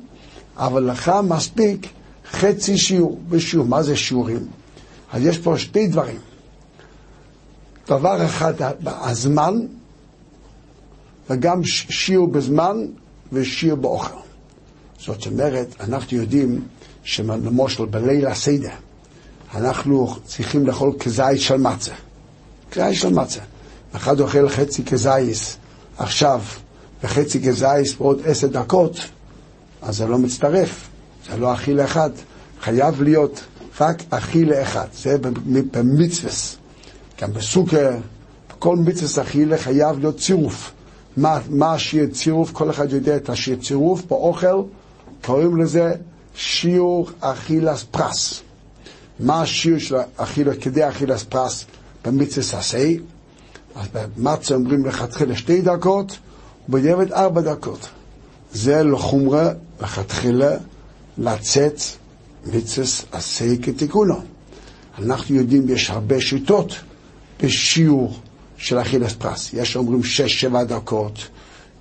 אבל 0.57 0.91
לך 0.91 1.13
מספיק 1.25 1.87
חצי 2.31 2.79
שיעור 2.79 3.21
בשיעור. 3.29 3.67
מה 3.67 3.83
זה 3.83 3.97
שיעורים? 3.97 4.47
אז 5.13 5.27
יש 5.27 5.39
פה 5.39 5.59
שתי 5.59 5.87
דברים. 5.87 6.19
דבר 7.89 8.27
אחד, 8.27 8.55
הזמן, 8.87 9.55
וגם 11.31 11.65
שיעור 11.65 12.29
בזמן 12.29 12.77
ושיעור 13.33 13.81
באוכל. 13.81 14.15
זאת 14.99 15.27
אומרת, 15.27 15.75
אנחנו 15.81 16.17
יודעים 16.17 16.65
שלמשל 17.03 17.87
בליל 17.87 18.27
הסדר, 18.27 18.71
אנחנו 19.55 20.17
צריכים 20.25 20.67
לאכול 20.67 20.93
כזית 20.99 21.41
של 21.41 21.57
מצה. 21.57 21.93
כזית 22.71 22.95
של 22.95 23.13
מצה. 23.15 23.41
אחד 23.93 24.21
אוכל 24.21 24.49
חצי 24.49 24.85
כזייס 24.85 25.57
עכשיו, 25.99 26.43
וחצי 27.05 27.43
כזייס 27.43 27.95
בעוד 27.95 28.21
עשר 28.25 28.47
דקות, 28.47 28.97
אז 29.83 29.97
זה 29.97 30.07
לא 30.07 30.19
מצטרף, 30.19 30.89
זה 31.31 31.37
לא 31.37 31.55
אכיל 31.55 31.81
אחד. 31.81 32.11
חייב 32.61 33.03
להיות 33.03 33.45
רק 33.81 34.03
אכילה 34.11 34.63
אחד, 34.63 34.87
זה 34.93 35.17
במצווה. 35.73 36.58
גם 37.21 37.33
בסוכר, 37.33 37.97
בכל 38.51 38.77
מצווה 38.77 39.23
אכילה 39.23 39.59
חייב 39.59 39.99
להיות 39.99 40.19
צירוף. 40.19 40.73
מה, 41.17 41.39
מה 41.51 41.73
השיר 41.73 42.07
צירוף? 42.13 42.53
כל 42.53 42.71
אחד 42.71 42.93
יודע 42.93 43.17
את 43.17 43.29
השיר 43.29 43.57
צירוף 43.63 44.05
באוכל, 44.05 44.63
קוראים 45.25 45.57
לזה 45.57 45.93
שיעור 46.35 47.11
אכילס 47.21 47.85
פרס. 47.91 48.43
מה 49.21 49.41
השיעור 49.41 49.79
של 49.79 49.97
אכילה, 50.17 50.55
כדי 50.55 50.89
אכילס 50.89 51.25
פרס 51.25 51.65
במצווה 52.05 52.59
עשה? 52.59 52.93
אז 53.75 53.87
במצה 53.93 54.55
אומרים 54.55 54.87
לכתחילה 54.87 55.37
שתי 55.37 55.61
דקות, 55.61 56.19
ובדיעבד 56.69 57.13
ארבע 57.13 57.41
דקות. 57.41 57.89
זה 58.53 58.83
לחומרה, 58.83 59.51
לכתחילה, 59.83 60.57
לצאת 61.19 61.81
מצווה 62.47 62.87
עשה 63.13 63.45
כתיקונו. 63.63 64.21
אנחנו 64.99 65.35
יודעים, 65.35 65.69
יש 65.69 65.91
הרבה 65.91 66.21
שיטות 66.21 66.75
בשיעור 67.43 68.19
של 68.57 68.81
אכילס 68.81 69.13
פרס. 69.13 69.51
יש 69.53 69.77
אומרים 69.77 70.03
שש, 70.03 70.41
שבע 70.41 70.65
דקות. 70.65 71.29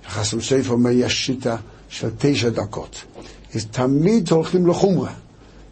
חסם 0.08 0.40
סופר 0.40 0.70
אומר, 0.70 0.90
יש 0.90 1.26
שיטה 1.26 1.56
של 1.88 2.08
תשע 2.18 2.48
דקות. 2.48 3.04
אז 3.54 3.66
תמיד 3.70 4.30
הולכים 4.30 4.66
לחומרה. 4.66 5.12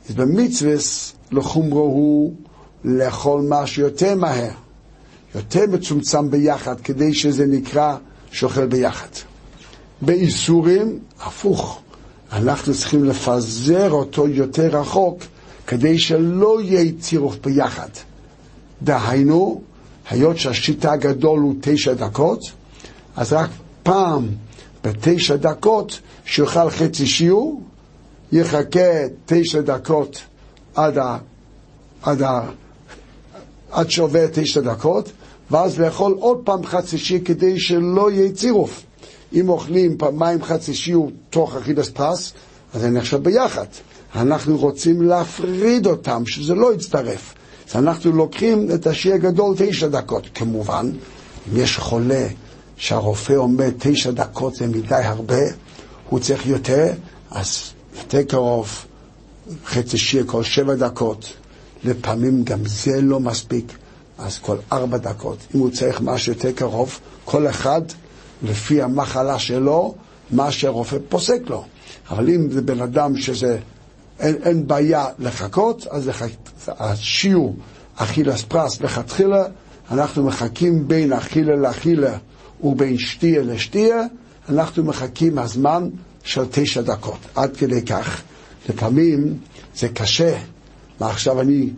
אז 0.08 0.14
במצווה 0.14 0.74
לחומרה 1.32 1.80
הוא 1.80 2.34
לאכול 2.84 3.46
משהו 3.48 3.82
יותר 3.82 4.14
מהר, 4.14 4.50
יותר 5.34 5.64
מצומצם 5.72 6.30
ביחד, 6.30 6.80
כדי 6.80 7.14
שזה 7.14 7.46
נקרא 7.46 7.96
שאוכל 8.30 8.66
ביחד. 8.66 9.08
באיסורים, 10.00 10.98
הפוך. 11.20 11.80
אנחנו 12.32 12.74
צריכים 12.74 13.04
לפזר 13.04 13.90
אותו 13.90 14.28
יותר 14.28 14.80
רחוק, 14.80 15.18
כדי 15.66 15.98
שלא 15.98 16.62
יהיה 16.62 16.92
צירוף 17.00 17.36
ביחד. 17.44 17.88
דהיינו, 18.82 19.62
היות 20.10 20.38
שהשיטה 20.38 20.92
הגדול 20.92 21.40
הוא 21.40 21.54
תשע 21.60 21.92
דקות, 21.92 22.40
אז 23.16 23.32
רק 23.32 23.50
פעם 23.82 24.28
בתשע 24.84 25.36
דקות 25.36 26.00
שיאכל 26.24 26.70
חצי 26.70 27.06
שיעור, 27.06 27.62
יחכה 28.32 29.06
תשע 29.26 29.60
דקות 29.60 30.20
עד, 30.74 30.98
ה, 30.98 31.18
עד, 32.02 32.22
ה, 32.22 32.40
עד 33.70 33.90
שעובר 33.90 34.26
תשע 34.32 34.60
דקות, 34.60 35.10
ואז 35.50 35.80
לאכול 35.80 36.16
עוד 36.18 36.38
פעם 36.44 36.66
חצי 36.66 36.98
שיעור 36.98 37.24
כדי 37.24 37.60
שלא 37.60 38.10
יהיה 38.10 38.32
צירוף. 38.32 38.82
אם 39.32 39.48
אוכלים 39.48 39.98
פעמיים 39.98 40.42
חצי 40.42 40.74
שיעור 40.74 41.10
תוך 41.30 41.56
אכילס 41.56 41.88
פרס, 41.88 42.32
אז 42.74 42.80
זה 42.80 42.90
נחשב 42.90 43.22
ביחד. 43.22 43.66
אנחנו 44.14 44.58
רוצים 44.58 45.02
להפריד 45.02 45.86
אותם, 45.86 46.26
שזה 46.26 46.54
לא 46.54 46.74
יצטרף. 46.74 47.34
אז 47.70 47.76
אנחנו 47.76 48.12
לוקחים 48.12 48.68
את 48.74 48.86
השיר 48.86 49.14
הגדול 49.14 49.54
תשע 49.58 49.86
דקות. 49.86 50.26
כמובן, 50.34 50.90
אם 51.48 51.56
יש 51.56 51.78
חולה 51.78 52.26
שהרופא 52.76 53.32
אומר 53.32 53.68
תשע 53.78 54.10
דקות 54.10 54.54
זה 54.54 54.66
מדי 54.66 54.94
הרבה, 54.94 55.42
הוא 56.08 56.20
צריך 56.20 56.46
יותר, 56.46 56.86
אז 57.30 57.62
יותר 57.98 58.22
קרוב, 58.22 58.84
חצי 59.66 59.98
שיר 59.98 60.24
כל 60.26 60.42
שבע 60.42 60.74
דקות. 60.74 61.32
לפעמים 61.84 62.44
גם 62.44 62.58
זה 62.64 63.00
לא 63.00 63.20
מספיק, 63.20 63.72
אז 64.18 64.38
כל 64.38 64.56
ארבע 64.72 64.96
דקות. 64.98 65.38
אם 65.54 65.60
הוא 65.60 65.70
צריך 65.70 66.00
משהו 66.00 66.32
יותר 66.32 66.52
קרוב, 66.52 66.98
כל 67.24 67.48
אחד 67.48 67.82
לפי 68.42 68.82
המחלה 68.82 69.38
שלו, 69.38 69.94
מה 70.30 70.52
שהרופא 70.52 70.96
פוסק 71.08 71.40
לו. 71.46 71.64
אבל 72.10 72.28
אם 72.28 72.50
זה 72.50 72.62
בן 72.62 72.80
אדם 72.80 73.16
שזה, 73.16 73.58
אין, 74.20 74.34
אין 74.42 74.66
בעיה 74.66 75.06
לחכות, 75.18 75.86
אז 75.90 76.08
לח... 76.08 76.22
השיעור 76.68 77.56
אכילס 77.96 78.42
פרס 78.42 78.80
לכתחילה, 78.80 79.44
אנחנו 79.90 80.24
מחכים 80.24 80.88
בין 80.88 81.12
אכילה 81.12 81.56
לאכילה 81.56 82.18
ובין 82.60 82.98
שתייה 82.98 83.42
לשתייה, 83.42 84.02
אנחנו 84.48 84.84
מחכים 84.84 85.38
הזמן 85.38 85.88
של 86.24 86.44
תשע 86.50 86.80
דקות, 86.80 87.18
עד 87.34 87.56
כדי 87.56 87.82
כך. 87.82 88.22
לפעמים 88.68 89.38
זה 89.76 89.88
קשה, 89.88 90.38
מה 91.00 91.10
עכשיו 91.10 91.40
אני, 91.40 91.70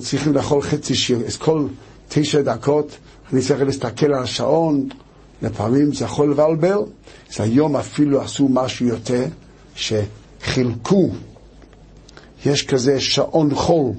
צריכים 0.00 0.32
לאכול 0.32 0.62
חצי 0.62 0.94
שיר, 0.94 1.26
אז 1.26 1.36
כל 1.36 1.66
תשע 2.08 2.40
דקות 2.40 2.96
אני 3.32 3.40
צריך 3.40 3.62
להסתכל 3.62 4.06
על 4.06 4.22
השעון, 4.22 4.88
לפעמים 5.42 5.92
זה 5.92 6.04
יכול 6.04 6.30
לבלבל, 6.30 6.78
אז 7.30 7.40
היום 7.40 7.76
אפילו 7.76 8.20
עשו 8.20 8.48
משהו 8.48 8.86
יותר, 8.86 9.24
שחילקו, 9.74 11.10
יש 12.46 12.66
כזה 12.66 13.00
שעון 13.00 13.54
חול, 13.54 13.90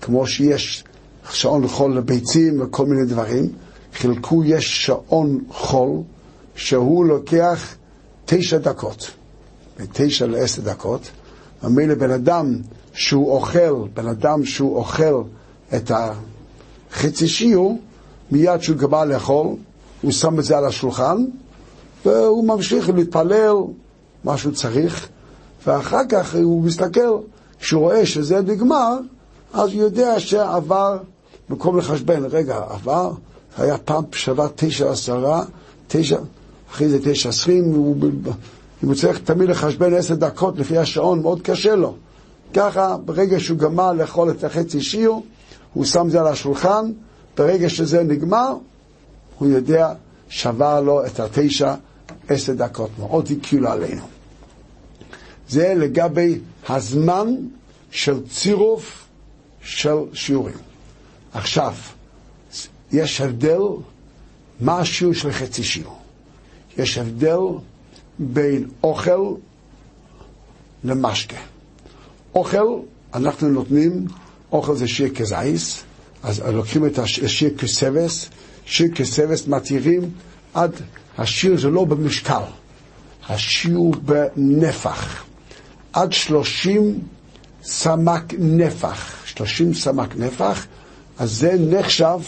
כמו 0.00 0.26
שיש 0.26 0.84
שעון 1.30 1.68
חול 1.68 1.96
לביצים 1.96 2.62
וכל 2.62 2.86
מיני 2.86 3.04
דברים, 3.04 3.52
חילקו, 3.94 4.44
יש 4.44 4.86
שעון 4.86 5.44
חול, 5.50 5.90
שהוא 6.56 7.04
לוקח 7.04 7.74
תשע 8.24 8.58
דקות, 8.58 9.10
מתשע 9.80 10.26
לעשר 10.26 10.62
דקות, 10.62 11.10
ומילא 11.62 11.94
בן 11.94 12.10
אדם 12.10 12.58
שהוא 12.92 13.30
אוכל, 13.30 13.88
בן 13.94 14.08
אדם 14.08 14.44
שהוא 14.44 14.76
אוכל 14.76 15.22
את 15.76 15.90
החצי 15.94 17.28
שיעור, 17.28 17.80
מיד 18.30 18.62
שהוא 18.62 18.76
גמר 18.76 19.04
לאכול, 19.04 19.46
הוא 20.02 20.12
שם 20.12 20.38
את 20.38 20.44
זה 20.44 20.58
על 20.58 20.64
השולחן, 20.64 21.24
והוא 22.06 22.48
ממשיך 22.48 22.88
להתפלל 22.88 23.56
מה 24.24 24.36
שהוא 24.36 24.52
צריך, 24.52 25.08
ואחר 25.66 26.00
כך 26.08 26.34
הוא 26.34 26.62
מסתכל, 26.62 27.18
כשהוא 27.64 27.82
רואה 27.82 28.06
שזה 28.06 28.40
נגמר, 28.40 28.96
אז 29.52 29.72
הוא 29.72 29.82
יודע 29.82 30.20
שעבר, 30.20 30.98
במקום 31.48 31.78
לחשבן, 31.78 32.24
רגע, 32.24 32.60
עבר, 32.68 33.12
היה 33.58 33.78
פעם 33.78 34.04
שווה 34.12 34.48
תשע 34.54 34.90
עשרה, 34.90 35.44
תשע, 35.88 36.18
אחרי 36.70 36.88
זה 36.88 36.98
תשע 37.04 37.28
עשרים, 37.28 37.64
אם 38.84 38.88
הוא 38.88 38.94
צריך 38.94 39.18
תמיד 39.18 39.48
לחשבן 39.48 39.94
עשר 39.94 40.14
דקות 40.14 40.58
לפי 40.58 40.78
השעון, 40.78 41.22
מאוד 41.22 41.42
קשה 41.42 41.74
לו. 41.74 41.94
ככה, 42.54 42.96
ברגע 43.04 43.40
שהוא 43.40 43.58
גמר 43.58 43.92
לאכול 43.92 44.30
את 44.30 44.44
החצי 44.44 44.80
שיעור, 44.80 45.24
הוא 45.74 45.84
שם 45.84 46.08
זה 46.10 46.20
על 46.20 46.26
השולחן, 46.26 46.92
ברגע 47.36 47.68
שזה 47.68 48.02
נגמר, 48.02 48.56
הוא 49.38 49.48
יודע, 49.48 49.92
שבר 50.28 50.80
לו 50.80 51.06
את 51.06 51.20
התשע, 51.20 51.74
עשר 52.28 52.52
דקות, 52.52 52.90
מאוד 52.98 53.28
הקילו 53.38 53.68
עלינו. 53.68 54.13
זה 55.48 55.74
לגבי 55.76 56.38
הזמן 56.68 57.28
של 57.90 58.26
צירוף 58.28 59.06
של 59.62 59.96
שיעורים. 60.12 60.54
עכשיו, 61.32 61.74
יש 62.92 63.20
הבדל 63.20 63.60
מה 64.60 64.78
השיעור 64.78 65.14
של 65.14 65.32
חצי 65.32 65.64
שיעור. 65.64 65.98
יש 66.78 66.98
הבדל 66.98 67.38
בין 68.18 68.68
אוכל 68.82 69.34
למשקה. 70.84 71.36
אוכל, 72.34 72.78
אנחנו 73.14 73.48
נותנים, 73.48 74.06
אוכל 74.52 74.76
זה 74.76 74.88
שיר 74.88 75.14
כזייס, 75.14 75.84
אז 76.22 76.40
לוקחים 76.40 76.86
את 76.86 76.98
השיר 76.98 77.50
כסבס, 77.58 78.28
שיר 78.66 78.88
כסבס 78.94 79.46
מתירים 79.46 80.10
עד, 80.54 80.72
השיר 81.18 81.60
זה 81.60 81.70
לא 81.70 81.84
במשקל, 81.84 82.42
השיר 83.28 83.80
בנפח. 84.04 85.24
עד 85.94 86.12
שלושים 86.12 87.00
סמ"ק 87.62 88.34
נפח, 88.38 89.12
שלושים 89.24 89.74
סמ"ק 89.74 90.16
נפח, 90.16 90.66
אז 91.18 91.32
זה 91.32 91.56
נחשב 91.60 92.18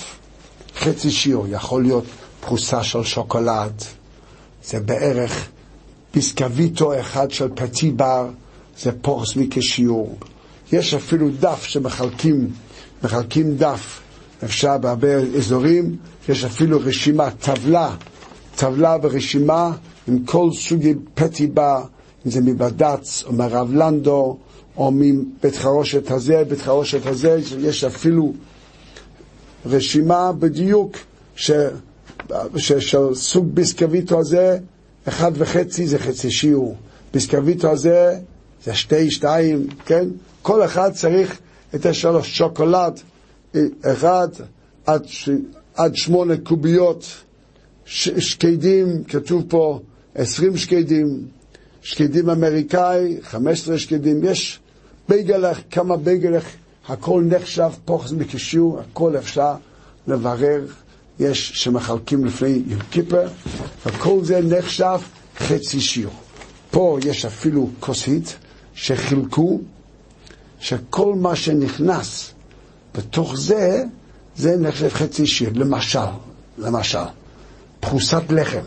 חצי 0.79 1.11
שיעור. 1.11 1.47
יכול 1.49 1.83
להיות 1.83 2.05
פרוסה 2.41 2.85
של 2.85 3.05
שוקולד, 3.05 3.83
זה 4.65 4.81
בערך 4.81 5.49
ביסקוויטו 6.15 7.01
אחד 7.01 7.31
של 7.31 7.49
פטי 7.55 7.91
בר, 7.91 8.29
זה 8.79 8.91
פורס 9.03 9.37
מכשיור. 9.37 10.19
יש 10.73 10.95
אפילו 10.95 11.29
דף 11.41 11.63
שמחלקים, 11.63 12.51
מחלקים 13.03 13.57
דף, 13.57 14.01
אפשר 14.45 14.79
בהרבה 14.79 15.17
אזורים, 15.37 15.97
יש 16.29 16.45
אפילו 16.45 16.81
רשימה, 16.81 17.31
טבלה, 17.31 17.95
טבלה 18.57 18.97
ורשימה 19.03 19.71
עם 20.09 20.19
כל 20.25 20.51
סוגי 20.53 20.95
פטי 21.15 21.47
בה, 21.47 21.85
אם 22.27 22.31
זה 22.31 22.41
מבד"ץ 22.41 23.25
או 23.27 23.33
מהרב 23.33 23.75
לנדו, 23.75 24.37
או 24.77 24.91
מבית 24.95 25.57
חרושת 25.57 26.11
הזה, 26.11 26.45
בית 26.49 26.61
חרושת 26.61 27.07
הזה, 27.07 27.39
יש 27.59 27.85
אפילו 27.85 28.33
רשימה 29.67 30.33
בדיוק 30.33 30.97
ש, 31.37 31.51
ש, 32.57 32.73
של 32.73 33.15
סוג 33.15 33.47
ביסקוויטו 33.55 34.21
הזה, 34.21 34.59
אחד 35.09 35.33
וחצי 35.35 35.87
זה 35.87 35.99
חצי 35.99 36.31
שיעור. 36.31 36.77
ביסקוויטו 37.15 37.71
הזה 37.71 38.19
זה 38.65 38.75
שתי, 38.75 39.11
שתיים, 39.11 39.67
כן? 39.85 40.09
כל 40.43 40.65
אחד 40.65 40.93
צריך 40.93 41.39
את 41.75 41.87
השלוש 41.87 42.39
שוקולד, 42.39 43.01
אחד 43.83 44.29
עד, 44.87 45.05
ש... 45.07 45.31
עד 45.75 45.97
שמונה 45.97 46.35
קוביות 46.37 47.07
ש... 47.85 48.09
שקדים, 48.09 49.05
כתוב 49.05 49.45
פה 49.49 49.81
עשרים 50.15 50.57
שקדים, 50.57 51.07
שקדים 51.87 52.31
אמריקאי, 52.31 53.17
חמש 53.23 53.61
עשרה 53.61 53.79
שקדים, 53.79 54.25
יש 54.25 54.61
בייגלך, 55.09 55.61
כמה 55.71 55.97
בייגלך, 55.97 56.45
הכל 56.89 57.23
נחשב 57.27 57.71
פוחז 57.85 58.13
מקישור, 58.13 58.81
הכל 58.81 59.17
אפשר 59.17 59.55
לברר, 60.07 60.67
יש 61.21 61.53
שמחלקים 61.55 62.25
לפני 62.25 62.63
יום 62.67 62.81
כיפר, 62.91 63.29
וכל 63.87 64.19
זה 64.23 64.41
נחשב 64.41 64.99
חצי 65.39 65.81
שיעור. 65.81 66.15
פה 66.71 66.99
יש 67.05 67.25
אפילו 67.25 67.71
כוסית 67.81 68.37
שחילקו, 68.75 69.61
שכל 70.61 71.15
מה 71.15 71.37
שנכנס 71.37 72.33
בתוך 72.95 73.37
זה, 73.37 73.85
זה 74.37 74.57
נחשב 74.57 74.89
חצי 74.89 75.27
שיר. 75.27 75.51
למשל, 75.55 75.99
למשל, 76.59 76.99
פרוסת 77.81 78.23
לחם. 78.31 78.65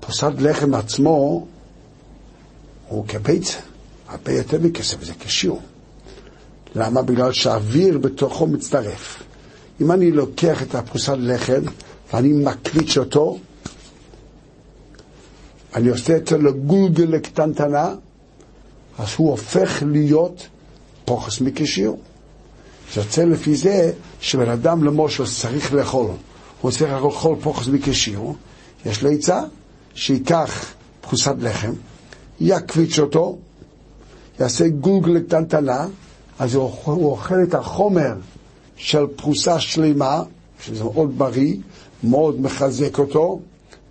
פרוסת 0.00 0.32
לחם 0.38 0.74
עצמו 0.74 1.46
הוא 2.88 3.04
כביצה, 3.08 3.58
הרבה 4.08 4.32
יותר 4.32 4.58
מכסף, 4.60 5.04
זה 5.04 5.12
כשיעור. 5.20 5.62
למה? 6.74 7.02
בגלל 7.02 7.32
שהאוויר 7.32 7.98
בתוכו 7.98 8.46
מצטרף. 8.46 9.22
אם 9.80 9.92
אני 9.92 10.10
לוקח 10.10 10.62
את 10.62 10.74
הפרוסת 10.74 11.14
לחם 11.18 11.62
ואני 12.12 12.32
מקליץ' 12.32 12.98
אותו, 12.98 13.38
אני 15.74 15.88
עושה 15.88 16.16
את 16.16 16.28
זה 16.28 16.38
לגולגל 16.38 17.18
קטנטנה, 17.18 17.94
אז 18.98 19.08
הוא 19.16 19.30
הופך 19.30 19.82
להיות 19.86 20.46
פוחס 21.04 21.40
מכשיור. 21.40 22.00
זה 22.94 23.00
יוצא 23.00 23.24
לפי 23.24 23.56
זה 23.56 23.92
שבן 24.20 24.48
אדם 24.50 24.84
למושל 24.84 25.24
צריך 25.26 25.72
לאכול, 25.72 26.06
הוא 26.60 26.70
צריך 26.70 26.92
לאכול 26.92 27.36
פוחס 27.42 27.68
מכשיור, 27.68 28.36
יש 28.86 29.02
לו 29.02 29.10
עצה 29.10 29.42
שייקח 29.94 30.64
פרוסת 31.00 31.34
לחם, 31.38 31.72
יקפיץ 32.40 32.98
אותו, 32.98 33.38
יעשה 34.40 34.68
גולגל 34.68 35.20
קטנטנה, 35.20 35.86
אז 36.38 36.54
הוא, 36.54 36.70
הוא 36.84 37.10
אוכל 37.10 37.42
את 37.42 37.54
החומר 37.54 38.14
של 38.76 39.06
פרוסה 39.16 39.60
שלמה, 39.60 40.22
שזה 40.60 40.84
מאוד 40.84 41.18
בריא, 41.18 41.56
מאוד 42.04 42.40
מחזק 42.40 42.98
אותו, 42.98 43.40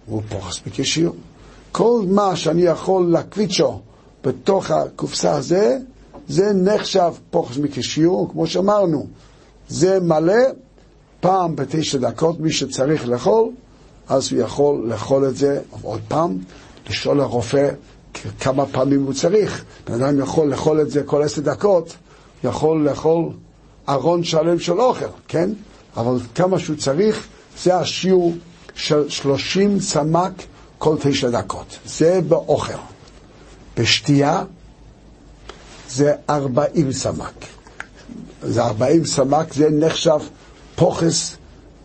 והוא 0.07 0.21
פוחס 0.29 0.59
בכשיור. 0.67 1.15
כל 1.71 2.01
מה 2.07 2.35
שאני 2.35 2.61
יכול 2.61 3.11
להקפיצו 3.11 3.79
בתוך 4.23 4.71
הקופסה 4.71 5.31
הזה, 5.31 5.77
זה 6.27 6.53
נחשב 6.53 7.11
פוחס 7.31 7.57
מכשיור, 7.57 8.29
כמו 8.31 8.47
שאמרנו, 8.47 9.07
זה 9.69 9.99
מלא 9.99 10.43
פעם 11.19 11.55
בתשע 11.55 11.97
דקות, 11.97 12.39
מי 12.39 12.51
שצריך 12.51 13.07
לאכול, 13.07 13.49
אז 14.07 14.31
הוא 14.31 14.41
יכול 14.41 14.87
לאכול 14.89 15.27
את 15.27 15.35
זה 15.35 15.61
עוד 15.81 16.01
פעם, 16.07 16.37
לשאול 16.89 17.17
לרופא 17.17 17.69
כמה 18.39 18.65
פעמים 18.65 19.03
הוא 19.03 19.13
צריך. 19.13 19.63
בן 19.87 20.03
אדם 20.03 20.19
יכול 20.19 20.49
לאכול 20.49 20.81
את 20.81 20.91
זה 20.91 21.03
כל 21.03 21.23
עשר 21.23 21.41
דקות, 21.41 21.95
יכול 22.43 22.89
לאכול 22.89 23.29
ארון 23.89 24.23
שלם 24.23 24.59
של 24.59 24.79
אוכל, 24.79 25.05
כן? 25.27 25.49
אבל 25.97 26.17
כמה 26.35 26.59
שהוא 26.59 26.77
צריך, 26.77 27.27
זה 27.63 27.75
השיעור 27.75 28.33
של 28.75 29.09
שלושים 29.09 29.79
סמ"ק 29.79 30.31
כל 30.77 30.95
תשע 31.01 31.29
דקות. 31.29 31.77
זה 31.85 32.19
באוכל. 32.27 32.73
בשתייה 33.77 34.43
זה 35.89 36.13
ארבעים 36.29 36.91
סמ"ק. 36.91 37.45
זה 38.43 38.63
ארבעים 38.63 39.05
סמ"ק, 39.05 39.53
זה 39.53 39.69
נחשב 39.69 40.19
פוחס 40.75 41.35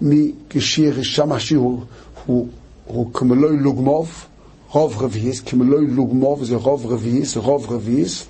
מקשיר, 0.00 1.02
שם 1.02 1.32
השיר 1.32 1.58
הוא, 1.58 1.82
הוא, 2.26 2.48
הוא 2.84 3.14
כמלוי 3.14 3.56
לוגמוב, 3.56 4.24
רוב 4.72 5.02
רביעיס, 5.02 5.40
כמלוי 5.40 5.86
לוגמוב 5.86 6.44
זה 6.44 6.56
רוב 6.56 6.86
רביעיס, 6.86 7.36
רוב 7.36 7.72
רביעיס. 7.72 8.24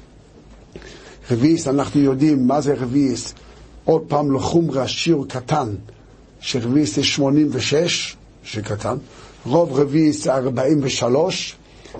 רביעיס, 1.30 1.68
אנחנו 1.68 2.00
יודעים 2.00 2.46
מה 2.46 2.60
זה 2.60 2.74
רביעיס. 2.74 3.34
עוד 3.84 4.02
פעם 4.08 4.34
לחומרה 4.34 4.88
שיר 4.88 5.18
קטן, 5.28 5.74
שרביעיס 6.40 6.96
זה 6.96 7.04
86, 7.04 8.16
שיר 8.44 8.62
קטן. 8.62 8.96
רוב 9.46 9.80
רביעיס 9.80 10.24
זה 10.24 10.34
43, 10.34 11.56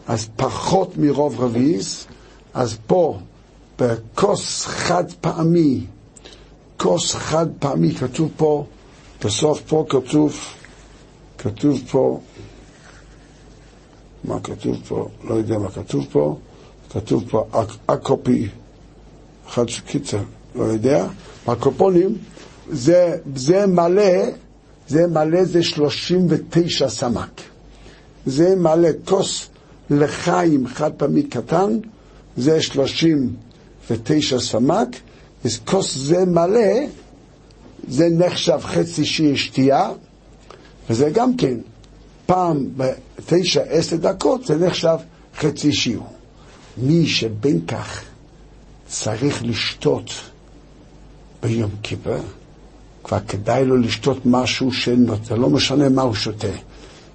אז 0.07 0.29
פחות 0.37 0.97
מרוב 0.97 1.41
רביעיס. 1.41 2.07
אז 2.55 2.77
פה, 2.87 3.19
בכוס 3.79 4.67
חד 4.67 5.05
פעמי, 5.21 5.81
כוס 6.77 7.15
חד 7.15 7.47
פעמי, 7.59 7.95
כתוב 7.95 8.31
פה, 8.37 8.65
בסוף 9.25 9.61
פה 9.67 9.85
כתוב, 9.89 10.37
כתוב 11.39 11.81
פה, 11.91 12.21
מה 14.25 14.41
כתוב 14.41 14.77
פה? 14.89 15.09
לא 15.25 15.35
יודע 15.35 15.59
מה 15.59 15.71
כתוב 15.71 16.07
פה, 16.13 16.37
כתוב 16.91 17.25
פה 17.31 17.47
אקופי, 17.87 18.49
אחד 19.49 19.65
קיצר, 19.87 20.23
לא 20.55 20.65
יודע, 20.65 21.07
הקופונים, 21.47 22.17
זה, 22.71 23.17
זה 23.37 23.67
מלא, 23.67 24.31
זה 24.89 25.07
מלא 25.07 25.45
זה 25.45 25.63
39 25.63 26.89
סמ"ק. 26.89 27.41
זה 28.27 28.57
מלא 28.57 28.89
כוס 29.05 29.49
לחיים 29.91 30.67
חד 30.67 30.93
פעמי 30.97 31.23
קטן, 31.23 31.79
זה 32.37 32.63
39 32.63 34.39
סמ"ק, 34.41 34.89
אז 35.45 35.59
כוס 35.65 35.97
זה 35.97 36.25
מלא, 36.25 36.87
זה 37.89 38.09
נחשב 38.11 38.59
חצי 38.63 39.05
שיר 39.05 39.37
שתייה, 39.37 39.91
וזה 40.91 41.11
גם 41.11 41.37
כן, 41.37 41.57
פעם 42.31 42.69
בתשע 42.77 43.63
עשר 43.63 43.97
דקות 43.97 44.47
זה 44.47 44.67
נחשב 44.67 44.97
חצי 45.39 45.73
שיעור. 45.73 46.13
מי 46.77 47.07
שבין 47.07 47.67
כך 47.67 48.03
צריך 48.87 49.43
לשתות 49.43 50.11
ביום 51.43 51.71
כיפר, 51.83 52.21
כבר 53.05 53.19
כדאי 53.29 53.65
לו 53.65 53.77
לשתות 53.77 54.19
משהו 54.25 54.73
שנותן, 54.73 55.37
לא 55.37 55.51
משנה 55.51 55.89
מה 55.89 56.03
הוא 56.03 56.15
שותה. 56.15 56.49
אם 56.49 56.55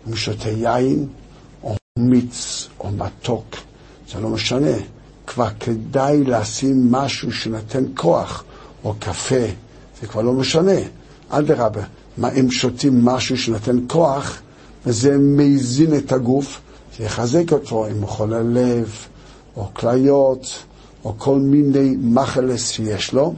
הוא 0.06 0.16
שותה 0.16 0.50
יין, 0.50 1.08
או 1.64 1.76
מיץ, 2.00 2.68
או 2.80 2.92
מתוק, 2.92 3.56
זה 4.12 4.20
לא 4.20 4.30
משנה. 4.30 4.76
כבר 5.28 5.50
כדאי 5.60 6.24
לשים 6.24 6.92
משהו 6.92 7.32
שנותן 7.32 7.84
כוח, 7.96 8.44
או 8.84 8.94
קפה, 9.00 9.46
זה 10.02 10.08
כבר 10.08 10.22
לא 10.22 10.34
משנה. 10.34 10.80
אדרבה, 11.30 11.84
אם 12.40 12.52
שותים 12.52 13.06
משהו 13.06 13.38
שנותן 13.38 13.78
כוח, 13.88 14.42
וזה 14.86 15.18
מזין 15.18 15.98
את 15.98 16.12
הגוף, 16.12 16.62
זה 16.98 17.04
יחזק 17.04 17.52
אותו, 17.52 17.88
הוא 17.88 18.08
חולה 18.08 18.44
לב, 18.44 19.08
או 19.56 19.68
כליות, 19.74 20.64
או 21.04 21.14
כל 21.18 21.40
מיני 21.40 21.96
מחלס 22.00 22.70
שיש 22.72 23.14
לו. 23.14 23.34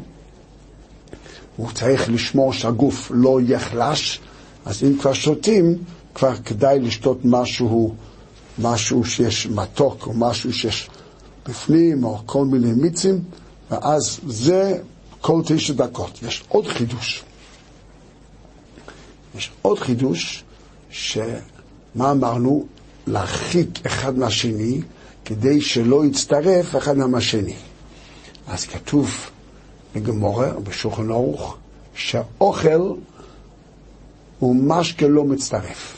הוא 1.55 1.71
צריך 1.71 2.09
לשמור 2.09 2.53
שהגוף 2.53 3.11
לא 3.13 3.39
יחלש, 3.47 4.19
אז 4.65 4.83
אם 4.83 4.97
כבר 4.99 5.13
שותים, 5.13 5.77
כבר 6.15 6.35
כדאי 6.35 6.79
לשתות 6.79 7.19
משהו, 7.23 7.95
משהו 8.59 9.05
שיש 9.05 9.47
מתוק, 9.47 10.07
או 10.07 10.13
משהו 10.13 10.53
שיש 10.53 10.89
בפנים, 11.47 12.03
או 12.03 12.19
כל 12.25 12.45
מיני 12.45 12.71
מיצים, 12.71 13.21
ואז 13.71 14.19
זה 14.27 14.79
כל 15.21 15.41
תשע 15.45 15.73
דקות. 15.73 16.19
יש 16.27 16.43
עוד 16.47 16.67
חידוש. 16.67 17.23
יש 19.37 19.51
עוד 19.61 19.79
חידוש, 19.79 20.43
שמה 20.89 22.11
אמרנו? 22.11 22.65
להרחיק 23.07 23.85
אחד 23.85 24.17
מהשני, 24.17 24.81
כדי 25.25 25.61
שלא 25.61 26.05
יצטרף 26.05 26.75
אחד 26.75 26.97
מהשני. 26.97 27.55
אז 28.47 28.65
כתוב 28.65 29.29
בגמורה, 29.95 30.51
בשולחן 30.63 31.11
ערוך, 31.11 31.57
שהאוכל 31.95 32.93
הוא 34.39 34.55
משקה 34.55 35.07
לא 35.07 35.23
מצטרף. 35.23 35.97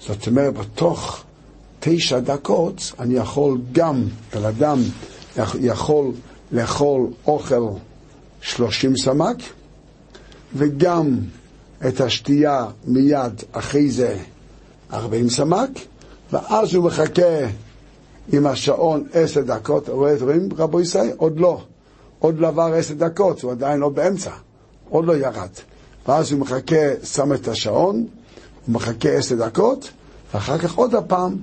זאת 0.00 0.26
אומרת, 0.26 0.54
בתוך 0.54 1.24
תשע 1.80 2.18
דקות 2.18 2.92
אני 2.98 3.14
יכול 3.14 3.58
גם, 3.72 4.04
בן 4.34 4.44
אדם 4.44 4.78
יכול 5.60 6.12
לאכול 6.52 7.06
אוכל 7.26 7.62
שלושים 8.40 8.96
סמ"ק, 8.96 9.36
וגם 10.54 11.18
את 11.88 12.00
השתייה 12.00 12.66
מיד 12.84 13.32
אחרי 13.52 13.90
זה 13.90 14.18
ארבעים 14.92 15.30
סמ"ק, 15.30 15.70
ואז 16.32 16.74
הוא 16.74 16.84
מחכה 16.84 17.46
עם 18.32 18.46
השעון 18.46 19.06
עשר 19.12 19.40
דקות, 19.40 19.88
רואים 19.88 20.48
רבו 20.56 20.80
ישראל? 20.80 21.10
עוד 21.16 21.40
לא. 21.40 21.62
עוד 22.18 22.38
לא 22.38 22.48
עבר 22.48 22.74
עשר 22.74 22.94
דקות, 22.94 23.42
הוא 23.42 23.52
עדיין 23.52 23.80
לא 23.80 23.88
באמצע, 23.88 24.30
עוד 24.88 25.04
לא 25.04 25.16
ירד. 25.16 25.48
ואז 26.08 26.32
הוא 26.32 26.40
מחכה, 26.40 27.04
שם 27.04 27.32
את 27.32 27.48
השעון, 27.48 27.96
הוא 27.96 28.74
מחכה 28.74 29.08
עשר 29.08 29.34
דקות, 29.34 29.90
ואחר 30.34 30.58
כך 30.58 30.74
עוד 30.74 30.94
הפעם, 30.94 31.36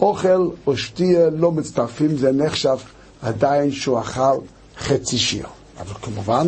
אוכל 0.00 0.48
או 0.66 0.76
שתייה 0.76 1.30
לא 1.30 1.52
מצטרפים, 1.52 2.16
זה 2.16 2.32
נחשב 2.32 2.76
עדיין 3.22 3.70
שהוא 3.72 4.00
אכל 4.00 4.38
חצי 4.78 5.18
שיר. 5.18 5.46
אבל 5.80 5.94
כמובן, 6.02 6.46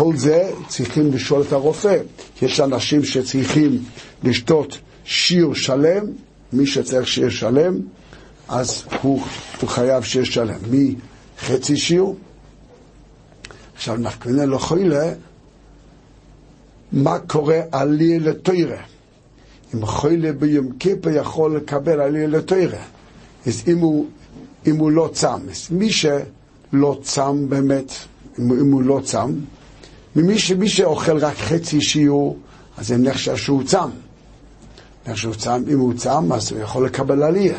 כל 0.00 0.16
זה 0.16 0.50
צריכים 0.68 1.12
לשאול 1.12 1.42
את 1.42 1.52
הרופא. 1.52 1.96
יש 2.42 2.60
אנשים 2.60 3.04
שצריכים 3.04 3.84
לשתות 4.24 4.78
שיר 5.04 5.54
שלם, 5.54 6.06
מי 6.52 6.66
שצריך 6.66 7.08
שיר 7.08 7.28
שלם, 7.30 7.80
אז 8.48 8.82
הוא, 9.02 9.22
הוא 9.60 9.68
חייב 9.68 10.04
שיר 10.04 10.24
שלם. 10.24 10.58
מחצי 11.42 11.76
שיר, 11.76 12.04
עכשיו 13.74 13.96
נפקמינה 13.96 14.46
לא 14.46 14.58
חוילה, 14.58 15.12
מה 16.92 17.18
קורה 17.18 17.60
עלי 17.72 18.18
לתוירה? 18.18 18.82
אם 19.74 19.86
חוילה 19.86 20.32
ביום 20.32 20.72
כיפה 20.78 21.12
יכול 21.12 21.56
לקבל 21.56 22.00
עלי 22.00 22.26
לתוירה. 22.26 22.82
אז 23.46 23.62
אם 23.68 23.78
הוא, 23.78 24.06
אם 24.66 24.76
הוא 24.76 24.90
לא 24.90 25.10
צם, 25.12 25.40
מי 25.70 25.90
שלא 25.92 26.98
צם 27.02 27.48
באמת, 27.48 27.92
אם, 28.38 28.52
אם 28.52 28.72
הוא 28.72 28.82
לא 28.82 29.00
צם, 29.04 29.32
ממי 30.16 30.38
שמי 30.38 30.68
שאוכל 30.68 31.18
רק 31.18 31.36
חצי 31.36 31.80
שיעור, 31.80 32.38
אז 32.78 32.88
זה 32.88 32.96
נחשב 32.96 33.36
שהוא 33.36 33.62
צם. 33.62 33.90
נחשב 35.06 35.34
צם, 35.34 35.62
אם 35.72 35.78
הוא 35.78 35.94
צם, 35.94 36.32
אז 36.32 36.52
הוא 36.52 36.60
יכול 36.60 36.86
לקבל 36.86 37.22
עלייה. 37.22 37.58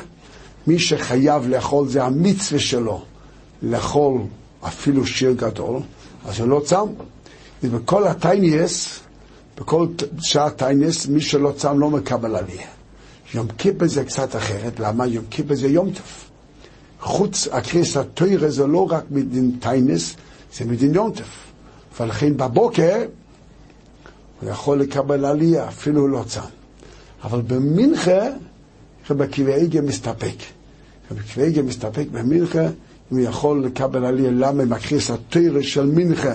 מי 0.68 0.80
שחייב 0.80 1.48
לאכול, 1.48 1.88
זה 1.88 2.04
המצווה 2.04 2.60
שלו, 2.60 3.02
לאכול 3.64 4.22
אפילו 4.68 5.06
שיר 5.06 5.32
גדול, 5.32 5.80
אז 6.26 6.40
הוא 6.40 6.48
לא 6.48 6.62
צם. 6.66 6.86
בכל 7.64 8.08
הטייניאס, 8.08 9.00
בכל 9.58 9.88
שעה 10.22 10.50
טייניאס, 10.50 11.08
מי 11.08 11.22
שלא 11.22 11.54
צם 11.58 11.80
לא 11.80 11.90
מקבל 11.90 12.36
עלייה. 12.36 12.68
יום 13.34 13.48
כיפר 13.58 13.88
זה 13.88 14.04
קצת 14.04 14.36
אחרת, 14.36 14.80
למה? 14.80 15.08
יום 15.08 15.26
כיפר 15.30 15.56
זה 15.56 15.68
יום 15.68 15.90
טוב. 15.90 16.06
חוץ 17.02 17.48
הקריס 17.52 17.98
התוירה 17.98 18.50
זה 18.50 18.68
לא 18.68 18.92
רק 18.92 19.04
מדין 19.12 19.52
טיינס, 19.60 20.16
זה 20.54 20.66
מדין 20.66 20.96
יום 20.96 21.12
טוב. 21.12 21.28
ולכן 22.00 22.38
בבוקר 22.38 23.06
הוא 24.42 24.50
יכול 24.50 24.80
לקבל 24.80 25.26
עלייה, 25.26 25.68
אפילו 25.68 26.08
לא 26.08 26.24
צם. 26.28 26.42
אבל 27.24 27.42
במנחה, 27.42 28.22
רבי 29.10 29.24
עקיבא 29.24 29.88
מסתפק. 29.88 30.36
רבי 31.12 31.48
עקיבא 31.48 31.68
מסתפק 31.68 32.06
במנחה, 32.12 32.66
אם 33.12 33.18
הוא 33.18 33.20
יכול 33.20 33.66
לקבל 33.66 34.06
עלייה, 34.06 34.32
למה 34.32 34.66
מקריס 34.66 35.12
התוירה 35.12 35.64
של 35.64 35.86
מנחה 35.86 36.34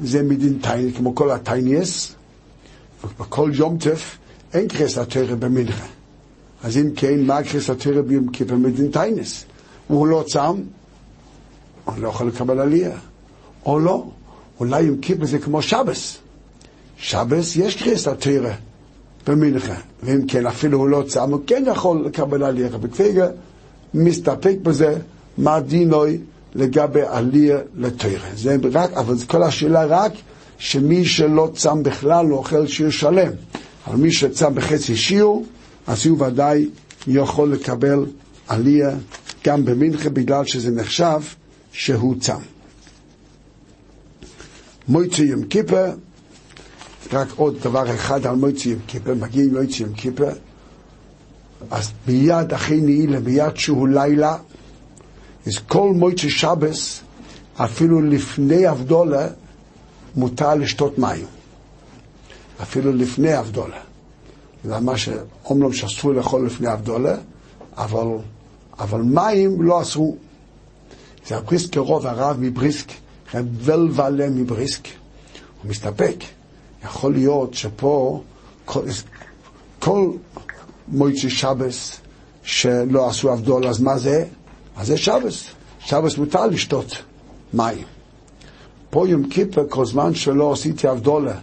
זה 0.00 0.22
מדין 0.22 0.58
טיינס, 0.62 0.96
כמו 0.96 1.14
כל 1.14 1.30
הטייניאס, 1.30 2.14
ובכל 3.04 3.50
יום 3.54 3.78
טף 3.78 4.16
אין 4.52 4.68
קריס 4.68 4.98
התוירה 4.98 5.36
במנחה. 5.36 5.86
אז 6.62 6.76
אם 6.76 6.90
כן, 6.96 7.20
מה 7.20 7.42
קריס 7.42 7.70
התוירה 7.70 8.02
ביום 8.02 8.28
כיפר 8.28 8.54
מדין 8.54 8.90
טיינס? 8.90 9.44
הוא 9.86 10.06
לא 10.06 10.24
צם, 10.26 10.54
הוא 11.84 11.94
לא 11.98 12.08
יכול 12.08 12.28
לקבל 12.28 12.60
עלייה. 12.60 12.96
או 13.66 13.78
לא, 13.78 14.06
אולי 14.60 14.82
יום 14.82 14.96
כיפר 14.96 15.26
זה 15.26 15.38
כמו 15.38 15.62
שבס. 15.62 16.16
שבס 16.98 17.56
יש 17.56 17.76
קריס 17.76 18.08
התוירה 18.08 18.54
במנחה, 19.26 19.74
ואם 20.02 20.26
כן, 20.26 20.46
אפילו 20.46 20.78
הוא 20.78 20.88
לא 20.88 21.02
צם, 21.08 21.32
הוא 21.32 21.40
כן 21.46 21.64
יכול 21.66 22.04
לקבל 22.06 22.42
עלייה. 22.42 22.68
ובקפיגה 22.72 23.28
מסתפק 23.94 24.56
בזה, 24.62 24.98
מה 25.38 25.60
דינוי 25.60 26.18
לגבי 26.54 27.02
עלייה 27.02 27.58
לתוירה. 27.74 28.28
זה 28.34 28.56
רק, 28.72 28.92
אבל 28.92 29.14
כל 29.26 29.42
השאלה 29.42 29.84
רק 29.84 30.12
שמי 30.58 31.04
שלא 31.04 31.50
צם 31.54 31.82
בכלל 31.82 32.26
לא 32.26 32.36
אוכל 32.36 32.66
שיר 32.66 32.90
שלם. 32.90 33.32
אבל 33.86 33.96
מי 33.96 34.12
שצם 34.12 34.54
בחצי 34.54 34.96
שיעור, 34.96 35.44
אז 35.86 36.06
הוא 36.06 36.22
ודאי 36.22 36.68
יכול 37.06 37.52
לקבל 37.52 38.06
עלייה 38.48 38.90
גם 39.44 39.64
במנחה 39.64 40.10
בגלל 40.10 40.44
שזה 40.44 40.70
נחשב 40.70 41.20
שהוא 41.72 42.14
צם. 42.20 42.55
מויצי 44.88 45.22
יום 45.22 45.44
כיפר, 45.44 45.90
רק 47.12 47.28
עוד 47.36 47.58
דבר 47.62 47.94
אחד 47.94 48.26
על 48.26 48.36
מויצי 48.36 48.68
יום 48.68 48.80
כיפר, 48.86 49.14
מגיעים 49.14 49.54
מויצי 49.54 49.82
יום 49.82 49.92
כיפר, 49.92 50.32
אז 51.70 51.90
מיד 52.08 52.52
אחרי 52.52 52.80
נעילה, 52.80 53.20
מיד 53.20 53.56
שהוא 53.56 53.88
לילה, 53.88 54.36
אז 55.46 55.52
כל 55.68 55.92
מויצי 55.94 56.30
שבס, 56.30 57.00
אפילו 57.56 58.02
לפני 58.02 58.70
אבדולה, 58.70 59.28
מותר 60.16 60.54
לשתות 60.54 60.98
מים. 60.98 61.26
אפילו 62.62 62.92
לפני 62.92 63.38
אבדולה. 63.38 63.80
זה 64.64 64.80
מה 64.80 64.96
שאומנם 64.96 65.72
שאסור 65.72 66.12
לאכול 66.12 66.46
לפני 66.46 66.72
אבדולה, 66.72 67.16
אבל, 67.76 68.06
אבל 68.78 69.02
מים 69.02 69.62
לא 69.62 69.82
אסרו. 69.82 70.16
זה 71.26 71.36
הבריסק 71.36 71.76
רוב 71.76 72.06
הרב 72.06 72.36
מבריסק, 72.40 72.92
ולבלה 73.34 74.30
מבריסק, 74.30 74.84
הוא 75.62 75.70
מסתפק. 75.70 76.16
יכול 76.84 77.12
להיות 77.12 77.54
שפה 77.54 78.22
כל, 78.64 78.82
כל 79.78 80.10
מויצ'י 80.88 81.30
שבס 81.30 82.00
שלא 82.42 83.08
עשו 83.08 83.32
אבדול, 83.32 83.66
אז 83.66 83.80
מה 83.80 83.98
זה? 83.98 84.24
אז 84.76 84.86
זה 84.86 84.96
שבס. 84.96 85.44
שבס 85.80 86.18
מותר 86.18 86.46
לשתות 86.46 87.02
מים. 87.54 87.84
פה 88.90 89.08
יום 89.08 89.28
כיפר, 89.28 89.64
כל 89.68 89.86
זמן 89.86 90.14
שלא 90.14 90.52
עשיתי 90.52 90.90
אבדולה, 90.90 91.38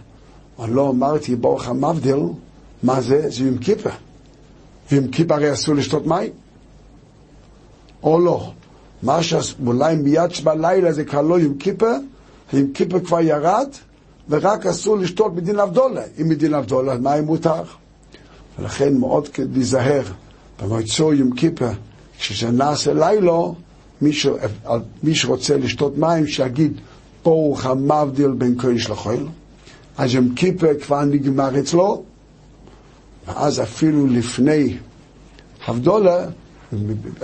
אני 0.58 0.74
לא 0.74 0.90
אמרתי 0.90 1.36
ברוך 1.36 1.68
המבדיל, 1.68 2.20
מה 2.82 3.00
זה? 3.00 3.30
זה 3.30 3.44
יום 3.44 3.58
כיפר. 3.58 3.90
ויום 4.90 5.08
כיפר 5.08 5.34
הרי 5.34 5.52
אסור 5.52 5.74
לשתות 5.74 6.06
מים? 6.06 6.30
או 8.02 8.20
לא? 8.20 8.52
מה 9.04 9.22
שאולי 9.22 9.96
מיד 9.96 10.30
בלילה 10.44 10.92
זה 10.92 11.04
כבר 11.04 11.22
לא 11.22 11.40
יום 11.40 11.54
כיפר, 11.58 11.96
יום 12.52 12.72
כיפר 12.72 13.00
כבר 13.00 13.20
ירד, 13.20 13.68
ורק 14.28 14.66
אסור 14.66 14.96
לשתות 14.96 15.34
מדין 15.34 15.58
אבדולה. 15.58 16.02
אם 16.20 16.28
מדין 16.28 16.54
אבדולה, 16.54 16.98
מים 16.98 17.24
מותר. 17.24 17.62
ולכן 18.58 18.96
מאוד 18.96 19.28
להיזהר 19.54 20.02
במועצו 20.62 21.12
יום 21.12 21.32
כיפר, 21.32 21.70
כשזה 22.18 22.50
נעשה 22.50 22.94
לילה, 22.94 23.32
מי, 25.02 25.14
שרוצה 25.14 25.56
לשתות 25.56 25.98
מים, 25.98 26.26
שיגיד 26.26 26.80
ברוך 27.24 27.66
המבדיל 27.66 28.30
בין 28.30 28.54
קודש 28.60 28.90
לחול. 28.90 29.28
אז 29.98 30.14
יום 30.14 30.34
כיפר 30.34 30.70
כבר 30.82 31.04
נגמר 31.04 31.60
אצלו, 31.60 32.02
ואז 33.26 33.60
אפילו 33.60 34.06
לפני 34.06 34.76
הבדולה, 35.66 36.26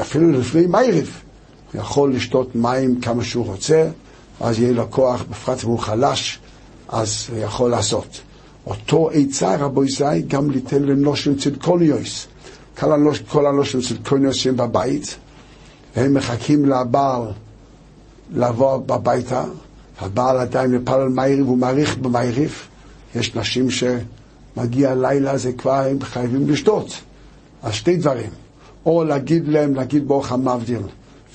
אפילו 0.00 0.30
לפני 0.30 0.66
מייריף, 0.66 1.22
הוא 1.72 1.80
יכול 1.80 2.14
לשתות 2.14 2.54
מים 2.54 3.00
כמה 3.00 3.24
שהוא 3.24 3.46
רוצה, 3.46 3.88
ואז 4.40 4.58
יהיה 4.58 4.72
לו 4.72 4.90
כוח, 4.90 5.24
בפרט 5.30 5.64
אם 5.64 5.68
הוא 5.68 5.78
חלש, 5.78 6.38
אז 6.88 7.26
הוא 7.30 7.38
יכול 7.38 7.70
לעשות. 7.70 8.20
אותו 8.66 9.10
עצה, 9.12 9.56
רבו 9.56 9.84
ישראל, 9.84 10.20
גם 10.20 10.50
ליתן 10.50 10.82
לנושים 10.82 11.36
צדקוניוס. 11.36 12.26
כל 13.28 13.46
הנושים 13.46 13.80
צדקוניוס 13.80 14.36
שהם 14.36 14.56
בבית, 14.56 15.16
והם 15.96 16.14
מחכים 16.14 16.64
לבעל 16.64 17.22
לבוא 18.30 18.76
בביתה, 18.76 19.44
הבעל 20.00 20.38
עדיין 20.38 20.70
מפל 20.70 20.92
על 20.92 21.08
מייריב, 21.08 21.46
הוא 21.46 21.58
מעריך 21.58 21.98
במייריב. 21.98 22.54
יש 23.14 23.34
נשים 23.34 23.68
שמגיע 23.70 24.94
לילה, 24.94 25.36
זה 25.36 25.52
כבר 25.52 25.84
הם 25.90 26.00
חייבים 26.02 26.50
לשתות. 26.50 27.00
אז 27.62 27.72
שתי 27.72 27.96
דברים, 27.96 28.30
או 28.86 29.04
להגיד 29.04 29.48
להם, 29.48 29.74
להגיד 29.74 30.08
ברוך 30.08 30.32
המבדיל, 30.32 30.82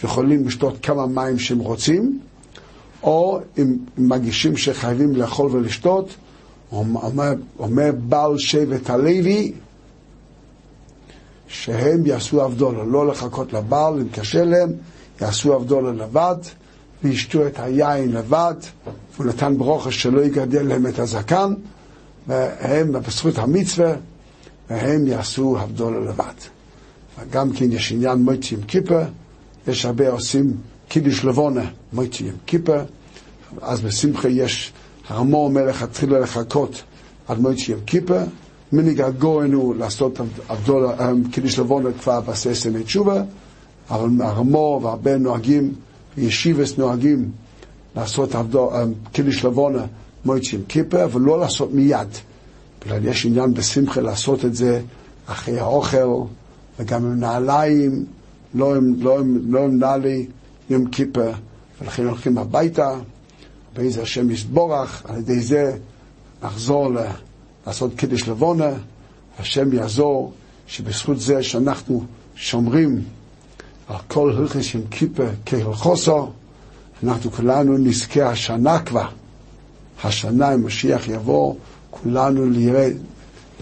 יכולים 0.04 0.48
לשתות 0.48 0.78
כמה 0.82 1.06
מים 1.06 1.39
שהם 1.39 1.60
רוצים, 1.60 2.20
או 3.04 3.39
אם 3.58 3.78
מגישים 3.98 4.58
שחייבים 4.58 5.16
לאכול 5.16 5.52
ולשתות, 5.52 6.16
אומר, 6.72 7.34
אומר 7.60 7.91
בעל 8.00 8.38
שבט 8.38 8.89
הלוי, 8.89 9.54
שהם 11.48 12.06
יעשו 12.06 12.46
אבדולה, 12.46 12.84
לא 12.84 13.08
לחכות 13.08 13.54
לבעל, 13.54 13.93
אם 13.93 14.10
קשה 14.10 14.46
להם, 14.46 14.70
יעשו 15.22 15.56
אבדולה 15.56 15.91
לבד, 15.91 16.36
וישתו 17.04 17.48
את 17.48 17.60
היין 17.60 18.12
לבד, 18.12 18.56
והוא 19.16 19.26
נתן 19.26 19.58
ברוכה 19.58 19.91
שלא 19.91 20.22
יגדל 20.22 20.62
להם 20.68 20.88
את 20.88 21.00
הזקן, 21.00 21.54
והם 22.28 22.91
בזכות 22.91 23.38
המצווה, 23.38 23.93
והם 24.70 25.08
יעשו 25.08 25.58
הבדולה 25.60 26.00
לבד. 26.00 26.34
וגם 27.20 27.54
כן 27.54 27.72
יש 27.72 27.91
עניין 27.91 28.18
מויצי 28.18 28.56
עם 28.56 28.62
כיפר, 28.62 29.04
יש 29.68 29.86
הרבה 29.86 30.09
עושים 30.09 30.53
קידיש 30.88 31.26
לבונה, 31.26 31.66
מויטי 31.93 32.24
יום 32.24 32.36
כיפה, 32.45 32.78
אז 33.61 33.82
בשמחה 33.82 34.30
יש, 34.30 34.74
הרמו 35.07 35.38
אומר 35.45 35.66
לך, 35.66 35.84
תחילה 35.84 36.20
לחכות 36.20 36.84
עד 37.28 37.39
מויטי 37.39 37.72
יום 37.72 37.82
כיפה, 37.86 38.20
מנהיג 38.72 39.01
הגויין 39.01 39.53
הוא 39.53 39.76
לעשות 39.76 40.20
עבדול, 40.49 40.88
קידיש 41.32 41.59
לבונה 41.59 41.89
כבר 41.91 42.22
בעשה 42.22 42.70
ימי 42.70 42.84
תשובה, 42.84 43.24
אבל 43.89 44.09
הרמו 44.22 44.80
והרבה 44.84 45.18
נוהגים, 45.18 45.74
ישיבס 46.18 46.78
נוהגים 46.78 47.32
לעשות 47.95 48.36
עבדו, 48.36 48.72
קידיש 49.11 49.45
לבונה 49.45 49.86
מויטי 50.26 50.55
יום 50.55 50.66
כיפה, 50.68 51.03
אבל 51.03 51.22
לא 51.22 51.39
לעשות 51.39 51.74
מיד. 51.74 52.07
בגלל 52.86 53.05
יש 53.05 53.26
עניין 53.26 53.53
בשמחה 53.53 54.01
לעשות 54.01 54.45
את 54.45 54.55
זה 54.55 54.82
אחרי 55.28 55.59
האוכל, 55.59 56.22
וגם 56.80 57.05
עם 57.05 57.20
נעליים, 57.20 58.05
לא 58.56 58.76
עם, 58.76 58.95
לא 58.99 59.20
עם, 59.20 59.53
לא 59.53 59.64
עם 59.64 59.80
נעלי 59.80 60.26
יום 60.70 60.89
כיפר, 60.89 61.32
ולכן 61.82 62.06
הולכים 62.06 62.38
הביתה, 62.38 62.95
באיזה 63.74 64.01
השם 64.01 64.32
יסבורך, 64.32 65.03
על 65.06 65.18
ידי 65.18 65.39
זה 65.39 65.78
נחזור 66.43 66.89
לעשות 67.68 67.91
קידש 67.95 68.28
לבונה, 68.28 68.70
השם 69.39 69.74
יעזור 69.74 70.34
שבזכות 70.68 71.20
זה 71.20 71.43
שאנחנו 71.43 72.06
שומרים 72.36 73.01
על 73.88 73.95
כל 74.08 74.32
הלכס 74.38 74.74
יום 74.74 74.84
כיפר 74.91 75.30
כהלכוסו, 75.45 76.32
אנחנו 77.03 77.32
כולנו 77.32 77.78
נזכה 77.78 78.30
השנה 78.30 78.80
כבר, 78.80 79.08
השנה 80.03 80.53
אם 80.53 80.66
משיח 80.66 81.08
יבוא, 81.08 81.56
כולנו 81.89 82.45
נראה, 82.45 82.89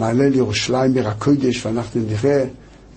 נעלה 0.00 0.28
לירושלים 0.28 0.94
עיר 0.94 1.08
הקודש 1.08 1.66
ואנחנו 1.66 2.00
נראה 2.00 2.44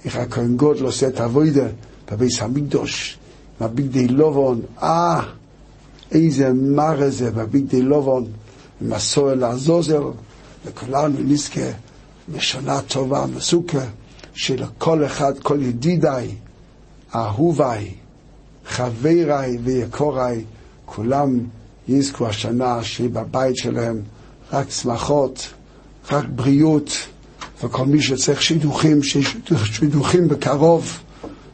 איך 0.06 0.16
הכהן 0.16 0.58
גודל 0.58 0.84
עושה 0.84 1.08
את 1.08 1.20
העבודה 1.20 1.68
בביס 2.12 2.42
המקדוש, 2.42 3.18
בבגדי 3.62 4.08
לובון, 4.08 4.62
אה, 4.84 5.22
איזה 6.12 6.54
מראה 6.54 7.10
זה 7.10 7.32
בבגדי 7.32 7.82
לובון, 7.82 8.26
הסועל 8.92 9.40
לעזוזר, 9.40 10.12
וכולנו 10.66 11.20
נזכה 11.20 11.70
בשנה 12.30 12.82
טובה, 12.82 13.26
מסוכה, 13.36 13.86
שלכל 14.34 15.06
אחד, 15.06 15.40
כל 15.40 15.62
ידידיי, 15.62 16.36
אהוביי, 17.16 17.94
חבריי 18.66 19.58
ויקוריי, 19.64 20.44
כולם 20.86 21.40
יזכו 21.88 22.28
השנה 22.28 22.84
שיהיה 22.84 23.10
בבית 23.10 23.58
שלהם 23.58 24.02
רק 24.54 24.70
שמחות, 24.70 25.48
רק 26.12 26.26
בריאות, 26.36 26.92
וכל 27.64 27.86
מי 27.86 28.02
שצריך 28.02 28.42
שידוכים, 28.42 29.00
שידוכים 29.64 30.28
בקרוב, 30.28 31.00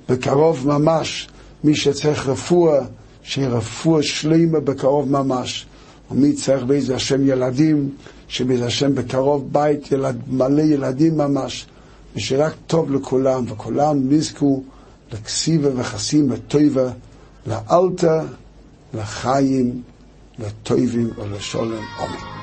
בקרוב 0.09 0.67
ממש, 0.67 1.29
מי 1.63 1.75
שצריך 1.75 2.27
רפואה, 2.27 2.81
שיהיה 3.23 3.49
רפואה 3.49 4.03
שלימה 4.03 4.59
בקרוב 4.59 5.11
ממש. 5.11 5.65
ומי 6.11 6.33
צריך 6.33 6.63
באיזה 6.63 6.95
השם 6.95 7.27
ילדים, 7.27 7.89
שבאיזה 8.27 8.65
השם 8.65 8.95
בקרוב 8.95 9.53
בית 9.53 9.91
ילד, 9.91 10.15
מלא 10.27 10.61
ילדים 10.61 11.17
ממש, 11.17 11.65
ושרק 12.15 12.53
טוב 12.67 12.91
לכולם, 12.91 13.43
וכולם 13.47 13.97
נזכו 14.09 14.63
לכסיבה 15.11 15.69
וחסים 15.75 16.31
וטויבה, 16.31 16.91
לאלתר, 17.47 18.19
לחיים, 18.93 19.81
לטויבים 20.39 21.09
ולשולם. 21.17 21.83
אמן. 21.99 22.42